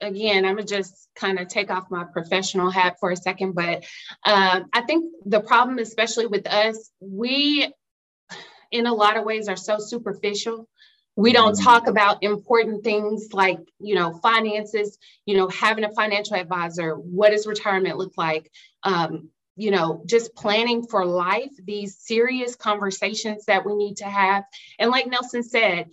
again, 0.00 0.44
I'm 0.44 0.56
gonna 0.56 0.66
just 0.66 1.08
kind 1.16 1.38
of 1.38 1.48
take 1.48 1.70
off 1.70 1.90
my 1.90 2.04
professional 2.04 2.70
hat 2.70 2.96
for 3.00 3.10
a 3.10 3.16
second, 3.16 3.54
but 3.54 3.84
uh, 4.24 4.60
I 4.72 4.82
think 4.82 5.12
the 5.24 5.40
problem, 5.40 5.78
especially 5.78 6.26
with 6.26 6.46
us, 6.46 6.90
we, 7.00 7.72
in 8.70 8.86
a 8.86 8.94
lot 8.94 9.16
of 9.16 9.24
ways, 9.24 9.48
are 9.48 9.56
so 9.56 9.78
superficial. 9.78 10.68
We 11.18 11.32
don't 11.32 11.60
talk 11.60 11.88
about 11.88 12.22
important 12.22 12.84
things 12.84 13.32
like, 13.32 13.58
you 13.80 13.96
know, 13.96 14.14
finances, 14.22 14.98
you 15.26 15.36
know, 15.36 15.48
having 15.48 15.82
a 15.82 15.92
financial 15.92 16.36
advisor, 16.36 16.94
what 16.94 17.30
does 17.30 17.44
retirement 17.44 17.98
look 17.98 18.12
like? 18.16 18.48
Um, 18.84 19.30
you 19.56 19.72
know, 19.72 20.00
just 20.06 20.36
planning 20.36 20.86
for 20.86 21.04
life, 21.04 21.50
these 21.64 21.96
serious 21.98 22.54
conversations 22.54 23.46
that 23.46 23.66
we 23.66 23.74
need 23.74 23.96
to 23.96 24.04
have. 24.04 24.44
And 24.78 24.92
like 24.92 25.08
Nelson 25.08 25.42
said, 25.42 25.90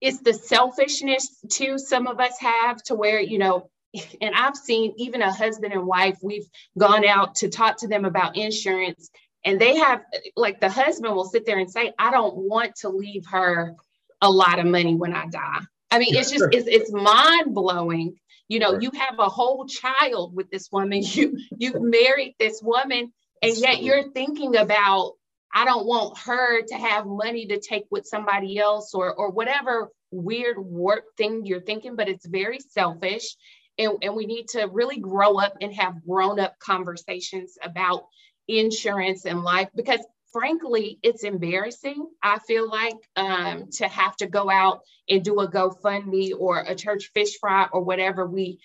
it's 0.00 0.20
the 0.20 0.32
selfishness 0.34 1.42
too 1.50 1.76
some 1.76 2.06
of 2.06 2.20
us 2.20 2.38
have 2.38 2.80
to 2.84 2.94
where 2.94 3.18
you 3.18 3.38
know 3.38 3.68
and 4.20 4.34
i've 4.34 4.56
seen 4.56 4.92
even 4.98 5.22
a 5.22 5.32
husband 5.32 5.72
and 5.72 5.86
wife 5.86 6.18
we've 6.22 6.46
gone 6.78 7.04
out 7.04 7.34
to 7.34 7.48
talk 7.48 7.78
to 7.78 7.88
them 7.88 8.04
about 8.04 8.36
insurance 8.36 9.10
and 9.44 9.60
they 9.60 9.76
have 9.76 10.02
like 10.36 10.60
the 10.60 10.68
husband 10.68 11.14
will 11.14 11.24
sit 11.24 11.46
there 11.46 11.58
and 11.58 11.70
say 11.70 11.92
i 11.98 12.10
don't 12.10 12.36
want 12.36 12.74
to 12.76 12.90
leave 12.90 13.24
her 13.26 13.74
a 14.20 14.30
lot 14.30 14.58
of 14.58 14.66
money 14.66 14.94
when 14.94 15.14
i 15.14 15.26
die. 15.26 15.60
I 15.90 15.98
mean 15.98 16.14
it's 16.14 16.30
just 16.30 16.44
it's, 16.52 16.68
it's 16.68 16.92
mind 16.92 17.54
blowing 17.54 18.16
you 18.48 18.58
know 18.58 18.78
you 18.78 18.90
have 18.94 19.18
a 19.18 19.28
whole 19.28 19.66
child 19.66 20.34
with 20.34 20.50
this 20.50 20.68
woman. 20.70 21.02
You 21.16 21.38
you've 21.56 21.80
married 21.80 22.36
this 22.38 22.60
woman 22.62 23.12
and 23.42 23.56
yet 23.56 23.82
you're 23.82 24.10
thinking 24.12 24.56
about 24.56 25.12
I 25.54 25.64
don't 25.64 25.86
want 25.86 26.18
her 26.18 26.62
to 26.62 26.74
have 26.74 27.06
money 27.06 27.46
to 27.46 27.60
take 27.60 27.84
with 27.90 28.06
somebody 28.06 28.58
else 28.58 28.94
or 28.94 29.14
or 29.14 29.30
whatever 29.30 29.90
weird 30.10 30.56
warp 30.58 31.04
thing 31.16 31.44
you're 31.44 31.60
thinking, 31.60 31.96
but 31.96 32.08
it's 32.08 32.26
very 32.26 32.58
selfish. 32.70 33.36
And, 33.78 33.92
and 34.02 34.14
we 34.14 34.26
need 34.26 34.48
to 34.50 34.68
really 34.72 34.98
grow 34.98 35.38
up 35.38 35.54
and 35.60 35.74
have 35.74 36.04
grown 36.06 36.40
up 36.40 36.58
conversations 36.58 37.58
about 37.62 38.06
insurance 38.48 39.26
and 39.26 39.42
life 39.42 39.68
because 39.74 40.00
frankly, 40.36 40.98
it's 41.02 41.24
embarrassing. 41.24 42.06
I 42.22 42.38
feel 42.40 42.68
like 42.68 42.96
um, 43.16 43.70
to 43.76 43.88
have 43.88 44.14
to 44.16 44.26
go 44.26 44.50
out 44.50 44.80
and 45.08 45.24
do 45.24 45.40
a 45.40 45.50
GoFundMe 45.50 46.32
or 46.38 46.58
a 46.58 46.74
church 46.74 47.10
fish 47.14 47.38
fry 47.40 47.68
or 47.72 47.82
whatever 47.82 48.26
we 48.26 48.58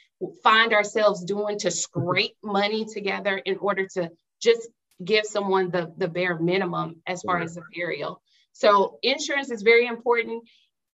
find 0.43 0.74
ourselves 0.74 1.24
doing 1.24 1.59
to 1.59 1.72
scrape 1.72 2.36
money 2.43 2.86
together 2.86 3.38
in 3.38 3.55
order 3.57 3.88
to 3.93 4.09
just 4.41 4.67
give 5.03 5.26
someone 5.26 5.72
the, 5.72 5.93
the 5.95 6.09
bare 6.09 6.38
minimum 6.38 6.97
as 7.07 7.22
far 7.22 7.39
as 7.39 7.55
a 7.55 7.61
burial. 7.74 8.22
So 8.51 8.99
insurance 9.01 9.49
is 9.49 9.61
very 9.61 9.88
important. 9.88 10.43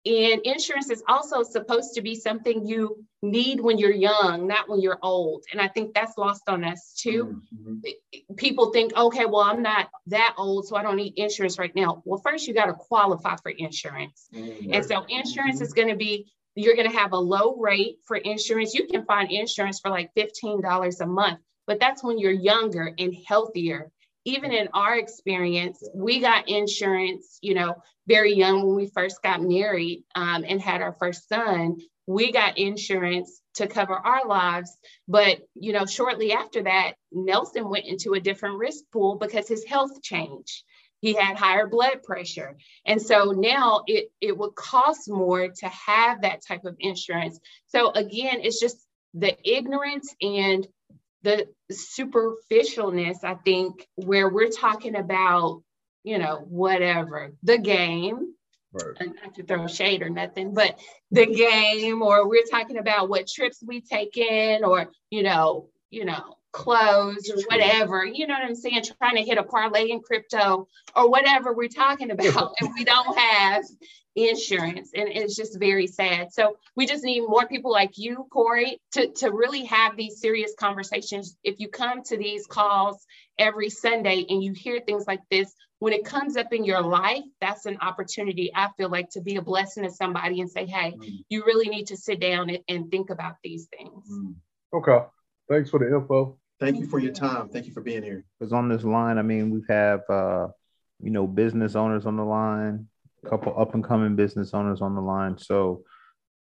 And 0.07 0.41
insurance 0.45 0.89
is 0.89 1.03
also 1.09 1.43
supposed 1.43 1.95
to 1.95 2.01
be 2.01 2.15
something 2.15 2.65
you 2.65 3.03
need 3.21 3.59
when 3.59 3.77
you're 3.77 3.91
young, 3.91 4.47
not 4.47 4.69
when 4.69 4.79
you're 4.79 4.99
old. 5.01 5.43
And 5.51 5.59
I 5.59 5.67
think 5.67 5.93
that's 5.93 6.17
lost 6.17 6.43
on 6.47 6.63
us 6.63 6.93
too. 6.97 7.41
Mm-hmm. 7.53 8.35
People 8.37 8.71
think, 8.71 8.95
okay, 8.95 9.25
well, 9.25 9.41
I'm 9.41 9.61
not 9.61 9.89
that 10.05 10.35
old, 10.37 10.65
so 10.65 10.77
I 10.77 10.83
don't 10.83 10.95
need 10.95 11.13
insurance 11.17 11.59
right 11.59 11.75
now. 11.75 12.01
Well, 12.05 12.21
first, 12.23 12.47
you 12.47 12.53
got 12.53 12.67
to 12.67 12.73
qualify 12.73 13.35
for 13.43 13.49
insurance. 13.49 14.29
Mm-hmm. 14.33 14.73
And 14.73 14.85
so, 14.85 15.03
insurance 15.09 15.59
is 15.59 15.73
going 15.73 15.89
to 15.89 15.95
be 15.95 16.31
you're 16.55 16.75
going 16.75 16.89
to 16.89 16.97
have 16.97 17.11
a 17.11 17.17
low 17.17 17.55
rate 17.57 17.97
for 18.05 18.17
insurance. 18.17 18.73
You 18.73 18.87
can 18.87 19.05
find 19.05 19.29
insurance 19.31 19.79
for 19.79 19.91
like 19.91 20.09
$15 20.15 21.01
a 21.01 21.05
month, 21.05 21.39
but 21.67 21.79
that's 21.79 22.03
when 22.03 22.17
you're 22.17 22.31
younger 22.31 22.91
and 22.97 23.15
healthier 23.27 23.91
even 24.27 24.51
in 24.51 24.67
our 24.73 24.97
experience, 24.97 25.81
we 25.95 26.19
got 26.19 26.49
insurance, 26.49 27.39
you 27.41 27.53
know, 27.53 27.75
very 28.07 28.33
young 28.33 28.65
when 28.65 28.75
we 28.75 28.87
first 28.87 29.23
got 29.23 29.41
married 29.41 30.03
um, 30.15 30.43
and 30.45 30.61
had 30.61 30.81
our 30.81 30.91
first 30.99 31.29
son. 31.29 31.77
We 32.07 32.33
got 32.33 32.57
insurance 32.57 33.41
to 33.53 33.67
cover 33.67 33.93
our 33.93 34.27
lives. 34.27 34.77
But, 35.07 35.39
you 35.55 35.71
know, 35.71 35.85
shortly 35.85 36.33
after 36.33 36.63
that, 36.63 36.95
Nelson 37.09 37.69
went 37.69 37.85
into 37.85 38.15
a 38.15 38.19
different 38.19 38.57
risk 38.57 38.83
pool 38.91 39.15
because 39.15 39.47
his 39.47 39.63
health 39.63 40.01
changed. 40.01 40.63
He 40.99 41.13
had 41.13 41.37
higher 41.37 41.67
blood 41.67 42.03
pressure. 42.03 42.57
And 42.85 43.01
so 43.01 43.31
now 43.31 43.83
it, 43.87 44.11
it 44.19 44.37
would 44.37 44.55
cost 44.55 45.09
more 45.09 45.47
to 45.47 45.67
have 45.69 46.23
that 46.23 46.41
type 46.45 46.65
of 46.65 46.75
insurance. 46.79 47.39
So 47.67 47.91
again, 47.91 48.39
it's 48.41 48.59
just 48.59 48.85
the 49.13 49.37
ignorance 49.49 50.13
and 50.21 50.67
the 51.23 51.47
superficialness, 51.71 53.23
I 53.23 53.35
think, 53.35 53.87
where 53.95 54.29
we're 54.29 54.49
talking 54.49 54.95
about, 54.95 55.63
you 56.03 56.17
know, 56.17 56.45
whatever, 56.47 57.33
the 57.43 57.57
game, 57.57 58.33
right. 58.71 59.13
not 59.23 59.35
to 59.35 59.43
throw 59.43 59.67
shade 59.67 60.01
or 60.01 60.09
nothing, 60.09 60.53
but 60.53 60.79
the 61.11 61.25
game, 61.25 62.01
or 62.01 62.27
we're 62.27 62.45
talking 62.49 62.77
about 62.77 63.09
what 63.09 63.27
trips 63.27 63.63
we 63.65 63.81
take 63.81 64.17
in, 64.17 64.63
or, 64.63 64.87
you 65.09 65.23
know, 65.23 65.69
you 65.89 66.05
know, 66.05 66.35
clothes 66.51 67.29
or 67.29 67.41
whatever, 67.49 68.05
you 68.05 68.25
know 68.25 68.33
what 68.33 68.43
I'm 68.43 68.55
saying? 68.55 68.83
Trying 68.97 69.15
to 69.15 69.23
hit 69.23 69.37
a 69.37 69.43
parlay 69.43 69.89
in 69.89 70.01
crypto 70.01 70.67
or 70.95 71.09
whatever 71.09 71.53
we're 71.53 71.67
talking 71.67 72.11
about, 72.11 72.53
and 72.61 72.71
we 72.75 72.83
don't 72.83 73.17
have 73.17 73.63
insurance. 74.17 74.91
And 74.95 75.07
it's 75.07 75.35
just 75.35 75.59
very 75.59 75.87
sad. 75.87 76.33
So 76.33 76.57
we 76.75 76.87
just 76.87 77.03
need 77.03 77.21
more 77.21 77.47
people 77.47 77.71
like 77.71 77.97
you, 77.97 78.27
Corie, 78.31 78.81
to, 78.93 79.07
to 79.13 79.29
really 79.29 79.63
have 79.65 79.95
these 79.95 80.19
serious 80.19 80.53
conversations. 80.59 81.37
If 81.43 81.59
you 81.59 81.69
come 81.69 82.01
to 82.03 82.17
these 82.17 82.47
calls 82.47 83.05
every 83.37 83.69
Sunday 83.69 84.25
and 84.27 84.43
you 84.43 84.53
hear 84.53 84.81
things 84.81 85.05
like 85.07 85.21
this, 85.29 85.53
when 85.79 85.93
it 85.93 86.03
comes 86.03 86.35
up 86.37 86.51
in 86.51 86.65
your 86.65 86.81
life, 86.81 87.23
that's 87.39 87.67
an 87.67 87.77
opportunity, 87.81 88.51
I 88.55 88.69
feel 88.77 88.89
like, 88.89 89.11
to 89.11 89.21
be 89.21 89.35
a 89.35 89.43
blessing 89.43 89.83
to 89.83 89.91
somebody 89.91 90.41
and 90.41 90.49
say, 90.49 90.65
hey, 90.65 90.93
mm. 90.97 91.19
you 91.29 91.45
really 91.45 91.69
need 91.69 91.87
to 91.87 91.97
sit 91.97 92.19
down 92.19 92.49
and, 92.49 92.59
and 92.67 92.89
think 92.89 93.11
about 93.11 93.35
these 93.43 93.67
things. 93.67 94.09
Mm. 94.11 94.33
Okay. 94.73 95.05
Thanks 95.47 95.69
for 95.69 95.79
the 95.79 95.87
info. 95.95 96.39
Thank 96.59 96.79
you 96.79 96.87
for 96.87 96.97
your 96.97 97.13
time. 97.13 97.49
Thank 97.49 97.67
you 97.67 97.73
for 97.73 97.81
being 97.81 98.01
here. 98.01 98.25
Because 98.39 98.51
on 98.51 98.67
this 98.67 98.83
line, 98.83 99.19
I 99.19 99.21
mean, 99.21 99.51
we 99.51 99.61
have, 99.69 100.01
uh, 100.09 100.47
you 100.99 101.11
know, 101.11 101.27
business 101.27 101.75
owners 101.75 102.07
on 102.07 102.17
the 102.17 102.23
line, 102.23 102.87
couple 103.25 103.59
up 103.59 103.73
and 103.73 103.83
coming 103.83 104.15
business 104.15 104.53
owners 104.53 104.81
on 104.81 104.95
the 104.95 105.01
line. 105.01 105.37
So, 105.37 105.83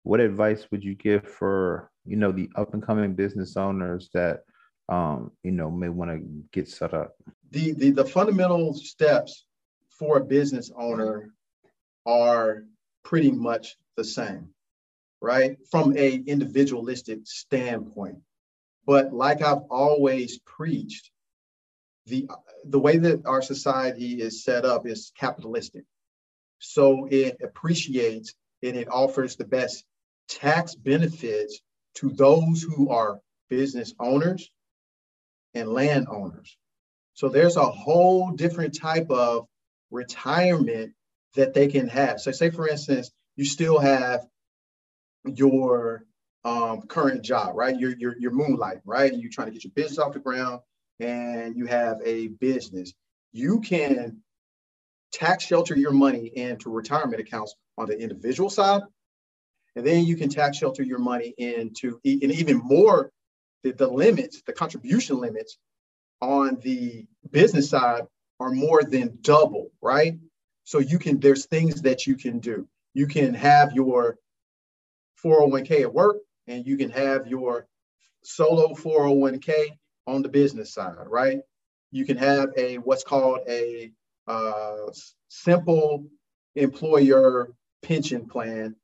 what 0.03 0.19
advice 0.19 0.67
would 0.71 0.83
you 0.83 0.95
give 0.95 1.27
for, 1.27 1.89
you 2.05 2.15
know, 2.15 2.31
the 2.31 2.49
up 2.55 2.73
and 2.73 2.85
coming 2.85 3.15
business 3.15 3.57
owners 3.57 4.09
that, 4.13 4.41
um, 4.89 5.31
you 5.43 5.51
know, 5.51 5.71
may 5.71 5.89
want 5.89 6.11
to 6.11 6.43
get 6.51 6.67
set 6.67 6.93
up? 6.93 7.15
The, 7.51 7.73
the 7.73 7.91
the 7.91 8.05
fundamental 8.05 8.73
steps 8.73 9.45
for 9.89 10.17
a 10.17 10.25
business 10.25 10.71
owner 10.75 11.33
are 12.05 12.65
pretty 13.03 13.31
much 13.31 13.77
the 13.95 14.03
same, 14.03 14.49
right? 15.21 15.57
From 15.71 15.97
a 15.97 16.13
individualistic 16.15 17.21
standpoint 17.23 18.17
but 18.85 19.13
like 19.13 19.41
I've 19.41 19.63
always 19.69 20.39
preached, 20.39 21.11
the 22.05 22.29
the 22.63 22.79
way 22.79 22.97
that 22.97 23.25
our 23.25 23.41
society 23.41 24.21
is 24.21 24.43
set 24.43 24.63
up 24.63 24.85
is 24.85 25.11
capitalistic. 25.17 25.85
So 26.59 27.07
it 27.09 27.37
appreciates 27.43 28.33
and 28.63 28.75
it 28.75 28.87
offers 28.89 29.35
the 29.35 29.45
best 29.45 29.83
tax 30.27 30.75
benefits 30.75 31.59
to 31.95 32.09
those 32.09 32.61
who 32.61 32.89
are 32.89 33.19
business 33.49 33.93
owners 33.99 34.49
and 35.53 35.69
landowners. 35.69 36.57
So 37.13 37.29
there's 37.29 37.55
a 37.55 37.65
whole 37.65 38.31
different 38.31 38.77
type 38.77 39.09
of 39.09 39.47
retirement 39.91 40.93
that 41.35 41.53
they 41.53 41.67
can 41.67 41.87
have. 41.87 42.19
So 42.19 42.31
say 42.31 42.49
for 42.49 42.67
instance, 42.67 43.11
you 43.35 43.45
still 43.45 43.79
have 43.79 44.25
your 45.25 46.05
um, 46.43 46.83
current 46.83 47.23
job, 47.23 47.55
right? 47.55 47.77
You're, 47.77 48.15
you're 48.17 48.31
moonlight, 48.31 48.79
right? 48.85 49.11
And 49.11 49.21
you're 49.21 49.31
trying 49.31 49.47
to 49.47 49.53
get 49.53 49.63
your 49.63 49.71
business 49.75 49.99
off 49.99 50.13
the 50.13 50.19
ground 50.19 50.61
and 50.99 51.55
you 51.55 51.65
have 51.65 51.99
a 52.05 52.27
business. 52.27 52.93
You 53.31 53.61
can 53.61 54.21
tax 55.11 55.45
shelter 55.45 55.77
your 55.77 55.91
money 55.91 56.31
into 56.35 56.69
retirement 56.69 57.19
accounts 57.19 57.55
on 57.77 57.87
the 57.87 57.99
individual 57.99 58.49
side. 58.49 58.81
And 59.75 59.85
then 59.85 60.05
you 60.05 60.15
can 60.15 60.29
tax 60.29 60.57
shelter 60.57 60.83
your 60.83 60.99
money 60.99 61.33
into 61.37 61.99
and 62.05 62.31
even 62.31 62.57
more 62.57 63.11
the, 63.63 63.71
the 63.71 63.87
limits, 63.87 64.41
the 64.45 64.53
contribution 64.53 65.19
limits 65.19 65.57
on 66.21 66.57
the 66.61 67.05
business 67.31 67.69
side 67.69 68.03
are 68.39 68.51
more 68.51 68.83
than 68.83 69.17
double, 69.21 69.71
right? 69.81 70.17
So 70.63 70.79
you 70.79 70.99
can, 70.99 71.19
there's 71.19 71.45
things 71.45 71.81
that 71.81 72.07
you 72.07 72.15
can 72.15 72.39
do. 72.39 72.67
You 72.93 73.07
can 73.07 73.33
have 73.33 73.73
your 73.73 74.17
401k 75.23 75.81
at 75.81 75.93
work 75.93 76.17
and 76.47 76.65
you 76.65 76.77
can 76.77 76.89
have 76.91 77.27
your 77.27 77.67
solo 78.23 78.73
401k 78.73 79.77
on 80.07 80.21
the 80.21 80.29
business 80.29 80.73
side, 80.73 81.07
right? 81.07 81.39
You 81.91 82.05
can 82.05 82.17
have 82.17 82.49
a 82.57 82.77
what's 82.77 83.03
called 83.03 83.39
a 83.47 83.91
uh, 84.27 84.91
simple 85.27 86.07
employer 86.55 87.49
pension 87.83 88.27
plan 88.27 88.75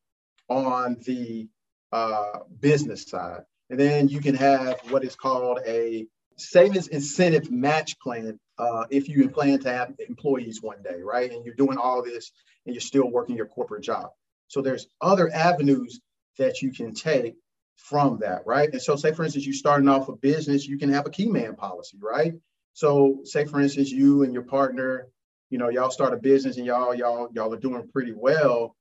on 0.49 0.97
the 1.05 1.47
uh, 1.91 2.39
business 2.59 3.03
side. 3.05 3.41
And 3.69 3.79
then 3.79 4.09
you 4.09 4.19
can 4.19 4.35
have 4.35 4.79
what 4.89 5.03
is 5.03 5.15
called 5.15 5.59
a 5.65 6.07
savings 6.37 6.87
incentive 6.87 7.51
match 7.51 7.99
plan 7.99 8.39
uh, 8.57 8.85
if 8.89 9.07
you 9.07 9.29
plan 9.29 9.59
to 9.59 9.71
have 9.71 9.93
employees 10.07 10.61
one 10.61 10.81
day, 10.83 11.01
right? 11.01 11.31
And 11.31 11.45
you're 11.45 11.55
doing 11.55 11.77
all 11.77 12.03
this 12.03 12.31
and 12.65 12.75
you're 12.75 12.81
still 12.81 13.09
working 13.09 13.35
your 13.35 13.45
corporate 13.45 13.83
job. 13.83 14.09
So 14.47 14.61
there's 14.61 14.87
other 14.99 15.31
avenues 15.33 16.01
that 16.37 16.61
you 16.61 16.71
can 16.71 16.93
take 16.93 17.35
from 17.77 18.19
that, 18.19 18.43
right? 18.45 18.69
And 18.71 18.81
so 18.81 18.95
say 18.95 19.13
for 19.13 19.23
instance, 19.23 19.45
you're 19.45 19.53
starting 19.53 19.87
off 19.87 20.09
a 20.09 20.15
business, 20.15 20.67
you 20.67 20.77
can 20.77 20.91
have 20.91 21.05
a 21.05 21.09
key 21.09 21.27
man 21.27 21.55
policy, 21.55 21.97
right? 22.01 22.33
So 22.73 23.21
say 23.23 23.45
for 23.45 23.59
instance, 23.59 23.89
you 23.91 24.23
and 24.23 24.33
your 24.33 24.43
partner, 24.43 25.07
you 25.51 25.57
know, 25.57 25.69
y'all 25.69 25.91
start 25.91 26.13
a 26.13 26.17
business 26.17 26.57
and 26.57 26.65
y'all, 26.65 26.95
y'all, 26.95 27.29
y'all 27.33 27.53
are 27.53 27.59
doing 27.59 27.87
pretty 27.91 28.13
well. 28.13 28.75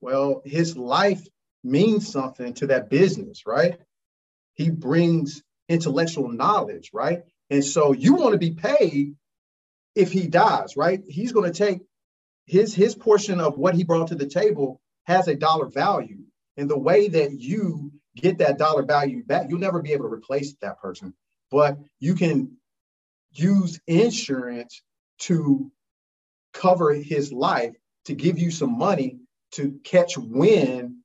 Well, 0.00 0.42
his 0.44 0.76
life 0.76 1.24
means 1.62 2.10
something 2.10 2.54
to 2.54 2.68
that 2.68 2.90
business, 2.90 3.42
right? 3.46 3.78
He 4.54 4.70
brings 4.70 5.42
intellectual 5.68 6.30
knowledge, 6.30 6.90
right? 6.92 7.22
And 7.50 7.62
so 7.62 7.92
you 7.92 8.14
want 8.14 8.32
to 8.32 8.38
be 8.38 8.52
paid 8.52 9.14
if 9.94 10.10
he 10.12 10.26
dies, 10.26 10.76
right? 10.76 11.02
He's 11.06 11.32
going 11.32 11.52
to 11.52 11.56
take 11.56 11.80
his 12.46 12.74
his 12.74 12.94
portion 12.94 13.38
of 13.40 13.58
what 13.58 13.74
he 13.74 13.84
brought 13.84 14.08
to 14.08 14.14
the 14.14 14.26
table 14.26 14.80
has 15.04 15.28
a 15.28 15.34
dollar 15.34 15.66
value. 15.66 16.24
And 16.56 16.70
the 16.70 16.78
way 16.78 17.08
that 17.08 17.32
you 17.38 17.92
get 18.16 18.38
that 18.38 18.58
dollar 18.58 18.82
value 18.82 19.24
back, 19.24 19.46
you'll 19.48 19.58
never 19.58 19.82
be 19.82 19.92
able 19.92 20.08
to 20.08 20.14
replace 20.14 20.54
that 20.62 20.80
person. 20.80 21.14
But 21.50 21.78
you 22.00 22.14
can 22.14 22.56
use 23.32 23.80
insurance 23.86 24.82
to 25.20 25.70
cover 26.54 26.94
his 26.94 27.32
life 27.32 27.74
to 28.06 28.14
give 28.14 28.38
you 28.38 28.50
some 28.50 28.78
money 28.78 29.18
to 29.52 29.78
catch 29.84 30.16
wind 30.16 30.96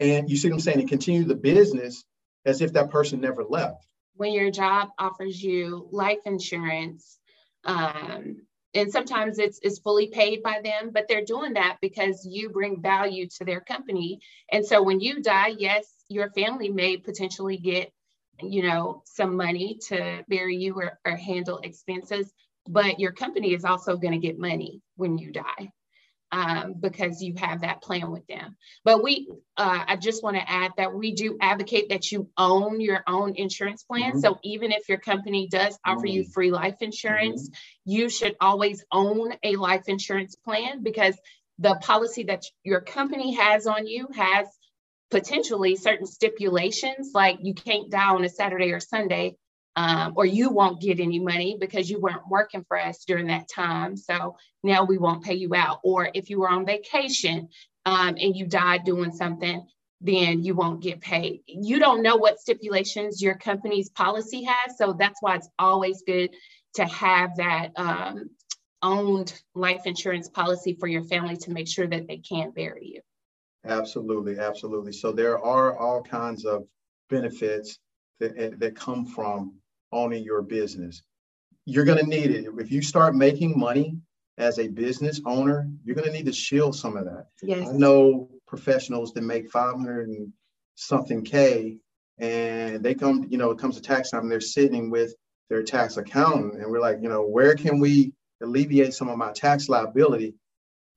and 0.00 0.28
you 0.28 0.36
see 0.36 0.48
what 0.48 0.54
I'm 0.54 0.60
saying 0.60 0.80
and 0.80 0.88
continue 0.88 1.24
the 1.24 1.34
business 1.34 2.04
as 2.44 2.60
if 2.60 2.72
that 2.72 2.90
person 2.90 3.20
never 3.20 3.44
left. 3.44 3.86
When 4.16 4.32
your 4.32 4.50
job 4.50 4.88
offers 4.98 5.42
you 5.42 5.88
life 5.90 6.18
insurance, 6.24 7.18
um, 7.64 8.42
and 8.74 8.90
sometimes 8.90 9.38
it's, 9.38 9.60
it's 9.62 9.78
fully 9.78 10.08
paid 10.08 10.42
by 10.42 10.60
them, 10.62 10.90
but 10.92 11.06
they're 11.08 11.24
doing 11.24 11.54
that 11.54 11.78
because 11.80 12.26
you 12.28 12.50
bring 12.50 12.82
value 12.82 13.28
to 13.38 13.44
their 13.44 13.60
company. 13.60 14.20
And 14.50 14.66
so 14.66 14.82
when 14.82 15.00
you 15.00 15.22
die, 15.22 15.54
yes, 15.56 15.86
your 16.08 16.30
family 16.30 16.68
may 16.68 16.96
potentially 16.96 17.56
get, 17.56 17.92
you 18.42 18.64
know, 18.64 19.02
some 19.06 19.36
money 19.36 19.78
to 19.88 20.24
bury 20.28 20.56
you 20.56 20.74
or, 20.74 20.98
or 21.04 21.16
handle 21.16 21.58
expenses, 21.58 22.32
but 22.68 23.00
your 23.00 23.12
company 23.12 23.54
is 23.54 23.64
also 23.64 23.96
going 23.96 24.12
to 24.12 24.26
get 24.26 24.38
money 24.38 24.80
when 24.96 25.18
you 25.18 25.32
die 25.32 25.72
um, 26.34 26.74
because 26.80 27.22
you 27.22 27.34
have 27.38 27.60
that 27.60 27.80
plan 27.80 28.10
with 28.10 28.26
them. 28.26 28.56
But 28.84 29.02
we, 29.04 29.28
uh, 29.56 29.84
I 29.86 29.96
just 29.96 30.22
want 30.22 30.36
to 30.36 30.50
add 30.50 30.72
that 30.76 30.92
we 30.92 31.12
do 31.12 31.36
advocate 31.40 31.90
that 31.90 32.10
you 32.10 32.28
own 32.36 32.80
your 32.80 33.04
own 33.06 33.36
insurance 33.36 33.84
plan. 33.84 34.12
Mm-hmm. 34.12 34.20
So 34.20 34.38
even 34.42 34.72
if 34.72 34.88
your 34.88 34.98
company 34.98 35.46
does 35.48 35.78
offer 35.84 36.00
mm-hmm. 36.00 36.06
you 36.08 36.24
free 36.24 36.50
life 36.50 36.76
insurance, 36.80 37.48
mm-hmm. 37.48 37.92
you 37.92 38.08
should 38.08 38.34
always 38.40 38.84
own 38.90 39.32
a 39.44 39.56
life 39.56 39.84
insurance 39.86 40.34
plan 40.34 40.82
because 40.82 41.16
the 41.60 41.76
policy 41.76 42.24
that 42.24 42.42
your 42.64 42.80
company 42.80 43.34
has 43.34 43.68
on 43.68 43.86
you 43.86 44.08
has 44.14 44.48
potentially 45.12 45.76
certain 45.76 46.06
stipulations 46.06 47.12
like 47.14 47.38
you 47.42 47.54
can't 47.54 47.90
die 47.90 48.12
on 48.12 48.24
a 48.24 48.28
Saturday 48.28 48.72
or 48.72 48.80
Sunday 48.80 49.36
um, 49.76 50.12
or 50.16 50.24
you 50.24 50.50
won't 50.50 50.80
get 50.80 51.00
any 51.00 51.18
money 51.18 51.56
because 51.58 51.90
you 51.90 52.00
weren't 52.00 52.28
working 52.28 52.64
for 52.68 52.78
us 52.78 53.04
during 53.04 53.26
that 53.26 53.48
time. 53.48 53.96
So 53.96 54.36
now 54.62 54.84
we 54.84 54.98
won't 54.98 55.24
pay 55.24 55.34
you 55.34 55.54
out. 55.54 55.80
Or 55.82 56.10
if 56.14 56.30
you 56.30 56.40
were 56.40 56.48
on 56.48 56.64
vacation 56.64 57.48
um, 57.84 58.16
and 58.20 58.36
you 58.36 58.46
died 58.46 58.84
doing 58.84 59.12
something, 59.12 59.66
then 60.00 60.42
you 60.42 60.54
won't 60.54 60.82
get 60.82 61.00
paid. 61.00 61.40
You 61.46 61.78
don't 61.78 62.02
know 62.02 62.16
what 62.16 62.38
stipulations 62.38 63.22
your 63.22 63.36
company's 63.36 63.88
policy 63.88 64.44
has. 64.44 64.76
So 64.76 64.92
that's 64.92 65.20
why 65.20 65.36
it's 65.36 65.48
always 65.58 66.02
good 66.06 66.30
to 66.74 66.84
have 66.84 67.36
that 67.36 67.70
um, 67.76 68.30
owned 68.82 69.42
life 69.54 69.86
insurance 69.86 70.28
policy 70.28 70.76
for 70.78 70.86
your 70.86 71.02
family 71.04 71.36
to 71.38 71.50
make 71.50 71.68
sure 71.68 71.86
that 71.86 72.06
they 72.06 72.18
can't 72.18 72.54
bury 72.54 72.92
you. 72.94 73.00
Absolutely, 73.64 74.38
absolutely. 74.38 74.92
So 74.92 75.10
there 75.10 75.42
are 75.42 75.76
all 75.78 76.02
kinds 76.02 76.44
of 76.44 76.66
benefits 77.08 77.78
that, 78.20 78.60
that 78.60 78.76
come 78.76 79.06
from 79.06 79.54
owning 79.94 80.24
your 80.24 80.42
business. 80.42 81.02
You're 81.64 81.84
going 81.84 81.98
to 81.98 82.06
need 82.06 82.30
it. 82.30 82.46
If 82.58 82.70
you 82.70 82.82
start 82.82 83.14
making 83.14 83.58
money 83.58 83.96
as 84.36 84.58
a 84.58 84.68
business 84.68 85.20
owner, 85.24 85.68
you're 85.84 85.96
going 85.96 86.06
to 86.06 86.12
need 86.12 86.26
to 86.26 86.32
shield 86.32 86.76
some 86.76 86.96
of 86.96 87.04
that. 87.04 87.28
Yes. 87.42 87.68
I 87.68 87.72
know 87.72 88.28
professionals 88.46 89.12
that 89.12 89.22
make 89.22 89.50
500 89.50 90.08
and 90.08 90.32
something 90.74 91.24
K 91.24 91.78
and 92.18 92.82
they 92.82 92.94
come, 92.94 93.26
you 93.28 93.38
know, 93.38 93.50
it 93.50 93.58
comes 93.58 93.76
to 93.76 93.82
tax 93.82 94.10
time 94.10 94.22
and 94.22 94.30
they're 94.30 94.40
sitting 94.40 94.90
with 94.90 95.14
their 95.50 95.62
tax 95.62 95.96
accountant. 95.96 96.60
And 96.60 96.70
we're 96.70 96.80
like, 96.80 96.98
you 97.00 97.08
know, 97.08 97.22
where 97.22 97.54
can 97.54 97.80
we 97.80 98.12
alleviate 98.42 98.94
some 98.94 99.08
of 99.08 99.18
my 99.18 99.32
tax 99.32 99.68
liability? 99.68 100.34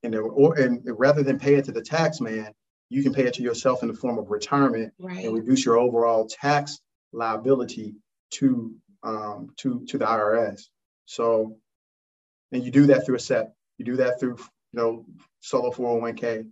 And, 0.04 0.16
or, 0.16 0.56
and 0.60 0.82
rather 0.86 1.24
than 1.24 1.40
pay 1.40 1.56
it 1.56 1.66
to 1.66 1.72
the 1.72 1.82
tax 1.82 2.22
man, 2.22 2.52
you 2.90 3.04
can 3.04 3.14
pay 3.14 3.24
it 3.24 3.34
to 3.36 3.44
yourself 3.44 3.82
in 3.82 3.90
the 3.90 3.94
form 3.94 4.18
of 4.18 4.30
retirement 4.30 4.94
right. 5.00 5.26
and 5.26 5.34
reduce 5.34 5.66
your 5.66 5.78
overall 5.78 6.28
tax 6.28 6.80
liability 7.12 7.96
to 8.32 8.74
um, 9.08 9.50
to 9.58 9.86
to 9.88 9.98
the 9.98 10.06
IRS. 10.06 10.64
So, 11.06 11.58
and 12.52 12.64
you 12.64 12.72
do 12.72 12.88
that 12.88 13.06
through 13.06 13.16
a 13.16 13.20
SEP. 13.20 13.54
You 13.78 13.86
do 13.86 13.96
that 13.98 14.20
through 14.20 14.38
you 14.74 14.80
know 14.80 15.06
solo 15.40 15.72
401k 15.72 16.48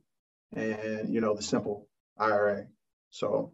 and 0.54 1.14
you 1.14 1.22
know 1.22 1.36
the 1.36 1.44
simple 1.44 1.88
IRA. 2.18 2.68
So 3.12 3.52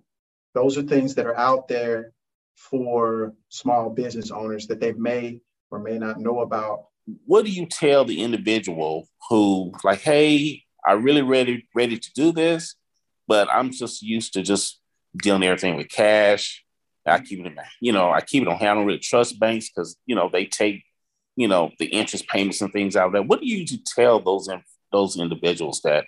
those 0.54 0.78
are 0.78 0.84
things 0.84 1.16
that 1.16 1.26
are 1.26 1.38
out 1.38 1.68
there 1.68 2.14
for 2.56 3.34
small 3.50 3.90
business 3.90 4.30
owners 4.30 4.68
that 4.68 4.80
they 4.80 4.94
may 4.94 5.42
or 5.72 5.80
may 5.80 5.98
not 5.98 6.20
know 6.20 6.42
about. 6.42 6.86
What 7.26 7.46
do 7.46 7.52
you 7.52 7.66
tell 7.66 8.06
the 8.06 8.22
individual 8.22 9.08
who 9.30 9.74
like, 9.84 10.02
hey, 10.02 10.64
I 10.86 10.94
really 10.94 11.24
ready 11.24 11.68
ready 11.74 11.98
to 11.98 12.14
do 12.14 12.32
this, 12.32 12.76
but 13.28 13.50
I'm 13.52 13.72
just 13.72 14.04
used 14.04 14.34
to 14.34 14.44
just 14.44 14.80
dealing 15.18 15.44
everything 15.44 15.76
with 15.76 15.90
cash. 15.90 16.64
I 17.06 17.20
keep 17.20 17.40
it 17.40 17.48
in 17.48 17.56
you 17.80 17.92
know, 17.92 18.12
I 18.12 18.22
keep 18.22 18.44
it 18.44 18.48
on 18.48 18.58
hand. 18.58 18.70
I 18.70 18.74
don't 18.76 18.86
really 18.86 19.00
trust 19.00 19.40
banks 19.40 19.70
because, 19.70 19.98
you 20.06 20.16
know, 20.16 20.30
they 20.32 20.46
take, 20.46 20.84
you 21.36 21.48
know, 21.48 21.72
the 21.80 21.86
interest 21.86 22.28
payments 22.28 22.62
and 22.62 22.72
things 22.72 22.96
out 22.96 23.08
of 23.08 23.14
that. 23.14 23.28
What 23.28 23.42
do 23.42 23.48
you 23.48 23.58
usually 23.58 23.84
tell 23.86 24.20
those 24.20 24.48
those 24.92 25.18
individuals 25.18 25.82
that 25.84 26.06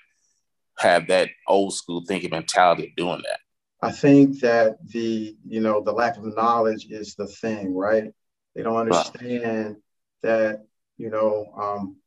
have 0.78 1.08
that 1.08 1.30
old 1.48 1.74
school 1.74 2.04
thinking 2.08 2.32
mentality 2.32 2.88
of 2.88 2.96
doing 2.96 3.22
that? 3.24 3.40
I 3.82 3.92
think 3.92 4.40
that 4.40 4.78
the, 4.88 5.36
you 5.46 5.60
know, 5.60 5.82
the 5.82 5.92
lack 5.92 6.18
of 6.18 6.36
knowledge 6.36 6.88
is 6.90 7.16
the 7.16 7.28
thing, 7.28 7.76
right? 7.76 8.12
They 8.56 8.64
don't 8.64 8.78
understand 8.78 9.68
right. 9.68 9.76
that, 10.22 10.66
you 10.98 11.10
know, 11.10 11.52
um, 11.58 11.98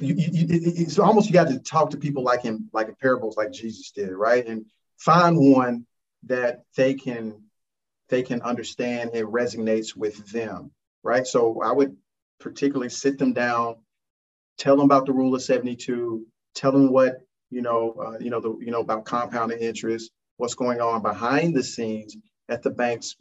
you, 0.00 0.14
you, 0.16 0.46
it's 0.48 0.98
almost 0.98 1.28
you 1.28 1.32
got 1.32 1.48
to 1.48 1.60
talk 1.60 1.90
to 1.90 1.98
people 1.98 2.24
like 2.24 2.42
him, 2.42 2.68
like 2.72 2.88
in 2.88 2.96
parables, 2.96 3.36
like 3.36 3.52
Jesus 3.52 3.92
did, 3.92 4.10
right? 4.10 4.44
And 4.44 4.66
find 4.98 5.36
one 5.38 5.86
that 6.24 6.62
they 6.76 6.94
can 6.94 7.43
they 8.08 8.22
can 8.22 8.42
understand 8.42 9.10
it 9.14 9.24
resonates 9.26 9.96
with 9.96 10.30
them, 10.30 10.70
right? 11.02 11.26
So 11.26 11.62
I 11.62 11.72
would 11.72 11.96
particularly 12.40 12.90
sit 12.90 13.18
them 13.18 13.32
down, 13.32 13.76
tell 14.58 14.76
them 14.76 14.84
about 14.84 15.06
the 15.06 15.12
rule 15.12 15.34
of 15.34 15.42
72, 15.42 16.26
tell 16.54 16.72
them 16.72 16.90
what, 16.92 17.16
you 17.50 17.62
know, 17.62 17.94
uh, 18.04 18.18
you 18.18 18.30
know, 18.30 18.40
the, 18.40 18.56
you 18.60 18.70
know, 18.70 18.80
about 18.80 19.04
compounding 19.04 19.58
interest, 19.58 20.10
what's 20.36 20.54
going 20.54 20.80
on 20.80 21.02
behind 21.02 21.54
the 21.54 21.62
scenes 21.62 22.16
at 22.48 22.62
the 22.62 22.70
banks, 22.70 23.16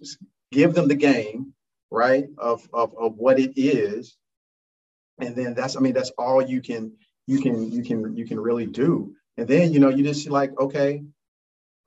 give 0.51 0.73
them 0.73 0.87
the 0.87 0.95
game, 0.95 1.53
right, 1.91 2.25
of, 2.37 2.67
of, 2.73 2.93
of 2.97 3.15
what 3.17 3.39
it 3.39 3.53
is. 3.55 4.17
And 5.19 5.35
then 5.35 5.53
that's, 5.53 5.77
I 5.77 5.79
mean, 5.79 5.93
that's 5.93 6.11
all 6.17 6.41
you 6.41 6.61
can, 6.61 6.93
you 7.27 7.39
can, 7.41 7.71
you 7.71 7.83
can, 7.83 8.17
you 8.17 8.25
can 8.25 8.39
really 8.39 8.65
do. 8.65 9.13
And 9.37 9.47
then, 9.47 9.71
you 9.71 9.79
know, 9.79 9.89
you 9.89 10.03
just 10.03 10.29
like, 10.29 10.59
okay, 10.59 11.03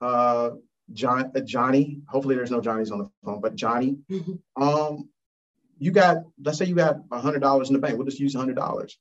uh, 0.01 0.51
John, 0.93 1.31
uh, 1.35 1.39
Johnny, 1.41 2.01
hopefully 2.07 2.35
there's 2.35 2.51
no 2.51 2.61
Johnny's 2.61 2.91
on 2.91 2.99
the 2.99 3.09
phone, 3.23 3.41
but 3.41 3.55
Johnny, 3.55 3.97
mm-hmm. 4.09 4.63
um, 4.63 5.09
you 5.77 5.91
got, 5.91 6.17
let's 6.43 6.57
say 6.57 6.65
you 6.65 6.75
got 6.75 6.97
a 7.11 7.19
hundred 7.19 7.39
dollars 7.39 7.69
in 7.69 7.73
the 7.73 7.79
bank. 7.79 7.97
We'll 7.97 8.05
just 8.05 8.19
use 8.19 8.35
a 8.35 8.39
hundred 8.39 8.55
dollars. 8.55 8.97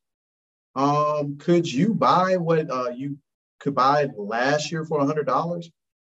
Um, 0.74 1.39
could 1.39 1.70
you 1.70 1.95
buy 1.95 2.37
what 2.37 2.70
uh, 2.70 2.91
you 2.91 3.18
could 3.61 3.74
buy 3.74 4.09
last 4.16 4.70
year 4.70 4.84
for 4.84 5.01
a 5.01 5.07
hundred 5.07 5.26
dollars? 5.26 5.70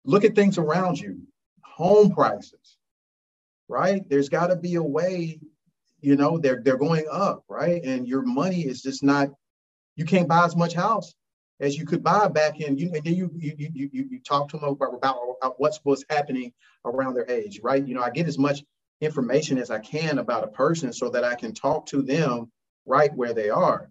Look 0.04 0.24
at 0.24 0.34
things 0.34 0.58
around 0.58 0.98
you, 0.98 1.22
home 1.62 2.10
prices, 2.12 2.76
right? 3.68 4.06
There's 4.08 4.28
got 4.28 4.48
to 4.48 4.56
be 4.56 4.74
a 4.74 4.82
way, 4.82 5.40
you 6.00 6.16
know, 6.16 6.38
they're 6.38 6.60
they're 6.62 6.76
going 6.76 7.06
up, 7.10 7.44
right? 7.48 7.82
And 7.82 8.06
your 8.06 8.22
money 8.22 8.62
is 8.62 8.82
just 8.82 9.02
not. 9.02 9.30
You 9.96 10.04
can't 10.04 10.28
buy 10.28 10.44
as 10.44 10.56
much 10.56 10.74
house 10.74 11.14
as 11.60 11.76
you 11.76 11.84
could 11.84 12.02
buy 12.02 12.28
back 12.28 12.60
in. 12.60 12.78
You 12.78 12.90
and 12.94 13.04
then 13.04 13.14
you 13.14 13.30
you 13.36 13.54
you 13.58 13.90
you, 13.92 14.08
you 14.10 14.20
talk 14.20 14.48
to 14.50 14.58
them 14.58 14.70
about, 14.70 14.94
about 14.94 15.54
what's 15.58 15.80
what's 15.84 16.04
happening 16.08 16.52
around 16.84 17.14
their 17.14 17.30
age, 17.30 17.60
right? 17.62 17.86
You 17.86 17.94
know, 17.94 18.02
I 18.02 18.10
get 18.10 18.26
as 18.26 18.38
much 18.38 18.64
information 19.00 19.58
as 19.58 19.70
I 19.70 19.78
can 19.78 20.18
about 20.18 20.44
a 20.44 20.48
person 20.48 20.92
so 20.92 21.10
that 21.10 21.24
I 21.24 21.34
can 21.34 21.54
talk 21.54 21.86
to 21.86 22.02
them 22.02 22.50
right 22.86 23.14
where 23.14 23.32
they 23.32 23.50
are. 23.50 23.90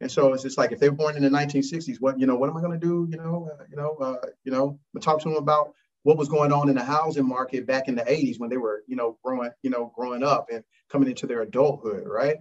And 0.00 0.10
so 0.10 0.32
it's 0.32 0.44
just 0.44 0.58
like 0.58 0.70
if 0.72 0.78
they 0.78 0.88
were 0.88 0.96
born 0.96 1.16
in 1.16 1.22
the 1.22 1.28
1960s, 1.28 2.00
what 2.00 2.18
you 2.18 2.26
know, 2.26 2.36
what 2.36 2.48
am 2.48 2.56
I 2.56 2.60
going 2.60 2.78
to 2.78 2.86
do? 2.86 3.08
You 3.10 3.18
know, 3.18 3.50
uh, 3.52 3.64
you 3.68 3.76
know, 3.76 3.96
uh, 4.00 4.26
you 4.44 4.52
know, 4.52 4.78
talk 5.00 5.20
to 5.22 5.28
them 5.28 5.38
about 5.38 5.74
what 6.04 6.16
was 6.16 6.28
going 6.28 6.52
on 6.52 6.68
in 6.68 6.76
the 6.76 6.84
housing 6.84 7.26
market 7.26 7.66
back 7.66 7.88
in 7.88 7.96
the 7.96 8.02
80s 8.02 8.38
when 8.38 8.48
they 8.48 8.56
were, 8.56 8.84
you 8.86 8.94
know, 8.94 9.18
growing, 9.24 9.50
you 9.62 9.70
know, 9.70 9.92
growing 9.96 10.22
up 10.22 10.46
and 10.52 10.62
coming 10.90 11.08
into 11.08 11.26
their 11.26 11.42
adulthood, 11.42 12.04
right? 12.06 12.36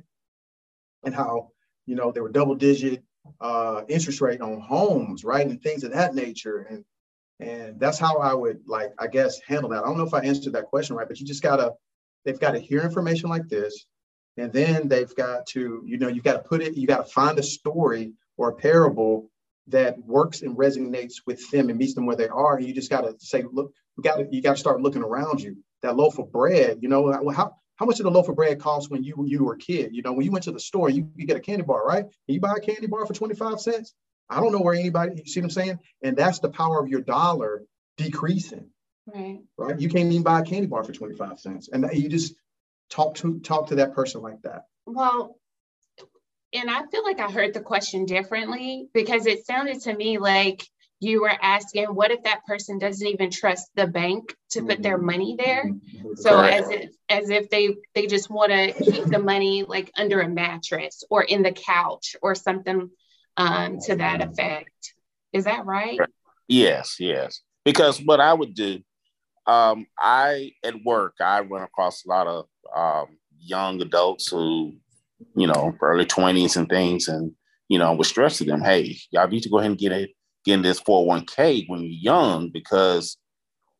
And 1.03 1.15
how, 1.15 1.49
you 1.87 1.95
know, 1.95 2.11
there 2.11 2.21
were 2.21 2.29
double 2.29 2.55
digit 2.55 3.03
uh, 3.41 3.81
interest 3.87 4.21
rate 4.21 4.41
on 4.41 4.59
homes, 4.59 5.23
right, 5.23 5.45
and 5.45 5.61
things 5.61 5.83
of 5.83 5.93
that 5.93 6.15
nature, 6.15 6.67
and 6.69 6.83
and 7.39 7.79
that's 7.79 7.99
how 7.99 8.17
I 8.17 8.33
would 8.33 8.61
like, 8.67 8.91
I 8.97 9.07
guess, 9.07 9.39
handle 9.41 9.69
that. 9.69 9.83
I 9.83 9.87
don't 9.87 9.97
know 9.97 10.07
if 10.07 10.13
I 10.13 10.21
answered 10.21 10.53
that 10.53 10.65
question 10.65 10.95
right, 10.95 11.07
but 11.07 11.19
you 11.19 11.25
just 11.25 11.43
gotta, 11.43 11.73
they've 12.25 12.39
got 12.39 12.51
to 12.51 12.59
hear 12.59 12.81
information 12.81 13.29
like 13.29 13.47
this, 13.47 13.85
and 14.37 14.51
then 14.51 14.87
they've 14.87 15.15
got 15.15 15.45
to, 15.47 15.83
you 15.85 15.97
know, 15.99 16.07
you've 16.07 16.23
got 16.23 16.33
to 16.33 16.49
put 16.49 16.61
it, 16.61 16.75
you 16.75 16.87
got 16.87 17.05
to 17.05 17.11
find 17.11 17.37
a 17.37 17.43
story 17.43 18.13
or 18.37 18.49
a 18.49 18.55
parable 18.55 19.29
that 19.67 19.99
works 19.99 20.41
and 20.41 20.57
resonates 20.57 21.15
with 21.25 21.47
them 21.51 21.69
and 21.69 21.77
meets 21.77 21.93
them 21.93 22.05
where 22.05 22.15
they 22.15 22.27
are. 22.27 22.55
And 22.57 22.65
you 22.65 22.73
just 22.73 22.89
got 22.89 23.01
to 23.01 23.15
say, 23.19 23.43
look, 23.51 23.71
we 23.97 24.01
got 24.01 24.15
to, 24.15 24.27
you 24.31 24.41
got 24.41 24.53
to 24.53 24.59
start 24.59 24.81
looking 24.81 25.03
around 25.03 25.41
you. 25.41 25.57
That 25.83 25.95
loaf 25.95 26.17
of 26.17 26.31
bread, 26.31 26.79
you 26.81 26.89
know, 26.89 27.11
how, 27.31 27.55
how 27.77 27.85
much 27.85 27.97
did 27.97 28.05
a 28.05 28.09
loaf 28.09 28.27
of 28.27 28.35
bread 28.35 28.59
cost 28.59 28.91
when 28.91 29.03
you 29.03 29.15
you 29.25 29.43
were 29.43 29.53
a 29.53 29.57
kid? 29.57 29.95
You 29.95 30.01
know, 30.01 30.13
when 30.13 30.25
you 30.25 30.31
went 30.31 30.43
to 30.45 30.51
the 30.51 30.59
store, 30.59 30.89
you, 30.89 31.09
you 31.15 31.25
get 31.25 31.37
a 31.37 31.39
candy 31.39 31.63
bar, 31.63 31.85
right? 31.85 32.05
You 32.27 32.39
buy 32.39 32.55
a 32.57 32.59
candy 32.59 32.87
bar 32.87 33.05
for 33.05 33.13
25 33.13 33.61
cents. 33.61 33.93
I 34.29 34.39
don't 34.41 34.51
know 34.51 34.59
where 34.59 34.73
anybody, 34.73 35.21
you 35.23 35.25
see 35.25 35.39
what 35.39 35.45
I'm 35.45 35.51
saying? 35.51 35.79
And 36.03 36.17
that's 36.17 36.39
the 36.39 36.49
power 36.49 36.81
of 36.81 36.89
your 36.89 37.01
dollar 37.01 37.63
decreasing. 37.95 38.69
Right. 39.05 39.39
Right. 39.57 39.79
You 39.79 39.89
can't 39.89 40.11
even 40.11 40.23
buy 40.23 40.41
a 40.41 40.43
candy 40.43 40.67
bar 40.67 40.83
for 40.83 40.91
25 40.91 41.39
cents. 41.39 41.69
And 41.71 41.89
you 41.93 42.09
just 42.09 42.35
talk 42.89 43.15
to 43.15 43.39
talk 43.39 43.67
to 43.67 43.75
that 43.75 43.93
person 43.93 44.21
like 44.21 44.41
that. 44.41 44.63
Well, 44.85 45.37
and 46.53 46.69
I 46.69 46.85
feel 46.87 47.03
like 47.03 47.19
I 47.19 47.29
heard 47.31 47.53
the 47.53 47.61
question 47.61 48.05
differently 48.05 48.89
because 48.93 49.25
it 49.25 49.45
sounded 49.45 49.81
to 49.81 49.95
me 49.95 50.17
like 50.17 50.65
you 50.99 51.21
were 51.21 51.33
asking 51.41 51.85
what 51.85 52.11
if 52.11 52.23
that 52.23 52.45
person 52.45 52.79
doesn't 52.79 53.07
even 53.07 53.29
trust 53.29 53.69
the 53.75 53.87
bank 53.87 54.35
to 54.51 54.65
put 54.65 54.81
their 54.81 54.97
money 54.97 55.35
there? 55.37 55.65
Mm-hmm. 55.65 56.13
so 56.15 56.39
as 56.39 56.69
if 56.69 56.89
as 57.09 57.29
if 57.29 57.49
they 57.49 57.75
they 57.93 58.07
just 58.07 58.29
want 58.29 58.51
to 58.51 58.71
keep 58.73 59.05
the 59.05 59.19
money 59.19 59.63
like 59.67 59.91
under 59.97 60.21
a 60.21 60.29
mattress 60.29 61.03
or 61.09 61.23
in 61.23 61.43
the 61.43 61.51
couch 61.51 62.15
or 62.21 62.35
something 62.35 62.89
um, 63.37 63.79
to 63.81 63.95
that 63.97 64.23
effect. 64.23 64.93
Is 65.33 65.45
that 65.45 65.65
right? 65.65 65.99
Yes 66.47 66.95
yes. 66.99 67.41
Because 67.63 67.99
what 67.99 68.19
i 68.19 68.33
would 68.33 68.53
do 68.53 68.79
um, 69.45 69.85
i 69.99 70.51
at 70.63 70.75
work 70.83 71.15
i 71.21 71.41
run 71.41 71.63
across 71.63 72.05
a 72.05 72.09
lot 72.09 72.27
of 72.27 72.45
um, 72.75 73.17
young 73.39 73.81
adults 73.81 74.29
who 74.29 74.73
you 75.35 75.47
know 75.47 75.75
early 75.81 76.05
20s 76.05 76.57
and 76.57 76.69
things 76.69 77.07
and 77.07 77.31
you 77.67 77.79
know 77.79 77.93
was 77.93 78.07
stressing 78.07 78.47
them 78.47 78.61
hey 78.61 78.97
y'all 79.11 79.27
need 79.27 79.41
to 79.41 79.49
go 79.49 79.57
ahead 79.59 79.71
and 79.71 79.79
get 79.79 79.91
it 79.91 80.11
getting 80.47 80.63
this 80.63 80.79
401k 80.79 81.67
when 81.67 81.81
you're 81.81 81.91
young 81.91 82.49
because 82.49 83.17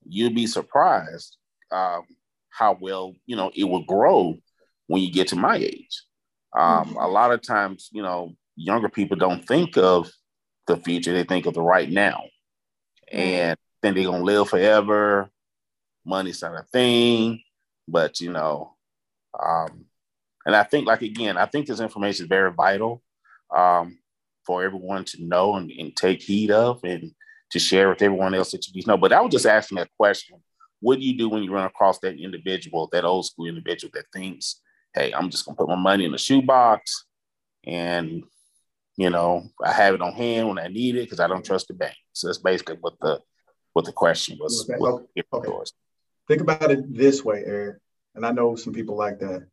you'll 0.06 0.34
be 0.34 0.46
surprised 0.46 1.38
um, 1.72 2.04
how 2.50 2.78
well 2.80 3.14
you 3.26 3.38
know 3.38 3.52
it 3.56 3.64
will 3.64 3.84
grow 3.84 4.36
when 4.88 5.02
you 5.02 5.12
get 5.12 5.30
to 5.30 5.36
my 5.36 5.56
age. 5.56 6.04
Um, 6.58 6.86
mm-hmm. 6.86 6.98
A 6.98 7.08
lot 7.08 7.32
of 7.32 7.42
times, 7.42 7.90
you 7.94 8.02
know, 8.02 8.36
younger 8.56 8.90
people 8.90 9.16
don't 9.16 9.46
think 9.48 9.78
of 9.78 10.12
the 10.68 10.76
future; 10.76 11.14
they 11.14 11.24
think 11.24 11.46
of 11.46 11.54
the 11.54 11.62
right 11.62 11.90
now, 11.90 12.26
and 13.12 13.58
then 13.82 13.94
they're 13.94 14.04
gonna 14.04 14.24
live 14.24 14.50
forever. 14.50 15.30
Money's 16.06 16.42
not 16.42 16.60
a 16.60 16.64
thing, 16.64 17.42
but 17.88 18.20
you 18.20 18.32
know, 18.32 18.76
um, 19.42 19.86
and 20.46 20.56
I 20.56 20.64
think, 20.64 20.86
like 20.86 21.02
again, 21.02 21.38
I 21.38 21.46
think 21.46 21.68
this 21.68 21.80
information 21.80 22.26
is 22.26 22.30
very 22.30 22.52
vital. 22.52 23.02
Um, 23.56 24.00
for 24.48 24.64
everyone 24.64 25.04
to 25.04 25.24
know 25.24 25.56
and, 25.56 25.70
and 25.70 25.96
take 25.96 26.24
heed 26.24 26.50
of 26.50 26.84
and 26.84 27.12
to 27.52 27.60
share 27.60 27.90
with 27.90 28.02
everyone 28.02 28.34
else 28.34 28.52
that 28.52 28.66
you 28.74 28.84
know. 28.88 28.98
But 28.98 29.14
I 29.14 29.22
was 29.22 29.32
just 29.32 29.46
asking 29.46 29.78
that 29.78 29.92
question. 29.98 30.38
What 30.80 31.00
do 31.00 31.06
you 31.06 31.18
do 31.18 31.30
when 31.30 31.44
you 31.44 31.52
run 31.52 31.66
across 31.66 32.00
that 32.00 32.20
individual, 32.20 32.90
that 32.92 33.04
old 33.04 33.26
school 33.26 33.48
individual 33.48 33.92
that 33.94 34.06
thinks, 34.14 34.62
hey, 34.94 35.12
I'm 35.14 35.30
just 35.30 35.46
gonna 35.46 35.58
put 35.58 35.68
my 35.68 35.76
money 35.76 36.06
in 36.06 36.14
a 36.14 36.18
shoebox 36.18 37.06
and 37.66 38.24
you 38.96 39.12
know, 39.12 39.48
I 39.64 39.72
have 39.72 39.94
it 39.94 40.02
on 40.02 40.14
hand 40.14 40.48
when 40.48 40.58
I 40.58 40.68
need 40.68 40.96
it 40.96 41.04
because 41.04 41.20
I 41.20 41.28
don't 41.28 41.46
trust 41.46 41.68
the 41.68 41.76
bank. 41.76 41.96
So 42.14 42.28
that's 42.28 42.40
basically 42.40 42.78
what 42.82 42.96
the 43.00 43.22
what 43.74 43.86
the 43.86 43.92
question 43.92 44.38
was. 44.40 44.68
Okay. 44.68 45.24
okay. 45.34 45.52
Think 46.28 46.42
about 46.42 46.72
it 46.72 46.96
this 46.96 47.24
way, 47.24 47.44
Eric. 47.46 47.78
And 48.16 48.26
I 48.26 48.32
know 48.32 48.56
some 48.56 48.74
people 48.74 48.98
like 48.98 49.20
that. 49.20 49.48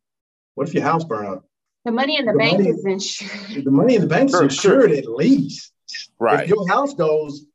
What 0.55 0.67
if 0.67 0.73
your 0.73 0.83
house 0.83 1.03
burn 1.03 1.27
up? 1.27 1.45
The 1.85 1.91
money 1.91 2.17
in 2.17 2.25
the, 2.25 2.31
the 2.31 2.37
bank 2.37 2.57
money, 2.57 2.69
is 2.69 2.83
insured. 2.83 3.63
The 3.63 3.71
money 3.71 3.95
in 3.95 4.01
the 4.01 4.07
bank 4.07 4.29
is 4.29 4.41
insured 4.41 4.91
at 4.91 5.05
least. 5.05 5.71
Right. 6.19 6.43
If 6.43 6.49
your 6.49 6.67
house 6.67 6.95
goes 6.95 7.45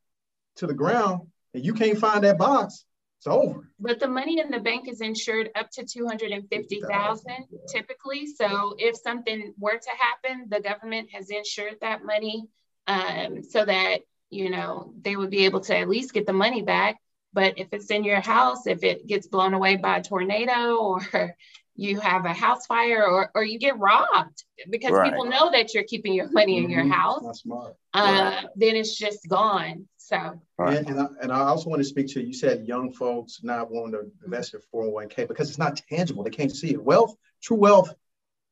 to 0.56 0.68
the 0.68 0.74
ground 0.74 1.26
and 1.52 1.64
you 1.64 1.74
can't 1.74 1.98
find 1.98 2.22
that 2.22 2.38
box, 2.38 2.84
it's 3.18 3.26
over. 3.26 3.68
But 3.80 3.98
the 3.98 4.06
money 4.06 4.38
in 4.38 4.50
the 4.50 4.60
bank 4.60 4.88
is 4.88 5.00
insured 5.00 5.50
up 5.56 5.68
to 5.72 5.84
250,000 5.84 7.24
typically. 7.68 8.26
So 8.26 8.76
if 8.78 8.96
something 8.96 9.52
were 9.58 9.76
to 9.76 9.90
happen, 9.98 10.46
the 10.48 10.60
government 10.60 11.10
has 11.12 11.28
insured 11.30 11.78
that 11.80 12.04
money 12.04 12.44
um, 12.86 13.42
so 13.42 13.64
that, 13.64 14.02
you 14.30 14.48
know, 14.48 14.94
they 15.02 15.16
would 15.16 15.30
be 15.30 15.44
able 15.44 15.60
to 15.60 15.76
at 15.76 15.88
least 15.88 16.14
get 16.14 16.24
the 16.24 16.32
money 16.32 16.62
back. 16.62 16.98
But 17.32 17.58
if 17.58 17.68
it's 17.72 17.90
in 17.90 18.04
your 18.04 18.20
house, 18.20 18.66
if 18.66 18.84
it 18.84 19.06
gets 19.06 19.26
blown 19.26 19.54
away 19.54 19.76
by 19.76 19.98
a 19.98 20.02
tornado 20.02 20.76
or 20.76 21.36
you 21.76 21.98
have 22.00 22.24
a 22.24 22.32
house 22.32 22.66
fire 22.66 23.04
or, 23.06 23.30
or 23.34 23.42
you 23.42 23.58
get 23.58 23.78
robbed 23.78 24.44
because 24.68 24.92
right. 24.92 25.10
people 25.10 25.24
know 25.24 25.50
that 25.50 25.72
you're 25.72 25.84
keeping 25.84 26.12
your 26.12 26.30
money 26.30 26.56
mm-hmm. 26.56 26.64
in 26.66 26.70
your 26.70 26.82
mm-hmm. 26.82 26.90
house. 26.90 27.22
That's 27.24 27.40
smart. 27.40 27.74
Uh, 27.94 28.42
Then 28.56 28.76
it's 28.76 28.96
just 28.96 29.26
gone. 29.28 29.86
So, 29.96 30.40
right. 30.58 30.76
and, 30.76 30.88
and, 30.88 31.00
I, 31.00 31.06
and 31.22 31.32
I 31.32 31.40
also 31.40 31.70
want 31.70 31.80
to 31.80 31.88
speak 31.88 32.08
to 32.08 32.20
you 32.20 32.32
said 32.32 32.66
young 32.66 32.92
folks 32.92 33.40
not 33.42 33.70
wanting 33.70 33.92
to 33.92 34.10
invest 34.24 34.54
in 34.54 34.60
401k 34.74 35.28
because 35.28 35.48
it's 35.48 35.58
not 35.58 35.80
tangible. 35.88 36.24
They 36.24 36.30
can't 36.30 36.54
see 36.54 36.70
it. 36.70 36.82
Wealth, 36.82 37.14
true 37.40 37.56
wealth 37.56 37.94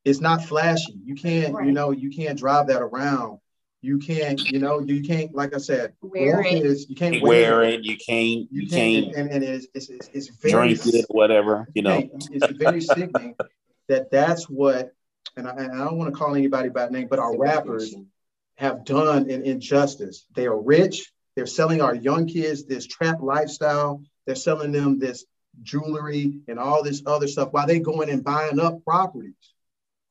is 0.04 0.20
not 0.20 0.44
flashy. 0.44 0.98
You 1.04 1.14
can't, 1.14 1.54
right. 1.54 1.66
you 1.66 1.72
know, 1.72 1.90
you 1.90 2.10
can't 2.10 2.38
drive 2.38 2.68
that 2.68 2.80
around 2.80 3.40
you 3.80 3.98
can't, 3.98 4.40
you 4.50 4.58
know, 4.58 4.80
you 4.80 5.02
can't, 5.02 5.34
like 5.34 5.54
I 5.54 5.58
said, 5.58 5.94
wear 6.00 6.40
it. 6.40 6.64
Is, 6.64 6.88
you 6.88 6.96
can't 6.96 7.22
wear, 7.22 7.62
it. 7.62 7.84
You 7.84 7.96
can't, 7.96 8.50
you, 8.50 8.62
you 8.62 8.68
can't, 8.68 9.14
can't, 9.14 9.16
and, 9.16 9.30
and 9.30 9.44
it's, 9.44 9.66
it's, 9.74 9.88
it's, 9.88 10.10
it's 10.12 10.28
very 10.28 10.74
drink 10.74 10.94
it, 10.94 11.06
whatever, 11.08 11.68
you 11.74 11.82
know. 11.82 12.08
It's 12.30 12.52
very 12.52 12.80
sickening 12.80 13.36
that 13.88 14.10
that's 14.10 14.48
what, 14.48 14.92
and 15.36 15.46
I, 15.46 15.52
and 15.52 15.72
I 15.72 15.84
don't 15.84 15.96
want 15.96 16.12
to 16.12 16.18
call 16.18 16.34
anybody 16.34 16.68
by 16.70 16.88
name, 16.88 17.06
but 17.08 17.18
our 17.20 17.36
rappers 17.36 17.94
have 18.56 18.84
done 18.84 19.30
an 19.30 19.42
injustice. 19.42 20.26
They 20.34 20.46
are 20.46 20.60
rich. 20.60 21.12
They're 21.36 21.46
selling 21.46 21.80
our 21.80 21.94
young 21.94 22.26
kids 22.26 22.64
this 22.64 22.86
trap 22.86 23.18
lifestyle. 23.22 24.02
They're 24.26 24.34
selling 24.34 24.72
them 24.72 24.98
this 24.98 25.24
jewelry 25.62 26.40
and 26.48 26.58
all 26.58 26.82
this 26.82 27.02
other 27.06 27.28
stuff 27.28 27.52
while 27.52 27.66
they 27.66 27.78
going 27.78 28.10
and 28.10 28.24
buying 28.24 28.58
up 28.58 28.84
properties. 28.84 29.34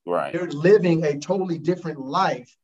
Right. 0.06 0.32
They're 0.32 0.48
living 0.48 1.04
a 1.04 1.18
totally 1.18 1.58
different 1.58 2.00
life 2.00 2.56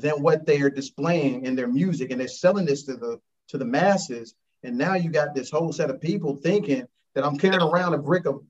than 0.00 0.22
what 0.22 0.46
they 0.46 0.60
are 0.60 0.70
displaying 0.70 1.44
in 1.44 1.56
their 1.56 1.68
music 1.68 2.10
and 2.10 2.20
they're 2.20 2.28
selling 2.28 2.66
this 2.66 2.84
to 2.84 2.94
the 2.94 3.20
to 3.48 3.58
the 3.58 3.64
masses 3.64 4.34
and 4.62 4.76
now 4.76 4.94
you 4.94 5.10
got 5.10 5.34
this 5.34 5.50
whole 5.50 5.72
set 5.72 5.90
of 5.90 6.00
people 6.00 6.36
thinking 6.36 6.86
that 7.14 7.24
i'm 7.24 7.38
carrying 7.38 7.62
around 7.62 7.94
a 7.94 7.98
brick 7.98 8.26
of 8.26 8.42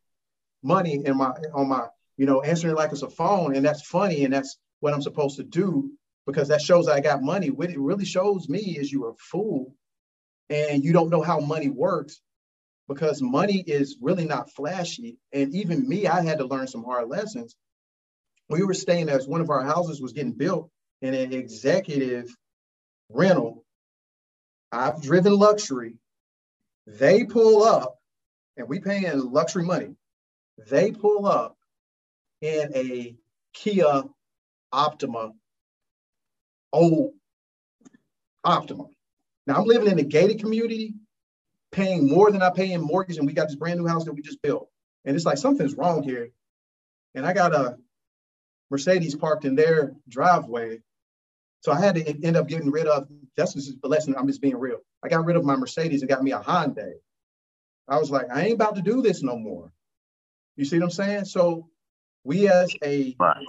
money 0.62 1.02
in 1.04 1.16
my 1.16 1.32
on 1.54 1.68
my 1.68 1.86
you 2.16 2.26
know 2.26 2.40
answering 2.42 2.74
like 2.74 2.92
it's 2.92 3.02
a 3.02 3.10
phone 3.10 3.54
and 3.54 3.64
that's 3.64 3.82
funny 3.82 4.24
and 4.24 4.34
that's 4.34 4.58
what 4.80 4.92
i'm 4.92 5.02
supposed 5.02 5.36
to 5.36 5.44
do 5.44 5.90
because 6.26 6.48
that 6.48 6.60
shows 6.60 6.88
i 6.88 7.00
got 7.00 7.22
money 7.22 7.50
what 7.50 7.70
it 7.70 7.78
really 7.78 8.04
shows 8.04 8.48
me 8.48 8.60
is 8.60 8.92
you're 8.92 9.10
a 9.10 9.14
fool 9.14 9.74
and 10.50 10.84
you 10.84 10.92
don't 10.92 11.10
know 11.10 11.22
how 11.22 11.40
money 11.40 11.68
works 11.68 12.20
because 12.88 13.20
money 13.20 13.62
is 13.66 13.98
really 14.00 14.24
not 14.24 14.50
flashy. 14.50 15.18
And 15.32 15.54
even 15.54 15.88
me, 15.88 16.06
I 16.06 16.22
had 16.22 16.38
to 16.38 16.46
learn 16.46 16.66
some 16.66 16.82
hard 16.82 17.08
lessons. 17.08 17.54
We 18.48 18.64
were 18.64 18.74
staying 18.74 19.10
as 19.10 19.28
one 19.28 19.42
of 19.42 19.50
our 19.50 19.62
houses 19.62 20.00
was 20.00 20.14
getting 20.14 20.32
built 20.32 20.70
in 21.02 21.14
an 21.14 21.32
executive 21.32 22.34
rental. 23.08 23.64
I've 24.72 25.00
driven 25.00 25.34
luxury. 25.34 25.94
They 26.86 27.24
pull 27.24 27.62
up, 27.62 27.98
and 28.56 28.68
we 28.68 28.80
paying 28.80 29.18
luxury 29.30 29.64
money. 29.64 29.94
They 30.68 30.90
pull 30.92 31.26
up 31.26 31.56
in 32.40 32.70
a 32.74 33.16
Kia 33.52 34.02
Optima, 34.72 35.32
old 36.72 37.12
Optima. 38.44 38.86
Now 39.46 39.56
I'm 39.56 39.64
living 39.64 39.90
in 39.90 39.98
a 39.98 40.04
gated 40.04 40.40
community 40.40 40.94
paying 41.70 42.08
more 42.08 42.30
than 42.30 42.42
I 42.42 42.50
pay 42.50 42.72
in 42.72 42.80
mortgage, 42.80 43.18
and 43.18 43.26
we 43.26 43.32
got 43.32 43.48
this 43.48 43.56
brand 43.56 43.80
new 43.80 43.86
house 43.86 44.04
that 44.04 44.12
we 44.12 44.22
just 44.22 44.42
built. 44.42 44.68
And 45.04 45.16
it's 45.16 45.24
like 45.24 45.38
something's 45.38 45.74
wrong 45.74 46.02
here. 46.02 46.30
And 47.14 47.24
I 47.24 47.32
got 47.32 47.54
a 47.54 47.78
Mercedes 48.70 49.14
parked 49.14 49.44
in 49.44 49.54
their 49.54 49.94
driveway. 50.08 50.80
So 51.60 51.72
I 51.72 51.80
had 51.80 51.96
to 51.96 52.24
end 52.24 52.36
up 52.36 52.48
getting 52.48 52.70
rid 52.70 52.86
of, 52.86 53.08
that's 53.36 53.54
just 53.54 53.80
the 53.82 53.88
lesson, 53.88 54.14
I'm 54.16 54.26
just 54.26 54.40
being 54.40 54.56
real. 54.56 54.78
I 55.02 55.08
got 55.08 55.24
rid 55.24 55.36
of 55.36 55.44
my 55.44 55.56
Mercedes 55.56 56.02
and 56.02 56.08
got 56.08 56.22
me 56.22 56.32
a 56.32 56.38
Hyundai. 56.38 56.92
I 57.88 57.98
was 57.98 58.10
like, 58.10 58.26
I 58.32 58.42
ain't 58.42 58.54
about 58.54 58.76
to 58.76 58.82
do 58.82 59.02
this 59.02 59.22
no 59.22 59.36
more. 59.36 59.72
You 60.56 60.64
see 60.64 60.78
what 60.78 60.84
I'm 60.84 60.90
saying? 60.90 61.24
So 61.24 61.68
we 62.24 62.48
as 62.48 62.74
a 62.84 63.16
right. 63.18 63.46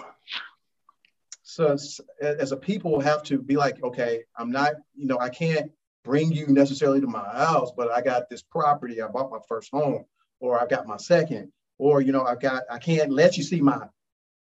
so 1.43 1.75
as 2.21 2.51
a 2.51 2.57
people 2.57 2.99
have 2.99 3.23
to 3.23 3.39
be 3.39 3.57
like, 3.57 3.83
okay, 3.83 4.23
I'm 4.37 4.51
not, 4.51 4.73
you 4.95 5.07
know, 5.07 5.19
I 5.19 5.29
can't 5.29 5.71
bring 6.03 6.31
you 6.31 6.47
necessarily 6.47 7.01
to 7.01 7.07
my 7.07 7.27
house, 7.35 7.71
but 7.75 7.91
I 7.91 8.01
got 8.01 8.29
this 8.29 8.41
property. 8.41 9.01
I 9.01 9.07
bought 9.07 9.31
my 9.31 9.39
first 9.47 9.69
home, 9.71 10.05
or 10.39 10.61
I 10.61 10.65
got 10.65 10.87
my 10.87 10.97
second, 10.97 11.51
or 11.77 12.01
you 12.01 12.11
know, 12.11 12.23
I 12.23 12.35
got 12.35 12.63
I 12.69 12.77
can't 12.77 13.11
let 13.11 13.37
you 13.37 13.43
see 13.43 13.61
my 13.61 13.87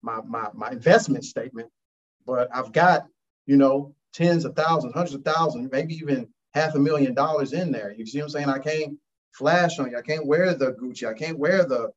my 0.01 0.21
my 0.21 0.49
my 0.53 0.71
investment 0.71 1.25
statement, 1.25 1.69
but 2.25 2.49
I've 2.53 2.71
got 2.71 3.07
you 3.49 3.57
know 3.57 3.95
tens 4.13 4.45
of 4.45 4.55
thousands, 4.55 4.93
hundreds 4.93 5.15
of 5.15 5.25
thousands, 5.25 5.71
maybe 5.71 5.95
even 5.95 6.27
half 6.53 6.75
a 6.75 6.79
million 6.79 7.15
dollars 7.15 7.51
in 7.51 7.71
there. 7.71 7.91
You 7.97 8.05
see 8.05 8.19
what 8.19 8.25
I'm 8.25 8.29
saying? 8.29 8.49
I 8.49 8.59
can't 8.59 8.97
flash 9.31 9.79
on 9.79 9.89
you. 9.89 9.97
I 9.97 10.03
can't 10.03 10.27
wear 10.27 10.53
the 10.53 10.73
Gucci. 10.73 11.07
I 11.07 11.13
can't 11.15 11.37
wear 11.39 11.65
the, 11.65 11.89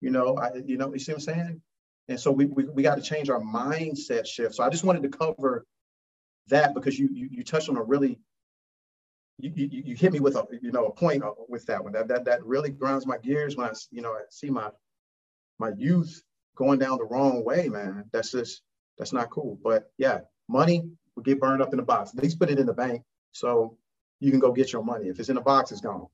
you 0.00 0.10
know, 0.10 0.36
I 0.36 0.52
you 0.64 0.76
know, 0.76 0.92
you 0.92 1.00
see 1.00 1.10
what 1.10 1.16
I'm 1.16 1.34
saying? 1.34 1.62
And 2.08 2.20
so 2.20 2.30
we 2.30 2.46
we, 2.46 2.64
we 2.64 2.84
got 2.84 2.94
to 2.94 3.02
change 3.02 3.28
our 3.28 3.40
mindset 3.40 4.24
shift. 4.24 4.54
So 4.54 4.62
I 4.62 4.70
just 4.70 4.84
wanted 4.84 5.02
to 5.02 5.08
cover 5.08 5.66
that 6.46 6.74
because 6.74 6.96
you 6.96 7.08
you, 7.12 7.28
you 7.32 7.42
touched 7.42 7.68
on 7.68 7.76
a 7.76 7.82
really 7.82 8.20
you, 9.38 9.52
you, 9.56 9.82
you 9.86 9.96
hit 9.96 10.12
me 10.12 10.20
with 10.20 10.36
a 10.36 10.46
you 10.62 10.70
know 10.70 10.86
a 10.86 10.92
point 10.92 11.24
uh, 11.24 11.32
with 11.48 11.66
that 11.66 11.82
one 11.82 11.92
that 11.94 12.06
that 12.06 12.24
that 12.26 12.46
really 12.46 12.70
grinds 12.70 13.04
my 13.04 13.18
gears 13.18 13.56
when 13.56 13.66
I 13.66 13.72
you 13.90 14.00
know 14.00 14.12
I 14.12 14.20
see 14.30 14.48
my 14.48 14.70
my 15.58 15.72
youth 15.76 16.22
going 16.54 16.78
down 16.78 16.98
the 16.98 17.04
wrong 17.04 17.44
way, 17.44 17.68
man. 17.68 18.04
That's 18.12 18.30
just 18.30 18.62
that's 18.96 19.12
not 19.12 19.30
cool. 19.30 19.58
But 19.60 19.90
yeah, 19.98 20.20
money 20.48 20.88
will 21.20 21.32
get 21.32 21.40
burned 21.40 21.62
up 21.62 21.72
in 21.72 21.76
the 21.76 21.84
box. 21.84 22.14
At 22.16 22.22
least 22.22 22.38
put 22.38 22.50
it 22.50 22.58
in 22.58 22.66
the 22.66 22.72
bank 22.72 23.02
so 23.32 23.76
you 24.18 24.30
can 24.30 24.40
go 24.40 24.52
get 24.52 24.72
your 24.72 24.82
money. 24.82 25.08
If 25.08 25.20
it's 25.20 25.28
in 25.28 25.36
a 25.36 25.42
box, 25.42 25.70
it's 25.70 25.80
gone. 25.80 26.06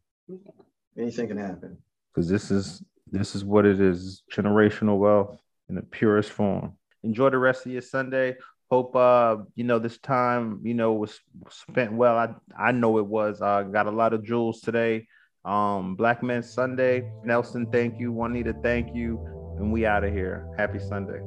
Anything 0.98 1.28
can 1.28 1.38
happen. 1.38 1.78
Because 2.12 2.28
this 2.28 2.50
is 2.50 2.82
this 3.10 3.34
is 3.34 3.44
what 3.44 3.64
it 3.64 3.80
is: 3.80 4.22
generational 4.32 4.98
wealth 4.98 5.38
in 5.68 5.74
the 5.76 5.82
purest 5.82 6.30
form. 6.30 6.74
Enjoy 7.02 7.30
the 7.30 7.38
rest 7.38 7.66
of 7.66 7.72
your 7.72 7.82
Sunday. 7.82 8.36
Hope 8.68 8.96
uh 8.96 9.36
you 9.54 9.62
know 9.62 9.78
this 9.78 9.98
time 9.98 10.60
you 10.64 10.74
know 10.74 10.92
was 10.94 11.20
spent 11.50 11.92
well. 11.92 12.16
I 12.16 12.34
i 12.58 12.72
know 12.72 12.98
it 12.98 13.06
was. 13.06 13.40
Uh 13.40 13.62
got 13.62 13.86
a 13.86 13.92
lot 13.92 14.12
of 14.12 14.24
jewels 14.24 14.60
today. 14.60 15.06
Um 15.44 15.94
black 15.94 16.22
men 16.22 16.42
sunday. 16.42 17.08
Nelson 17.24 17.66
thank 17.70 18.00
you. 18.00 18.10
Juanita 18.10 18.54
thank 18.62 18.94
you. 18.94 19.24
And 19.58 19.72
we 19.72 19.86
out 19.86 20.02
of 20.02 20.12
here. 20.12 20.48
Happy 20.58 20.80
sunday 20.80 21.20